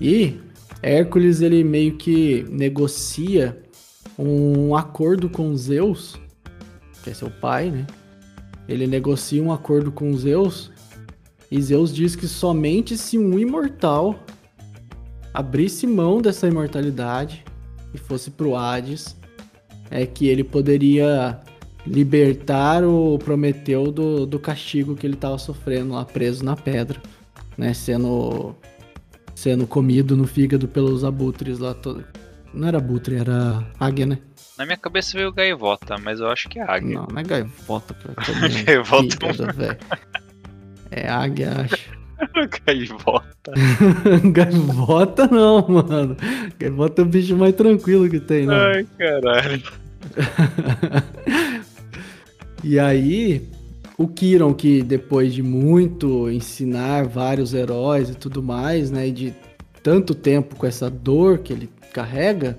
E 0.00 0.38
Hércules 0.82 1.40
ele 1.40 1.64
meio 1.64 1.96
que 1.96 2.44
negocia 2.50 3.58
um 4.18 4.76
acordo 4.76 5.28
com 5.28 5.56
Zeus, 5.56 6.20
que 7.02 7.10
é 7.10 7.14
seu 7.14 7.30
pai, 7.30 7.70
né? 7.70 7.86
Ele 8.68 8.86
negocia 8.86 9.42
um 9.42 9.52
acordo 9.52 9.92
com 9.92 10.14
Zeus 10.16 10.70
E 11.54 11.62
Zeus 11.62 11.94
diz 11.94 12.16
que 12.16 12.26
somente 12.26 12.98
se 12.98 13.16
um 13.16 13.38
imortal 13.38 14.18
abrisse 15.32 15.86
mão 15.86 16.20
dessa 16.20 16.48
imortalidade 16.48 17.44
e 17.94 17.98
fosse 17.98 18.28
pro 18.28 18.56
Hades, 18.56 19.16
é 19.88 20.04
que 20.04 20.26
ele 20.26 20.42
poderia 20.42 21.38
libertar 21.86 22.82
o 22.82 23.20
Prometeu 23.20 23.92
do, 23.92 24.26
do 24.26 24.40
castigo 24.40 24.96
que 24.96 25.06
ele 25.06 25.14
estava 25.14 25.38
sofrendo 25.38 25.94
lá 25.94 26.04
preso 26.04 26.44
na 26.44 26.56
pedra, 26.56 27.00
né? 27.56 27.72
Sendo, 27.72 28.56
sendo 29.32 29.64
comido 29.64 30.16
no 30.16 30.26
fígado 30.26 30.66
pelos 30.66 31.04
abutres 31.04 31.60
lá. 31.60 31.72
Todo... 31.72 32.04
Não 32.52 32.66
era 32.66 32.78
abutre, 32.78 33.14
era 33.14 33.64
águia, 33.78 34.06
né? 34.06 34.18
Na 34.58 34.66
minha 34.66 34.76
cabeça 34.76 35.16
veio 35.16 35.32
gaivota, 35.32 35.98
mas 35.98 36.18
eu 36.18 36.28
acho 36.28 36.48
que 36.48 36.58
é 36.58 36.62
águia. 36.62 36.94
Não, 36.94 37.06
não 37.12 37.20
é 37.20 37.22
gaivota 37.22 37.94
comer 37.94 38.64
Gaivota. 38.66 39.02
fígado, 39.04 39.52
velho. 39.54 39.78
É 40.96 41.08
águia, 41.08 41.52
acho. 41.62 41.92
gaivota. 42.64 43.52
gaivota 44.32 45.26
não, 45.26 45.66
mano. 45.68 46.16
Gaivota 46.58 47.02
é 47.02 47.04
o 47.04 47.08
bicho 47.08 47.36
mais 47.36 47.54
tranquilo 47.56 48.08
que 48.08 48.20
tem, 48.20 48.46
né? 48.46 48.54
Ai, 48.54 48.86
caralho. 48.96 49.62
E 52.66 52.78
aí, 52.78 53.46
o 53.98 54.08
Kiron, 54.08 54.54
que 54.54 54.82
depois 54.82 55.34
de 55.34 55.42
muito 55.42 56.30
ensinar 56.30 57.06
vários 57.06 57.52
heróis 57.52 58.08
e 58.08 58.14
tudo 58.14 58.42
mais, 58.42 58.90
né, 58.90 59.08
e 59.08 59.12
de 59.12 59.34
tanto 59.82 60.14
tempo 60.14 60.56
com 60.56 60.66
essa 60.66 60.88
dor 60.88 61.40
que 61.40 61.52
ele 61.52 61.68
carrega, 61.92 62.58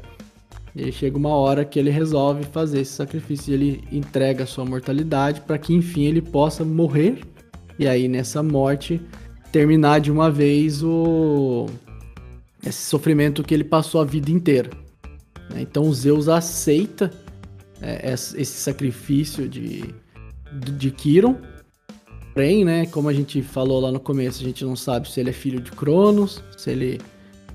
ele 0.76 0.92
chega 0.92 1.18
uma 1.18 1.30
hora 1.36 1.66
que 1.66 1.80
ele 1.80 1.90
resolve 1.90 2.44
fazer 2.44 2.82
esse 2.82 2.92
sacrifício, 2.92 3.52
ele 3.52 3.84
entrega 3.92 4.44
a 4.44 4.48
sua 4.48 4.64
mortalidade 4.64 5.42
para 5.42 5.58
que 5.58 5.74
enfim 5.74 6.04
ele 6.04 6.22
possa 6.22 6.64
morrer 6.64 7.22
e 7.80 7.88
aí 7.88 8.08
nessa 8.08 8.42
morte 8.44 9.02
terminar 9.52 10.00
de 10.02 10.12
uma 10.12 10.30
vez 10.32 10.84
o 10.84 11.68
esse 12.66 12.82
sofrimento 12.90 13.44
que 13.44 13.54
ele 13.54 13.64
passou 13.64 14.02
a 14.02 14.06
vida 14.06 14.32
inteira. 14.32 14.70
né? 15.52 15.62
Então 15.62 15.92
Zeus 15.94 16.28
aceita 16.28 17.12
é, 17.82 18.12
esse 18.14 18.46
sacrifício 18.46 19.48
de, 19.48 19.94
de 20.78 20.92
Kiron. 20.92 21.38
Porém, 22.34 22.66
né, 22.66 22.86
como 22.88 23.08
a 23.08 23.14
gente 23.14 23.42
falou 23.42 23.80
lá 23.80 23.92
no 23.92 24.00
começo, 24.00 24.42
a 24.42 24.46
gente 24.46 24.66
não 24.66 24.76
sabe 24.76 25.10
se 25.10 25.20
ele 25.22 25.30
é 25.30 25.34
filho 25.34 25.62
de 25.62 25.72
Cronos, 25.72 26.44
se 26.58 26.70
ele 26.72 27.00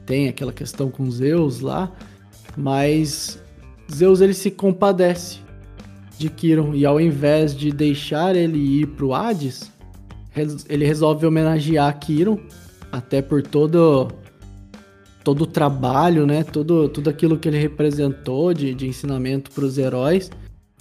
tem 0.07 0.29
aquela 0.29 0.53
questão 0.53 0.91
com 0.91 1.11
Zeus 1.11 1.61
lá, 1.61 1.93
mas 2.57 3.39
Zeus 3.93 4.21
ele 4.23 4.33
se 4.33 4.51
compadece 4.51 5.39
de 6.19 6.31
Kiron 6.31 6.75
e 6.75 6.87
ao 6.87 6.99
invés 7.01 7.55
de 7.55 7.71
deixar 7.71 8.35
ele 8.35 8.59
ir 8.59 8.87
pro 8.87 9.13
Hades, 9.13 9.71
res- 9.71 9.71
ele 10.69 10.85
resolve 10.85 11.27
homenagear 11.27 11.99
Kiron, 11.99 12.39
até 12.91 13.21
por 13.21 13.43
todo 13.43 14.09
todo 15.23 15.43
o 15.43 15.47
trabalho, 15.47 16.27
né, 16.27 16.43
todo 16.43 16.89
tudo 16.89 17.11
aquilo 17.11 17.39
que 17.39 17.49
ele 17.49 17.59
representou 17.59 18.55
de, 18.55 18.75
de 18.75 18.87
ensinamento 18.87 19.51
para 19.51 19.65
os 19.65 19.77
heróis, 19.77 20.31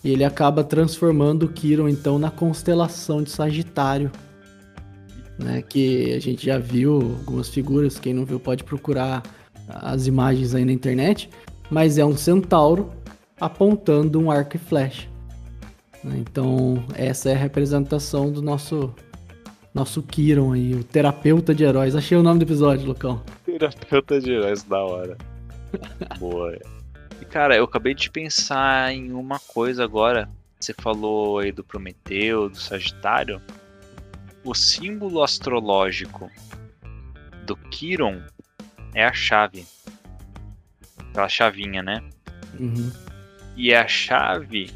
e 0.03 0.11
ele 0.11 0.23
acaba 0.23 0.63
transformando 0.63 1.43
o 1.43 1.49
Kiron 1.49 1.89
então 1.89 2.17
na 2.17 2.31
constelação 2.31 3.21
de 3.21 3.29
Sagitário. 3.29 4.11
Né, 5.37 5.61
que 5.61 6.13
a 6.13 6.19
gente 6.19 6.45
já 6.45 6.57
viu 6.57 6.95
algumas 6.95 7.47
figuras, 7.47 7.97
quem 7.97 8.13
não 8.13 8.25
viu 8.25 8.41
pode 8.41 8.61
procurar 8.61 9.23
as 9.69 10.05
imagens 10.05 10.53
aí 10.53 10.65
na 10.65 10.71
internet, 10.73 11.29
mas 11.71 11.97
é 11.97 12.03
um 12.03 12.17
centauro 12.17 12.89
apontando 13.39 14.19
um 14.19 14.29
arco 14.29 14.57
e 14.57 14.59
flecha. 14.59 15.07
né? 16.03 16.17
Então, 16.17 16.83
essa 16.93 17.29
é 17.29 17.35
a 17.35 17.37
representação 17.37 18.29
do 18.29 18.41
nosso 18.41 18.93
nosso 19.79 20.03
Kiron 20.03 20.51
aí, 20.51 20.75
o 20.75 20.83
terapeuta 20.83 21.55
de 21.55 21.63
heróis. 21.63 21.95
Achei 21.95 22.17
o 22.17 22.23
nome 22.23 22.39
do 22.39 22.43
episódio, 22.43 22.85
Lucão. 22.85 23.23
Terapeuta 23.45 24.19
de 24.19 24.31
heróis, 24.33 24.61
da 24.63 24.83
hora. 24.83 25.17
Boa. 26.19 26.57
E 27.21 27.25
cara, 27.25 27.55
eu 27.55 27.63
acabei 27.63 27.93
de 27.93 28.09
pensar 28.09 28.93
em 28.93 29.13
uma 29.13 29.39
coisa 29.39 29.83
agora. 29.83 30.29
Você 30.59 30.73
falou 30.73 31.39
aí 31.39 31.53
do 31.53 31.63
Prometeu, 31.63 32.49
do 32.49 32.57
Sagitário. 32.57 33.41
O 34.43 34.53
símbolo 34.53 35.23
astrológico 35.23 36.29
do 37.45 37.55
Kiron 37.55 38.21
é 38.93 39.05
a 39.05 39.13
chave. 39.13 39.65
Aquela 41.09 41.29
chavinha, 41.29 41.81
né? 41.81 42.03
Uhum. 42.59 42.91
E 43.55 43.71
é 43.71 43.79
a 43.79 43.87
chave 43.87 44.69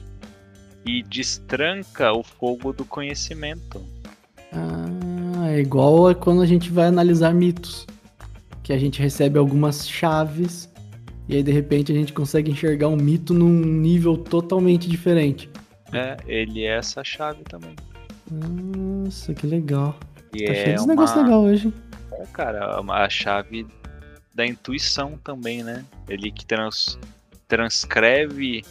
que 0.86 1.04
destranca 1.04 2.14
o 2.14 2.24
fogo 2.24 2.72
do 2.72 2.86
conhecimento. 2.86 3.93
É 5.46 5.60
igual 5.60 6.08
a 6.08 6.16
quando 6.16 6.42
a 6.42 6.46
gente 6.46 6.72
vai 6.72 6.88
analisar 6.88 7.34
mitos. 7.34 7.86
Que 8.62 8.72
a 8.72 8.78
gente 8.78 9.02
recebe 9.02 9.38
algumas 9.38 9.88
chaves 9.88 10.72
e 11.28 11.36
aí 11.36 11.44
de 11.44 11.52
repente 11.52 11.92
a 11.92 11.96
gente 11.96 12.12
consegue 12.12 12.52
enxergar 12.52 12.88
um 12.90 12.98
mito 12.98 13.34
num 13.34 13.50
nível 13.50 14.18
totalmente 14.18 14.90
diferente. 14.90 15.50
É, 15.92 16.18
ele 16.28 16.64
é 16.64 16.78
essa 16.78 17.04
chave 17.04 17.44
também. 17.44 17.76
Nossa, 18.30 19.34
que 19.34 19.48
legal. 19.48 19.96
E 20.34 20.46
tá 20.46 20.52
é 20.52 20.56
cheio 20.56 20.76
de 20.76 20.82
uma... 20.82 20.88
negócio 20.88 21.22
legal 21.22 21.42
hoje. 21.44 21.74
É, 22.12 22.26
cara, 22.34 22.80
a 22.80 23.10
chave 23.10 23.66
da 24.34 24.46
intuição 24.46 25.18
também, 25.24 25.64
né? 25.64 25.86
Ele 26.10 26.32
que 26.32 26.46
trans, 26.46 27.00
transcreve 27.48 28.64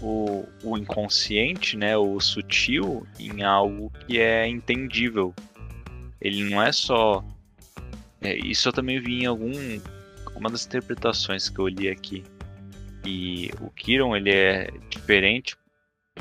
o, 0.00 0.44
o 0.62 0.78
inconsciente, 0.78 1.76
né? 1.76 1.96
O 1.96 2.18
sutil 2.20 3.06
em 3.18 3.42
algo 3.42 3.92
que 4.06 4.18
é 4.18 4.48
entendível. 4.48 5.34
Ele 6.22 6.44
não 6.44 6.62
é 6.62 6.70
só. 6.70 7.24
é, 8.20 8.36
isso 8.36 8.68
eu 8.68 8.72
também 8.72 9.00
vi 9.00 9.24
em 9.24 9.26
algum, 9.26 9.52
uma 10.36 10.48
das 10.48 10.64
interpretações 10.64 11.48
que 11.48 11.58
eu 11.58 11.66
li 11.66 11.88
aqui. 11.88 12.24
E 13.04 13.50
o 13.60 13.68
Kiron 13.70 14.16
ele 14.16 14.30
é 14.30 14.70
diferente, 14.88 15.56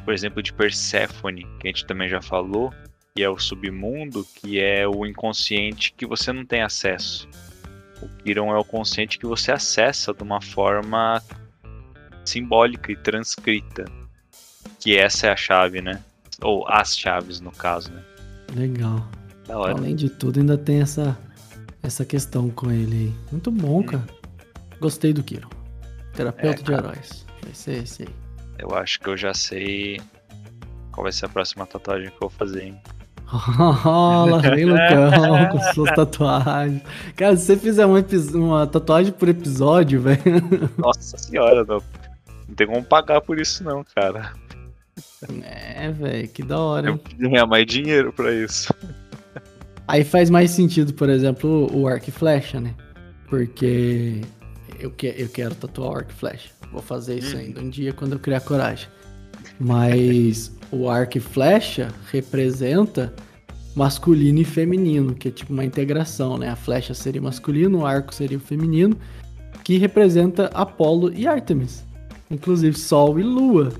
por 0.04 0.14
exemplo, 0.14 0.41
de 0.41 0.52
Perséfone, 0.52 1.43
que 1.60 1.68
a 1.68 1.72
gente 1.72 1.86
também 1.86 2.10
já 2.10 2.20
falou, 2.20 2.74
que 3.16 3.22
é 3.22 3.30
o 3.30 3.38
submundo, 3.38 4.26
que 4.36 4.60
é 4.60 4.88
o 4.88 5.06
inconsciente 5.06 5.93
que 5.93 6.08
você 6.08 6.34
não 6.34 6.43
tem 6.43 6.64
acesso. 6.64 7.30
O 8.02 8.10
Kiron 8.24 8.52
é 8.52 8.58
o 8.58 8.66
consciente 8.66 9.20
que 9.20 9.28
você 9.28 9.52
acessa 9.52 10.12
de 10.12 10.24
uma 10.24 10.41
forma 10.41 11.22
simbólica 12.26 12.91
e 12.91 12.95
transcrita. 12.95 13.86
Que 14.80 14.97
essa 14.97 15.28
é 15.28 15.32
a 15.32 15.36
chave, 15.36 15.80
né? 15.80 16.04
Ou 16.41 16.68
as 16.68 16.97
chaves, 16.97 17.39
no 17.39 17.52
caso, 17.52 17.91
né? 17.91 18.04
Legal. 18.56 19.08
Da 19.52 19.58
hora. 19.60 19.74
Além 19.74 19.97
de 19.97 20.10
tudo, 20.10 20.39
ainda 20.39 20.58
tem 20.58 20.80
essa, 20.82 21.18
essa 21.84 22.06
questão 22.06 22.49
com 22.49 22.72
ele 22.72 22.95
aí. 22.95 23.14
Muito 23.34 23.52
bom, 23.52 23.84
cara. 23.84 24.08
Gostei 24.80 25.12
do 25.12 25.22
Kiro. 25.22 25.49
Terapeuta 26.14 26.62
É, 26.62 26.64
de 26.64 26.72
heróis. 26.72 27.26
Vai 27.43 27.54
ser 27.54 27.84
esse 27.84 28.04
aí. 28.04 28.10
Eu 28.58 28.74
acho 28.74 28.97
que 29.02 29.10
eu 29.10 29.18
já 29.18 29.34
sei 29.34 29.99
qual 30.93 31.04
vai 31.04 31.12
ser 31.12 31.26
a 31.26 31.30
próxima 31.30 31.66
tatuagem 31.66 32.08
que 32.08 32.16
eu 32.16 32.22
vou 32.22 32.30
fazer, 32.30 32.64
hein? 32.64 32.82
Lá 33.60 34.38
vem 34.56 34.66
Lucão 34.66 35.49
com 35.52 35.74
suas 35.74 35.91
tatuagens. 35.95 36.82
Cara, 37.18 37.36
se 37.36 37.47
você 37.47 37.58
fizer 37.58 37.86
uma, 37.86 37.99
uma 38.34 38.68
tatuagem 38.68 39.12
por 39.12 39.28
episódio, 39.28 40.02
velho. 40.02 40.70
Nossa 40.78 41.18
senhora, 41.18 41.66
não, 41.66 41.82
não 42.47 42.56
tem 42.56 42.68
como 42.68 42.84
pagar 42.86 43.20
por 43.20 43.38
isso 43.38 43.66
não, 43.66 43.84
cara. 43.95 44.32
É, 45.43 45.91
velho, 45.91 46.28
que 46.30 46.41
da 46.41 46.58
hora. 46.58 46.88
Eu 46.88 46.93
hein? 46.93 46.97
preciso 46.99 47.30
ganhar 47.30 47.45
mais 47.45 47.66
dinheiro 47.66 48.14
pra 48.14 48.34
isso. 48.34 48.74
Aí 49.91 50.05
faz 50.05 50.29
mais 50.29 50.51
sentido, 50.51 50.93
por 50.93 51.09
exemplo, 51.09 51.69
o 51.77 51.85
arco 51.85 52.07
e 52.07 52.13
flecha, 52.13 52.61
né? 52.61 52.73
Porque 53.29 54.21
eu, 54.79 54.89
que, 54.89 55.13
eu 55.17 55.27
quero 55.27 55.53
tatuar 55.53 55.89
o 55.89 55.95
arco 55.97 56.11
e 56.11 56.13
flecha. 56.13 56.49
Vou 56.71 56.81
fazer 56.81 57.19
isso 57.19 57.35
ainda 57.35 57.59
um 57.59 57.69
dia 57.69 57.91
quando 57.91 58.13
eu 58.13 58.19
criar 58.19 58.39
coragem. 58.39 58.87
Mas 59.59 60.49
o 60.71 60.89
arco 60.89 61.17
e 61.17 61.19
flecha 61.19 61.93
representa 62.09 63.13
masculino 63.75 64.39
e 64.39 64.45
feminino, 64.45 65.13
que 65.13 65.27
é 65.27 65.31
tipo 65.31 65.51
uma 65.51 65.65
integração, 65.65 66.37
né? 66.37 66.47
A 66.47 66.55
flecha 66.55 66.93
seria 66.93 67.21
masculino, 67.21 67.79
o 67.79 67.85
arco 67.85 68.15
seria 68.15 68.37
o 68.37 68.41
feminino, 68.41 68.95
que 69.61 69.77
representa 69.77 70.45
Apolo 70.53 71.13
e 71.13 71.27
Artemis. 71.27 71.83
Inclusive 72.29 72.79
Sol 72.79 73.19
e 73.19 73.23
Lua. 73.23 73.73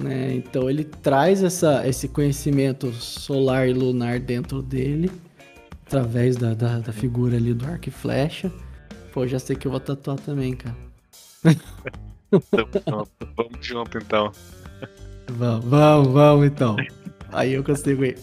Né? 0.00 0.34
Então 0.36 0.70
ele 0.70 0.84
traz 0.84 1.42
essa, 1.42 1.86
esse 1.86 2.08
conhecimento 2.08 2.90
solar 2.92 3.68
e 3.68 3.72
lunar 3.74 4.18
dentro 4.18 4.62
dele, 4.62 5.10
através 5.86 6.36
da, 6.36 6.54
da, 6.54 6.78
da 6.78 6.92
figura 6.92 7.36
ali 7.36 7.52
do 7.52 7.66
arco 7.66 7.88
e 7.88 7.92
flecha. 7.92 8.50
Pô, 9.12 9.26
já 9.26 9.38
sei 9.38 9.54
que 9.54 9.66
eu 9.66 9.70
vou 9.70 9.80
tatuar 9.80 10.18
também, 10.18 10.54
cara. 10.54 10.76
Então, 12.32 13.06
vamos- 13.36 13.52
junto 13.60 13.98
então. 13.98 14.32
Vamos, 15.30 15.64
vamos, 15.66 16.08
vamos 16.12 16.46
então. 16.46 16.76
Aí 17.30 17.52
eu 17.52 17.62
consigo 17.62 18.04
ir. 18.04 18.16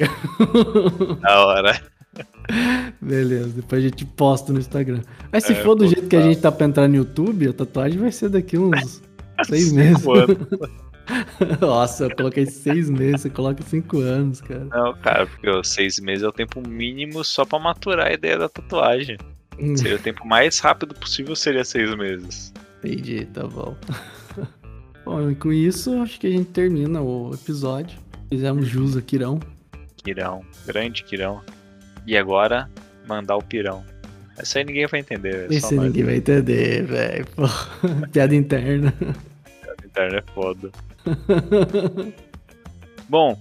Da 1.21 1.45
hora. 1.45 1.81
Beleza, 2.99 3.49
depois 3.49 3.83
a 3.83 3.87
gente 3.87 4.03
posta 4.05 4.51
no 4.51 4.59
Instagram. 4.59 5.01
Mas 5.31 5.43
se 5.43 5.53
É, 5.53 5.55
for 5.63 5.75
do 5.75 5.85
jeito 5.87 6.07
que 6.07 6.15
a 6.15 6.21
gente 6.21 6.39
tá 6.41 6.51
pra 6.51 6.65
entrar 6.65 6.87
no 6.87 6.95
YouTube, 6.95 7.47
a 7.49 7.53
tatuagem 7.53 7.99
vai 7.99 8.11
ser 8.11 8.29
daqui 8.29 8.57
uns 8.57 9.01
seis 9.45 9.71
meses. 9.71 10.03
Nossa, 11.59 12.05
eu 12.05 12.15
coloquei 12.15 12.45
seis 12.45 12.89
meses, 12.89 13.21
você 13.21 13.29
coloca 13.29 13.63
cinco 13.63 13.99
anos, 13.99 14.41
cara. 14.41 14.65
Não, 14.65 14.93
cara, 14.95 15.25
porque 15.27 15.63
seis 15.63 15.99
meses 15.99 16.23
é 16.23 16.27
o 16.27 16.31
tempo 16.31 16.65
mínimo 16.67 17.23
só 17.23 17.45
pra 17.45 17.59
maturar 17.59 18.07
a 18.07 18.13
ideia 18.13 18.37
da 18.37 18.49
tatuagem. 18.49 19.17
Hum, 19.59 19.75
Seria 19.75 19.95
o 19.97 19.99
tempo 19.99 20.25
mais 20.25 20.59
rápido 20.59 20.93
possível, 20.95 21.35
seria 21.35 21.63
seis 21.65 21.93
meses. 21.95 22.53
Entendi, 22.83 23.25
tá 23.25 23.45
bom. 23.45 23.75
bom, 25.03 25.29
e 25.29 25.35
com 25.35 25.51
isso, 25.51 26.01
acho 26.01 26.19
que 26.19 26.27
a 26.27 26.31
gente 26.31 26.49
termina 26.51 27.01
o 27.01 27.33
episódio. 27.33 27.99
Fizemos 28.29 28.67
jus 28.67 28.95
a 28.95 29.01
Quirão. 29.01 29.39
Quirão, 30.03 30.45
grande 30.65 31.03
Quirão. 31.03 31.41
E 32.07 32.15
agora, 32.17 32.69
mandar 33.07 33.35
o 33.35 33.43
pirão. 33.43 33.83
Essa 34.37 34.59
aí 34.59 34.65
ninguém 34.65 34.87
vai 34.87 35.01
entender. 35.01 35.51
é 35.51 35.53
Esse 35.55 35.75
nós. 35.75 35.85
ninguém 35.87 36.03
vai 36.05 36.15
entender, 36.15 36.85
velho. 36.85 37.27
Piada 38.13 38.33
interna. 38.33 38.93
A 39.67 39.85
internet 39.85 40.23
é 40.25 40.31
foda. 40.33 40.71
Bom, 43.07 43.39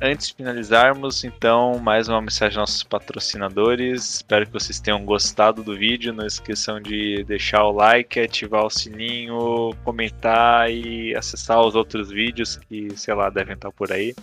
antes 0.00 0.28
de 0.28 0.34
finalizarmos, 0.34 1.24
então, 1.24 1.78
mais 1.78 2.08
uma 2.08 2.20
mensagem 2.20 2.58
aos 2.58 2.70
nossos 2.70 2.82
patrocinadores. 2.82 4.16
Espero 4.16 4.46
que 4.46 4.52
vocês 4.52 4.80
tenham 4.80 5.04
gostado 5.04 5.62
do 5.62 5.76
vídeo. 5.76 6.12
Não 6.12 6.26
esqueçam 6.26 6.80
de 6.80 7.24
deixar 7.24 7.64
o 7.64 7.72
like, 7.72 8.18
ativar 8.20 8.64
o 8.64 8.70
sininho, 8.70 9.74
comentar 9.84 10.70
e 10.70 11.14
acessar 11.14 11.60
os 11.60 11.74
outros 11.74 12.10
vídeos 12.10 12.56
que, 12.56 12.96
sei 12.96 13.14
lá, 13.14 13.30
devem 13.30 13.54
estar 13.54 13.70
por 13.72 13.92
aí. 13.92 14.14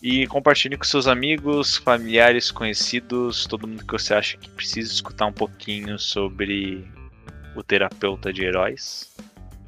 E 0.00 0.28
compartilhe 0.28 0.76
com 0.76 0.84
seus 0.84 1.08
amigos, 1.08 1.76
familiares, 1.76 2.52
conhecidos, 2.52 3.46
todo 3.46 3.66
mundo 3.66 3.84
que 3.84 3.92
você 3.92 4.14
acha 4.14 4.36
que 4.36 4.48
precisa 4.48 4.92
escutar 4.92 5.26
um 5.26 5.32
pouquinho 5.32 5.98
sobre 5.98 6.86
o 7.56 7.64
terapeuta 7.64 8.32
de 8.32 8.44
heróis. 8.44 9.12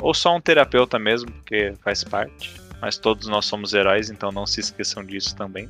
Ou 0.01 0.14
só 0.14 0.34
um 0.36 0.40
terapeuta 0.40 0.98
mesmo, 0.98 1.30
porque 1.30 1.74
faz 1.82 2.03
parte. 2.03 2.61
Mas 2.80 2.96
todos 2.96 3.28
nós 3.28 3.44
somos 3.44 3.74
heróis, 3.74 4.11
então 4.11 4.32
não 4.32 4.46
se 4.46 4.61
esqueçam 4.61 5.05
disso 5.05 5.36
também. 5.36 5.68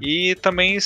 E 0.00 0.34
também 0.36 0.78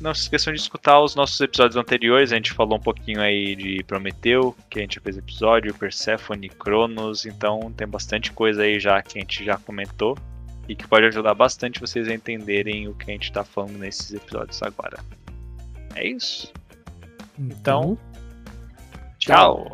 não 0.00 0.14
se 0.14 0.22
esqueçam 0.22 0.52
de 0.52 0.58
escutar 0.58 0.98
os 1.00 1.14
nossos 1.14 1.38
episódios 1.40 1.76
anteriores. 1.76 2.32
A 2.32 2.36
gente 2.36 2.52
falou 2.52 2.78
um 2.78 2.80
pouquinho 2.80 3.20
aí 3.20 3.54
de 3.54 3.82
Prometeu, 3.84 4.56
que 4.70 4.78
a 4.78 4.82
gente 4.82 4.98
fez 5.00 5.18
episódio, 5.18 5.74
Persephone, 5.74 6.48
Cronos. 6.48 7.26
Então 7.26 7.72
tem 7.76 7.86
bastante 7.86 8.32
coisa 8.32 8.62
aí 8.62 8.80
já 8.80 9.02
que 9.02 9.18
a 9.18 9.20
gente 9.20 9.44
já 9.44 9.58
comentou. 9.58 10.16
E 10.66 10.74
que 10.74 10.88
pode 10.88 11.04
ajudar 11.04 11.34
bastante 11.34 11.78
vocês 11.78 12.08
a 12.08 12.14
entenderem 12.14 12.88
o 12.88 12.94
que 12.94 13.10
a 13.10 13.12
gente 13.12 13.30
tá 13.30 13.44
falando 13.44 13.76
nesses 13.76 14.14
episódios 14.14 14.62
agora. 14.62 14.98
É 15.94 16.06
isso. 16.06 16.50
Então, 17.38 17.98
tchau. 19.18 19.70